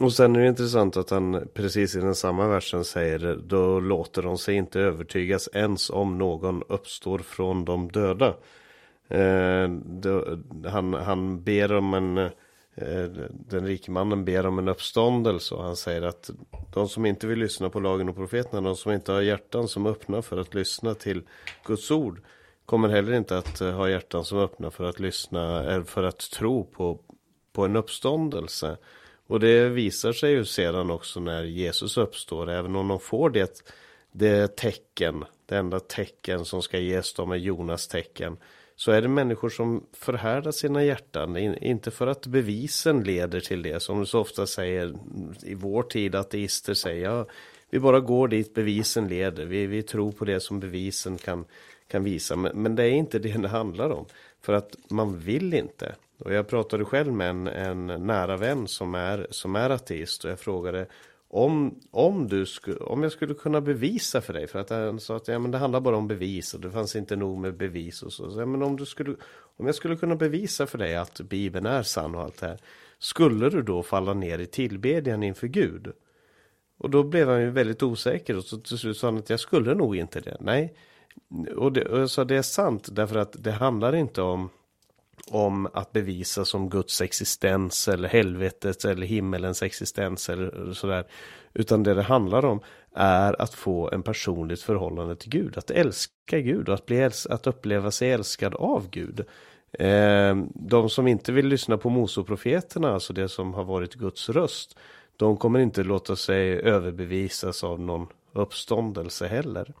Och 0.00 0.12
sen 0.12 0.36
är 0.36 0.40
det 0.40 0.48
intressant 0.48 0.96
att 0.96 1.10
han 1.10 1.48
precis 1.54 1.96
i 1.96 2.00
den 2.00 2.14
samma 2.14 2.48
versen 2.48 2.84
säger 2.84 3.40
då 3.46 3.80
låter 3.80 4.22
de 4.22 4.38
sig 4.38 4.54
inte 4.54 4.80
övertygas 4.80 5.48
ens 5.52 5.90
om 5.90 6.18
någon 6.18 6.62
uppstår 6.68 7.18
från 7.18 7.64
de 7.64 7.92
döda. 7.92 8.36
Eh, 9.08 9.68
då, 9.84 10.38
han, 10.66 10.94
han 10.94 11.44
ber 11.44 11.72
om 11.72 11.94
en 11.94 12.18
eh, 12.18 12.30
Eh, 12.74 13.08
den 13.30 13.66
rike 13.66 13.90
mannen 13.90 14.24
ber 14.24 14.46
om 14.46 14.58
en 14.58 14.68
uppståndelse 14.68 15.54
och 15.54 15.64
han 15.64 15.76
säger 15.76 16.02
att 16.02 16.30
de 16.74 16.88
som 16.88 17.06
inte 17.06 17.26
vill 17.26 17.38
lyssna 17.38 17.70
på 17.70 17.80
lagen 17.80 18.08
och 18.08 18.16
profeterna, 18.16 18.60
de 18.60 18.76
som 18.76 18.92
inte 18.92 19.12
har 19.12 19.20
hjärtan 19.20 19.68
som 19.68 19.86
öppnar 19.86 20.22
för 20.22 20.36
att 20.36 20.54
lyssna 20.54 20.94
till 20.94 21.22
Guds 21.66 21.90
ord 21.90 22.20
kommer 22.66 22.88
heller 22.88 23.12
inte 23.12 23.38
att 23.38 23.60
eh, 23.60 23.70
ha 23.70 23.88
hjärtan 23.88 24.24
som 24.24 24.38
öppnar 24.38 24.70
för 24.70 24.84
att 24.84 25.00
lyssna, 25.00 25.64
eller 25.64 25.84
för 25.84 26.02
att 26.02 26.30
tro 26.30 26.64
på, 26.64 27.00
på 27.52 27.64
en 27.64 27.76
uppståndelse. 27.76 28.76
Och 29.26 29.40
det 29.40 29.68
visar 29.68 30.12
sig 30.12 30.32
ju 30.32 30.44
sedan 30.44 30.90
också 30.90 31.20
när 31.20 31.42
Jesus 31.42 31.96
uppstår, 31.96 32.50
även 32.50 32.76
om 32.76 32.88
de 32.88 33.00
får 33.00 33.30
det, 33.30 33.62
det 34.12 34.56
tecken, 34.56 35.24
det 35.46 35.56
enda 35.56 35.80
tecken 35.80 36.44
som 36.44 36.62
ska 36.62 36.78
ges 36.78 37.14
dem 37.14 37.32
är 37.32 37.36
Jonas 37.36 37.88
tecken. 37.88 38.36
Så 38.76 38.92
är 38.92 39.02
det 39.02 39.08
människor 39.08 39.48
som 39.48 39.86
förhärdar 39.92 40.50
sina 40.50 40.84
hjärtan, 40.84 41.36
inte 41.36 41.90
för 41.90 42.06
att 42.06 42.26
bevisen 42.26 43.02
leder 43.02 43.40
till 43.40 43.62
det, 43.62 43.80
som 43.80 44.00
du 44.00 44.06
så 44.06 44.20
ofta 44.20 44.46
säger 44.46 44.94
i 45.42 45.54
vår 45.54 45.82
tid, 45.82 46.14
ateister 46.14 46.74
säger, 46.74 47.04
ja, 47.04 47.26
vi 47.70 47.78
bara 47.80 48.00
går 48.00 48.28
dit 48.28 48.54
bevisen 48.54 49.08
leder, 49.08 49.44
vi, 49.44 49.66
vi 49.66 49.82
tror 49.82 50.12
på 50.12 50.24
det 50.24 50.40
som 50.40 50.60
bevisen 50.60 51.18
kan, 51.18 51.44
kan 51.88 52.04
visa, 52.04 52.36
men, 52.36 52.62
men 52.62 52.74
det 52.76 52.84
är 52.84 52.92
inte 52.92 53.18
det 53.18 53.38
det 53.42 53.48
handlar 53.48 53.90
om, 53.90 54.06
för 54.42 54.52
att 54.52 54.76
man 54.90 55.18
vill 55.18 55.54
inte. 55.54 55.94
Och 56.18 56.32
jag 56.32 56.48
pratade 56.48 56.84
själv 56.84 57.12
med 57.12 57.30
en, 57.30 57.46
en 57.46 57.86
nära 57.86 58.36
vän 58.36 58.68
som 58.68 58.94
är, 58.94 59.26
som 59.30 59.56
är 59.56 59.70
ateist 59.70 60.24
och 60.24 60.30
jag 60.30 60.40
frågade 60.40 60.86
om, 61.34 61.80
om, 61.90 62.28
du 62.28 62.46
sku, 62.46 62.76
om 62.76 63.02
jag 63.02 63.12
skulle 63.12 63.34
kunna 63.34 63.60
bevisa 63.60 64.20
för 64.20 64.32
dig, 64.32 64.46
för 64.46 64.58
att 64.58 64.70
han 64.70 65.00
sa 65.00 65.16
att 65.16 65.28
ja, 65.28 65.38
men 65.38 65.50
det 65.50 65.58
handlar 65.58 65.80
bara 65.80 65.96
om 65.96 66.08
bevis 66.08 66.54
och 66.54 66.60
det 66.60 66.70
fanns 66.70 66.96
inte 66.96 67.16
nog 67.16 67.38
med 67.38 67.56
bevis 67.56 68.02
och 68.02 68.12
så. 68.12 68.30
så 68.30 68.40
ja, 68.40 68.46
men 68.46 68.62
om, 68.62 68.76
du 68.76 68.86
skulle, 68.86 69.16
om 69.56 69.66
jag 69.66 69.74
skulle 69.74 69.96
kunna 69.96 70.16
bevisa 70.16 70.66
för 70.66 70.78
dig 70.78 70.96
att 70.96 71.20
Bibeln 71.20 71.66
är 71.66 71.82
sann 71.82 72.14
och 72.14 72.20
allt 72.22 72.40
det 72.40 72.46
här, 72.46 72.58
skulle 72.98 73.50
du 73.50 73.62
då 73.62 73.82
falla 73.82 74.14
ner 74.14 74.38
i 74.38 74.46
tillbedjan 74.46 75.22
inför 75.22 75.46
Gud? 75.46 75.92
Och 76.78 76.90
då 76.90 77.02
blev 77.02 77.28
han 77.28 77.40
ju 77.40 77.50
väldigt 77.50 77.82
osäker 77.82 78.36
och 78.36 78.44
så 78.44 78.58
till 78.58 78.78
slut 78.78 78.96
sa 78.96 79.06
han 79.06 79.18
att 79.18 79.30
jag 79.30 79.40
skulle 79.40 79.74
nog 79.74 79.96
inte 79.96 80.20
det. 80.20 80.36
Nej, 80.40 80.74
och, 81.56 81.72
det, 81.72 81.84
och 81.84 82.00
jag 82.00 82.10
sa 82.10 82.24
det 82.24 82.36
är 82.36 82.42
sant 82.42 82.88
därför 82.92 83.18
att 83.18 83.36
det 83.44 83.52
handlar 83.52 83.94
inte 83.94 84.22
om 84.22 84.50
om 85.28 85.68
att 85.72 85.92
bevisa 85.92 86.44
som 86.44 86.70
Guds 86.70 87.00
existens 87.00 87.88
eller 87.88 88.08
helvetets 88.08 88.84
eller 88.84 89.06
himmelens 89.06 89.62
existens 89.62 90.28
eller 90.28 90.72
sådär. 90.72 91.04
Utan 91.54 91.82
det 91.82 91.94
det 91.94 92.02
handlar 92.02 92.44
om 92.44 92.60
är 92.94 93.42
att 93.42 93.54
få 93.54 93.90
en 93.90 94.02
personligt 94.02 94.62
förhållande 94.62 95.16
till 95.16 95.30
Gud. 95.30 95.58
Att 95.58 95.70
älska 95.70 96.40
Gud 96.40 96.68
och 96.68 96.74
att, 96.74 96.86
bli 96.86 97.00
äls 97.00 97.26
att 97.26 97.46
uppleva 97.46 97.90
sig 97.90 98.10
älskad 98.10 98.54
av 98.54 98.90
Gud. 98.90 99.24
Eh, 99.72 100.36
de 100.54 100.90
som 100.90 101.06
inte 101.06 101.32
vill 101.32 101.46
lyssna 101.46 101.78
på 101.78 101.88
Mosoprofeterna, 101.88 102.94
alltså 102.94 103.12
det 103.12 103.28
som 103.28 103.54
har 103.54 103.64
varit 103.64 103.94
Guds 103.94 104.28
röst. 104.28 104.76
De 105.16 105.36
kommer 105.36 105.58
inte 105.58 105.82
låta 105.82 106.16
sig 106.16 106.60
överbevisas 106.60 107.64
av 107.64 107.80
någon 107.80 108.06
uppståndelse 108.32 109.26
heller. 109.26 109.72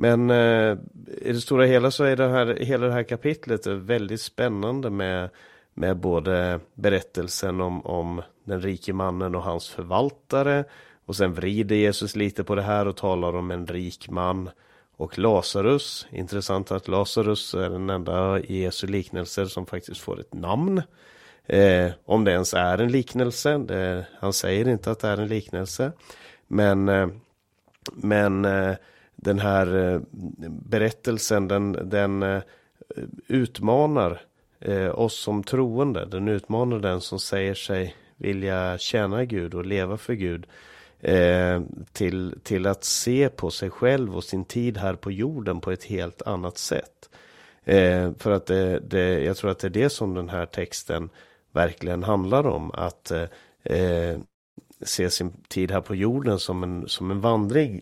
Men 0.00 0.30
eh, 0.30 0.76
i 1.22 1.32
det 1.32 1.40
stora 1.40 1.64
hela 1.64 1.90
så 1.90 2.04
är 2.04 2.16
det 2.16 2.28
här, 2.28 2.58
hela 2.60 2.86
det 2.86 2.92
här 2.92 3.02
kapitlet 3.02 3.66
väldigt 3.66 4.20
spännande 4.20 4.90
med, 4.90 5.30
med 5.74 5.96
både 5.96 6.60
berättelsen 6.74 7.60
om, 7.60 7.86
om 7.86 8.22
den 8.44 8.60
rike 8.60 8.92
mannen 8.92 9.34
och 9.34 9.42
hans 9.42 9.68
förvaltare. 9.68 10.64
Och 11.06 11.16
sen 11.16 11.32
vrider 11.32 11.76
Jesus 11.76 12.16
lite 12.16 12.44
på 12.44 12.54
det 12.54 12.62
här 12.62 12.88
och 12.88 12.96
talar 12.96 13.36
om 13.36 13.50
en 13.50 13.66
rik 13.66 14.10
man 14.10 14.50
och 14.96 15.18
Lazarus. 15.18 16.06
Intressant 16.10 16.70
att 16.70 16.88
Lazarus 16.88 17.54
är 17.54 17.70
den 17.70 17.90
enda 17.90 18.40
i 18.40 18.62
Jesu 18.62 18.86
liknelser 18.86 19.44
som 19.44 19.66
faktiskt 19.66 20.00
får 20.00 20.20
ett 20.20 20.34
namn. 20.34 20.82
Eh, 21.46 21.90
om 22.04 22.24
det 22.24 22.32
ens 22.32 22.54
är 22.54 22.78
en 22.78 22.92
liknelse. 22.92 23.58
Det, 23.58 24.06
han 24.18 24.32
säger 24.32 24.68
inte 24.68 24.90
att 24.90 25.00
det 25.00 25.08
är 25.08 25.18
en 25.18 25.28
liknelse. 25.28 25.92
Men, 26.46 26.88
eh, 26.88 27.08
men 27.92 28.44
eh, 28.44 28.74
den 29.20 29.38
här 29.38 29.92
eh, 29.92 30.00
berättelsen 30.48 31.48
den, 31.48 31.72
den 31.72 32.22
eh, 32.22 32.42
utmanar 33.28 34.20
eh, 34.60 34.98
oss 34.98 35.18
som 35.18 35.42
troende. 35.42 36.04
Den 36.04 36.28
utmanar 36.28 36.78
den 36.78 37.00
som 37.00 37.18
säger 37.18 37.54
sig 37.54 37.96
vilja 38.16 38.78
tjäna 38.78 39.24
Gud 39.24 39.54
och 39.54 39.66
leva 39.66 39.96
för 39.96 40.14
Gud. 40.14 40.46
Till, 41.92 42.34
till 42.42 42.66
att 42.66 42.84
se 42.84 43.28
på 43.28 43.50
sig 43.50 43.70
själv 43.70 44.16
och 44.16 44.24
sin 44.24 44.44
tid 44.44 44.78
här 44.78 44.94
på 44.94 45.12
jorden 45.12 45.60
på 45.60 45.70
ett 45.70 45.84
helt 45.84 46.22
annat 46.22 46.58
sätt. 46.58 47.10
För 48.18 48.30
att 48.30 48.46
det, 48.46 48.78
det, 48.78 49.24
jag 49.24 49.36
tror 49.36 49.50
att 49.50 49.58
det 49.58 49.68
är 49.68 49.70
det 49.70 49.90
som 49.90 50.14
den 50.14 50.28
här 50.28 50.46
texten 50.46 51.10
verkligen 51.52 52.02
handlar 52.02 52.46
om. 52.46 52.70
Att 52.70 53.10
eh, 53.62 54.18
se 54.82 55.10
sin 55.10 55.32
tid 55.48 55.70
här 55.70 55.80
på 55.80 55.94
jorden 55.94 56.38
som 56.38 56.62
en, 56.62 56.88
som 56.88 57.10
en 57.10 57.20
vandring 57.20 57.80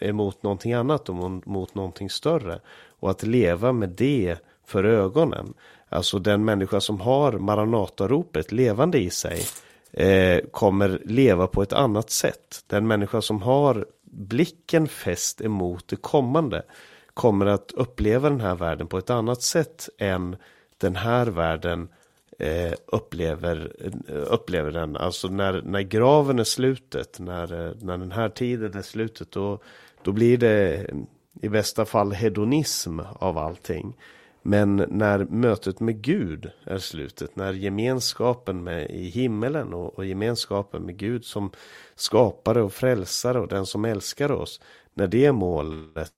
emot 0.00 0.42
någonting 0.42 0.72
annat 0.72 1.08
och 1.08 1.14
mot 1.46 1.74
någonting 1.74 2.10
större. 2.10 2.60
Och 3.00 3.10
att 3.10 3.22
leva 3.22 3.72
med 3.72 3.88
det 3.88 4.36
för 4.66 4.84
ögonen. 4.84 5.54
Alltså 5.88 6.18
den 6.18 6.44
människa 6.44 6.80
som 6.80 7.00
har 7.00 7.32
Maranataropet 7.32 8.52
levande 8.52 8.98
i 8.98 9.10
sig 9.10 9.40
eh, 9.92 10.40
kommer 10.50 11.02
leva 11.04 11.46
på 11.46 11.62
ett 11.62 11.72
annat 11.72 12.10
sätt. 12.10 12.64
Den 12.66 12.86
människa 12.86 13.22
som 13.22 13.42
har 13.42 13.86
blicken 14.02 14.88
fäst 14.88 15.40
emot 15.40 15.88
det 15.88 15.96
kommande 15.96 16.62
kommer 17.14 17.46
att 17.46 17.72
uppleva 17.72 18.30
den 18.30 18.40
här 18.40 18.54
världen 18.54 18.86
på 18.86 18.98
ett 18.98 19.10
annat 19.10 19.42
sätt 19.42 19.88
än 19.98 20.36
den 20.78 20.96
här 20.96 21.26
världen 21.26 21.88
eh, 22.38 22.72
upplever, 22.86 23.72
eh, 24.08 24.32
upplever 24.32 24.70
den. 24.70 24.96
Alltså 24.96 25.28
när, 25.28 25.62
när 25.62 25.82
graven 25.82 26.38
är 26.38 26.44
slutet, 26.44 27.18
när, 27.20 27.66
eh, 27.66 27.72
när 27.80 27.98
den 27.98 28.12
här 28.12 28.28
tiden 28.28 28.74
är 28.74 28.82
slutet, 28.82 29.30
då, 29.30 29.58
då 30.02 30.12
blir 30.12 30.38
det 30.38 30.86
i 31.42 31.48
bästa 31.48 31.84
fall 31.84 32.12
hedonism 32.12 33.00
av 33.00 33.38
allting. 33.38 33.96
Men 34.42 34.76
när 34.76 35.24
mötet 35.24 35.80
med 35.80 36.02
Gud 36.02 36.50
är 36.64 36.78
slutet, 36.78 37.36
när 37.36 37.52
gemenskapen 37.52 38.64
med, 38.64 38.90
i 38.90 39.08
himmelen 39.08 39.74
och, 39.74 39.98
och 39.98 40.04
gemenskapen 40.04 40.82
med 40.82 40.96
Gud 40.96 41.24
som 41.24 41.50
skapare 41.94 42.62
och 42.62 42.72
frälsare 42.72 43.40
och 43.40 43.48
den 43.48 43.66
som 43.66 43.84
älskar 43.84 44.32
oss, 44.32 44.60
när 44.94 45.06
det 45.06 45.24
är 45.24 45.32
målet, 45.32 46.12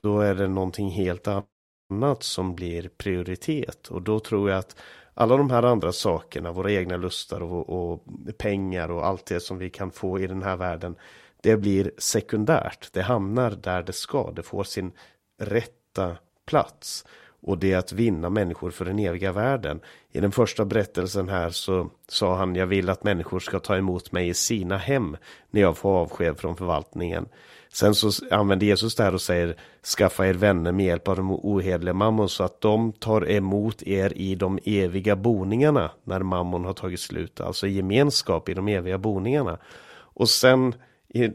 då 0.00 0.20
är 0.20 0.34
det 0.34 0.48
någonting 0.48 0.90
helt 0.90 1.28
annat 1.28 2.22
som 2.22 2.54
blir 2.54 2.88
prioritet. 2.88 3.88
Och 3.88 4.02
då 4.02 4.20
tror 4.20 4.50
jag 4.50 4.58
att 4.58 4.76
alla 5.18 5.36
de 5.36 5.50
här 5.50 5.62
andra 5.62 5.92
sakerna, 5.92 6.52
våra 6.52 6.72
egna 6.72 6.96
lustar 6.96 7.42
och, 7.42 7.68
och, 7.68 8.02
pengar 8.38 8.90
och 8.90 9.06
allt 9.06 9.26
det 9.26 9.40
som 9.40 9.58
vi 9.58 9.70
kan 9.70 9.90
få 9.90 10.20
i 10.20 10.26
den 10.26 10.42
här 10.42 10.56
världen, 10.56 10.96
det 11.40 11.56
blir 11.56 11.90
sekundärt. 11.98 12.88
Det 12.92 13.02
hamnar 13.02 13.50
där 13.50 13.82
det 13.82 13.92
ska, 13.92 14.30
det 14.30 14.42
får 14.42 14.64
sin 14.64 14.92
rätta 15.38 16.16
plats. 16.46 17.04
Och 17.40 17.58
det 17.58 17.72
är 17.72 17.78
att 17.78 17.92
vinna 17.92 18.30
människor 18.30 18.70
för 18.70 18.84
den 18.84 18.98
eviga 18.98 19.32
världen. 19.32 19.80
I 20.12 20.20
den 20.20 20.32
första 20.32 20.64
berättelsen 20.64 21.28
här 21.28 21.50
så 21.50 21.90
sa 22.08 22.36
han, 22.36 22.54
jag 22.54 22.66
vill 22.66 22.90
att 22.90 23.04
människor 23.04 23.40
ska 23.40 23.58
ta 23.58 23.76
emot 23.76 24.12
mig 24.12 24.28
i 24.28 24.34
sina 24.34 24.76
hem 24.76 25.16
när 25.50 25.60
jag 25.60 25.76
får 25.76 25.90
avsked 25.90 26.38
från 26.38 26.56
förvaltningen. 26.56 27.28
Sen 27.76 27.94
så 27.94 28.10
använder 28.30 28.66
Jesus 28.66 28.94
det 28.94 29.02
här 29.02 29.14
och 29.14 29.20
säger 29.20 29.56
skaffa 29.96 30.26
er 30.26 30.34
vänner 30.34 30.72
med 30.72 30.86
hjälp 30.86 31.08
av 31.08 31.16
de 31.16 31.32
ohederliga 31.32 31.94
mammon 31.94 32.28
så 32.28 32.44
att 32.44 32.60
de 32.60 32.92
tar 32.92 33.30
emot 33.30 33.82
er 33.82 34.12
i 34.16 34.34
de 34.34 34.58
eviga 34.64 35.16
boningarna 35.16 35.90
när 36.04 36.20
mammon 36.20 36.64
har 36.64 36.72
tagit 36.72 37.00
slut. 37.00 37.40
Alltså 37.40 37.66
gemenskap 37.66 38.48
i 38.48 38.54
de 38.54 38.68
eviga 38.68 38.98
boningarna. 38.98 39.58
Och 39.94 40.28
sen 40.28 40.74
i 41.08 41.30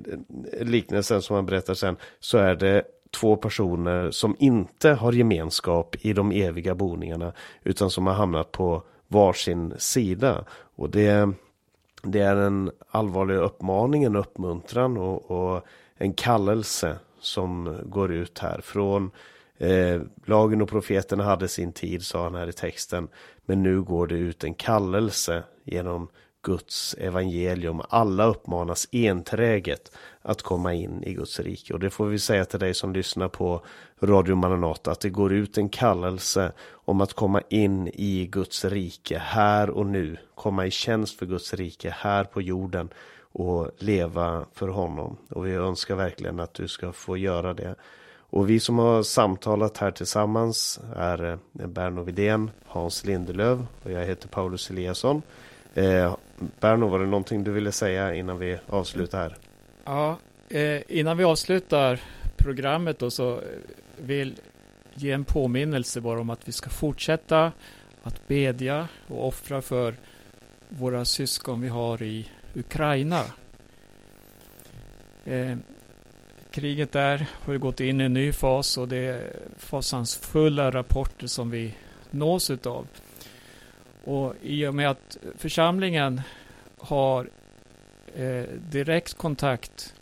liknelsen 0.62 1.22
som 1.22 1.36
han 1.36 1.46
berättar 1.46 1.74
sen 1.74 1.96
så 2.20 2.38
är 2.38 2.56
det 2.56 2.84
två 3.12 3.36
personer 3.36 4.12
som 4.12 4.36
inte 4.40 4.90
har 4.90 5.12
gemenskap 5.12 5.96
i 6.02 6.14
de 6.14 6.32
eviga 6.32 6.76
boningarna 6.76 7.34
utan 7.64 7.90
som 7.90 8.08
har 8.08 8.14
hamnat 8.14 8.52
på 8.52 8.84
varsin 9.08 9.74
sida. 9.78 10.46
Och 10.76 10.90
det, 10.90 11.30
det 12.04 12.20
är 12.20 12.36
en 12.36 12.72
allvarlig 12.92 13.36
uppmaning, 13.36 14.04
en 14.04 14.16
uppmuntran 14.16 14.98
och, 14.98 15.32
och 15.32 15.66
en 16.02 16.14
kallelse 16.14 16.98
som 17.20 17.80
går 17.86 18.12
ut 18.12 18.40
här 18.40 18.62
från 18.62 19.12
eh, 19.58 20.02
lagen 20.26 20.62
och 20.62 20.70
profeterna 20.70 21.24
hade 21.24 21.48
sin 21.48 21.74
tid 21.74 22.06
sa 22.06 22.24
han 22.24 22.36
här 22.36 22.48
i 22.48 22.54
texten. 22.54 23.08
Men 23.46 23.64
nu 23.64 23.82
går 23.82 24.08
det 24.08 24.16
ut 24.16 24.44
en 24.44 24.54
kallelse 24.54 25.44
genom 25.64 26.10
Guds 26.44 26.94
evangelium. 26.94 27.82
Alla 27.90 28.26
uppmanas 28.26 28.88
enträget 28.92 29.92
att 30.22 30.42
komma 30.42 30.74
in 30.74 31.04
i 31.04 31.14
Guds 31.14 31.40
rike. 31.40 31.74
Och 31.74 31.80
det 31.80 31.90
får 31.90 32.06
vi 32.06 32.20
säga 32.20 32.46
till 32.46 32.60
dig 32.60 32.74
som 32.74 32.94
lyssnar 32.94 33.28
på 33.28 33.66
Radio 34.02 34.36
Maranata 34.36 34.92
att 34.92 35.00
det 35.00 35.10
går 35.10 35.34
ut 35.34 35.58
en 35.58 35.70
kallelse 35.70 36.52
om 36.72 37.02
att 37.02 37.14
komma 37.14 37.42
in 37.50 37.88
i 37.88 38.28
Guds 38.32 38.66
rike 38.66 39.18
här 39.18 39.70
och 39.70 39.86
nu. 39.86 40.18
Komma 40.36 40.66
i 40.66 40.72
tjänst 40.72 41.20
för 41.20 41.26
Guds 41.26 41.54
rike 41.54 41.96
här 41.98 42.24
på 42.24 42.42
jorden 42.42 42.90
och 43.32 43.72
leva 43.78 44.46
för 44.54 44.68
honom. 44.68 45.18
Och 45.30 45.48
vi 45.48 45.52
önskar 45.52 45.96
verkligen 45.96 46.40
att 46.40 46.54
du 46.54 46.68
ska 46.68 46.92
få 46.92 47.18
göra 47.18 47.54
det. 47.54 47.76
Och 48.14 48.50
vi 48.50 48.60
som 48.60 48.80
har 48.80 49.04
samtalat 49.04 49.78
här 49.78 49.92
tillsammans 49.92 50.80
är 50.96 51.32
eh, 51.32 51.68
Berno 51.68 52.04
Vidén, 52.04 52.52
Hans 52.66 53.06
Lindelöv 53.06 53.66
och 53.84 53.92
jag 53.92 54.06
heter 54.06 54.28
Paulus 54.28 54.70
Eliasson. 54.70 55.22
Eh, 55.74 56.16
Berno, 56.60 56.88
var 56.88 57.00
det 57.00 57.06
någonting 57.06 57.44
du 57.44 57.52
ville 57.52 57.72
säga 57.72 58.16
innan 58.16 58.40
vi 58.40 58.58
avslutar 58.68 59.20
här? 59.20 59.38
Ja, 59.86 60.18
eh, 60.50 60.82
innan 60.88 61.18
vi 61.18 61.24
avslutar 61.24 62.00
programmet 62.38 63.00
då 63.00 63.12
så 63.12 63.32
eh, 63.32 63.42
vill 63.98 64.40
ge 64.94 65.12
en 65.12 65.26
påminnelse 65.26 66.02
bara 66.02 66.20
om 66.20 66.30
att 66.30 66.48
vi 66.48 66.52
ska 66.52 66.70
fortsätta 66.70 67.52
att 68.04 68.28
bedja 68.28 68.88
och 69.08 69.28
offra 69.28 69.62
för 69.62 69.96
våra 70.70 71.06
syskon 71.06 71.62
vi 71.62 71.68
har 71.68 72.04
i 72.04 72.28
Ukraina. 72.56 73.24
Eh, 75.26 75.58
kriget 76.52 76.92
där 76.92 77.28
har 77.32 77.58
gått 77.58 77.80
in 77.80 78.02
i 78.02 78.04
en 78.04 78.14
ny 78.14 78.32
fas 78.32 78.78
och 78.78 78.88
det 78.88 78.98
är 78.98 79.34
fasansfulla 79.58 80.72
rapporter 80.72 81.28
som 81.28 81.50
vi 81.50 81.74
nås 82.10 82.50
utav. 82.50 82.88
Och 84.04 84.34
i 84.42 84.68
och 84.68 84.76
med 84.76 84.90
att 84.90 85.18
församlingen 85.38 86.22
har 86.78 87.30
eh, 88.16 88.44
direkt 88.72 89.14
kontakt 89.14 89.94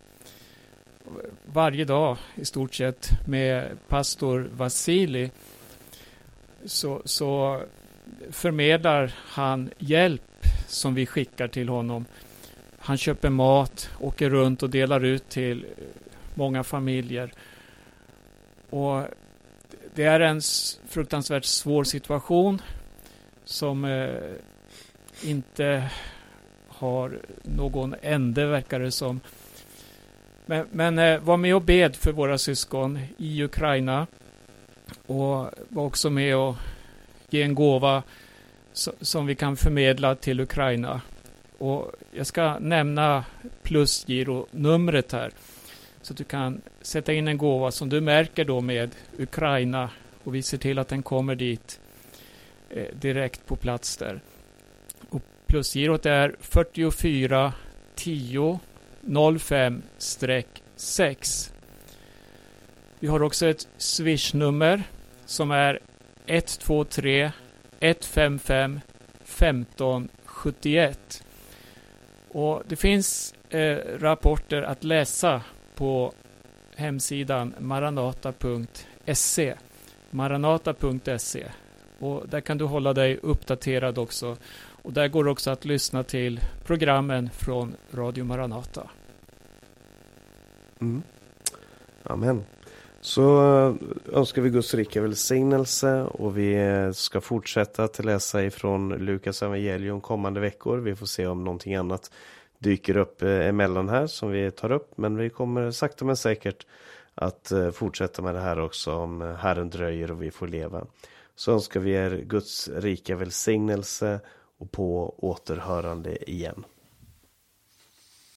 varje 1.46 1.84
dag 1.84 2.16
i 2.34 2.44
stort 2.44 2.74
sett 2.74 3.10
med 3.26 3.78
pastor 3.88 4.48
Vasili 4.52 5.30
så, 6.64 7.02
så 7.04 7.62
förmedlar 8.30 9.14
han 9.16 9.70
hjälp 9.78 10.46
som 10.66 10.94
vi 10.94 11.06
skickar 11.06 11.48
till 11.48 11.68
honom 11.68 12.04
han 12.82 12.98
köper 12.98 13.30
mat, 13.30 13.90
åker 14.00 14.30
runt 14.30 14.62
och 14.62 14.70
delar 14.70 15.04
ut 15.04 15.28
till 15.28 15.66
många 16.34 16.64
familjer. 16.64 17.32
Och 18.70 19.04
det 19.94 20.04
är 20.04 20.20
en 20.20 20.40
fruktansvärt 20.88 21.44
svår 21.44 21.84
situation 21.84 22.62
som 23.44 23.84
eh, 23.84 24.10
inte 25.22 25.90
har 26.68 27.18
någon 27.42 27.94
ände 28.02 28.46
verkar 28.46 28.80
det 28.80 28.90
som. 28.90 29.20
Men, 30.46 30.66
men 30.70 30.98
eh, 30.98 31.20
var 31.20 31.36
med 31.36 31.54
och 31.54 31.62
bed 31.62 31.96
för 31.96 32.12
våra 32.12 32.38
syskon 32.38 32.98
i 33.16 33.42
Ukraina 33.42 34.06
och 35.06 35.50
var 35.68 35.84
också 35.84 36.10
med 36.10 36.36
och 36.36 36.56
ge 37.30 37.42
en 37.42 37.54
gåva 37.54 38.02
som 39.00 39.26
vi 39.26 39.34
kan 39.34 39.56
förmedla 39.56 40.14
till 40.14 40.40
Ukraina. 40.40 41.00
Och 41.60 41.92
jag 42.12 42.26
ska 42.26 42.58
nämna 42.58 43.24
plusgironumret 43.62 45.12
här. 45.12 45.30
Så 46.02 46.12
att 46.12 46.16
du 46.16 46.24
kan 46.24 46.60
sätta 46.82 47.12
in 47.12 47.28
en 47.28 47.38
gåva 47.38 47.70
som 47.70 47.88
du 47.88 48.00
märker 48.00 48.44
då 48.44 48.60
med 48.60 48.90
Ukraina 49.18 49.90
och 50.24 50.34
vi 50.34 50.42
ser 50.42 50.58
till 50.58 50.78
att 50.78 50.88
den 50.88 51.02
kommer 51.02 51.34
dit 51.34 51.80
eh, 52.70 52.86
direkt 53.00 53.46
på 53.46 53.56
plats 53.56 53.96
där. 53.96 54.20
Och 55.08 55.22
plusgirot 55.46 56.06
är 56.06 56.36
44 56.40 57.52
10 57.94 58.60
05 59.38 59.82
6. 60.76 61.52
Vi 62.98 63.08
har 63.08 63.22
också 63.22 63.46
ett 63.46 63.68
swishnummer 63.76 64.82
som 65.26 65.50
är 65.50 65.80
123 66.26 67.30
155 67.80 68.80
1571 69.24 71.24
och 72.32 72.62
det 72.68 72.76
finns 72.76 73.34
eh, 73.50 73.76
rapporter 73.98 74.62
att 74.62 74.84
läsa 74.84 75.42
på 75.74 76.12
hemsidan 76.76 77.54
maranata.se. 77.58 79.54
Maranata.se. 80.10 81.46
Och 81.98 82.28
där 82.28 82.40
kan 82.40 82.58
du 82.58 82.64
hålla 82.64 82.92
dig 82.92 83.18
uppdaterad 83.22 83.98
också. 83.98 84.36
Och 84.82 84.92
där 84.92 85.08
går 85.08 85.28
också 85.28 85.50
att 85.50 85.64
lyssna 85.64 86.02
till 86.02 86.40
programmen 86.64 87.30
från 87.30 87.74
Radio 87.92 88.24
Maranata. 88.24 88.90
Mm. 90.80 91.02
Amen. 92.02 92.44
Så 93.00 93.22
eh, 93.40 93.74
önskar 94.16 94.42
vi 94.42 94.50
Guds 94.50 94.74
rika 94.74 95.02
välsignelse 95.02 96.02
och 96.02 96.38
vi 96.38 96.54
eh, 96.54 96.90
ska 96.92 97.20
fortsätta 97.20 97.84
att 97.84 98.04
läsa 98.04 98.44
ifrån 98.44 98.88
Lukas 98.88 99.42
evangelium 99.42 100.00
kommande 100.00 100.40
veckor. 100.40 100.78
Vi 100.78 100.96
får 100.96 101.06
se 101.06 101.26
om 101.26 101.44
någonting 101.44 101.74
annat 101.74 102.10
dyker 102.58 102.96
upp 102.96 103.22
eh, 103.22 103.48
emellan 103.48 103.88
här 103.88 104.06
som 104.06 104.30
vi 104.30 104.50
tar 104.50 104.72
upp. 104.72 104.98
Men 104.98 105.16
vi 105.16 105.30
kommer 105.30 105.70
sakta 105.70 106.04
men 106.04 106.16
säkert 106.16 106.66
att 107.14 107.52
fortsätta 107.72 108.22
med 108.22 108.34
det 108.34 108.40
här 108.40 108.60
också 108.60 108.94
om 108.94 109.20
Herren 109.20 109.70
dröjer 109.70 110.10
och 110.10 110.22
vi 110.22 110.30
får 110.30 110.48
leva. 110.48 110.86
Så 111.34 111.52
önskar 111.52 111.80
vi 111.80 111.90
er 111.90 112.24
Guds 112.26 112.68
rika 112.68 113.16
välsignelse 113.16 114.20
och 114.58 114.72
på 114.72 115.14
återhörande 115.18 116.30
igen. 116.30 116.64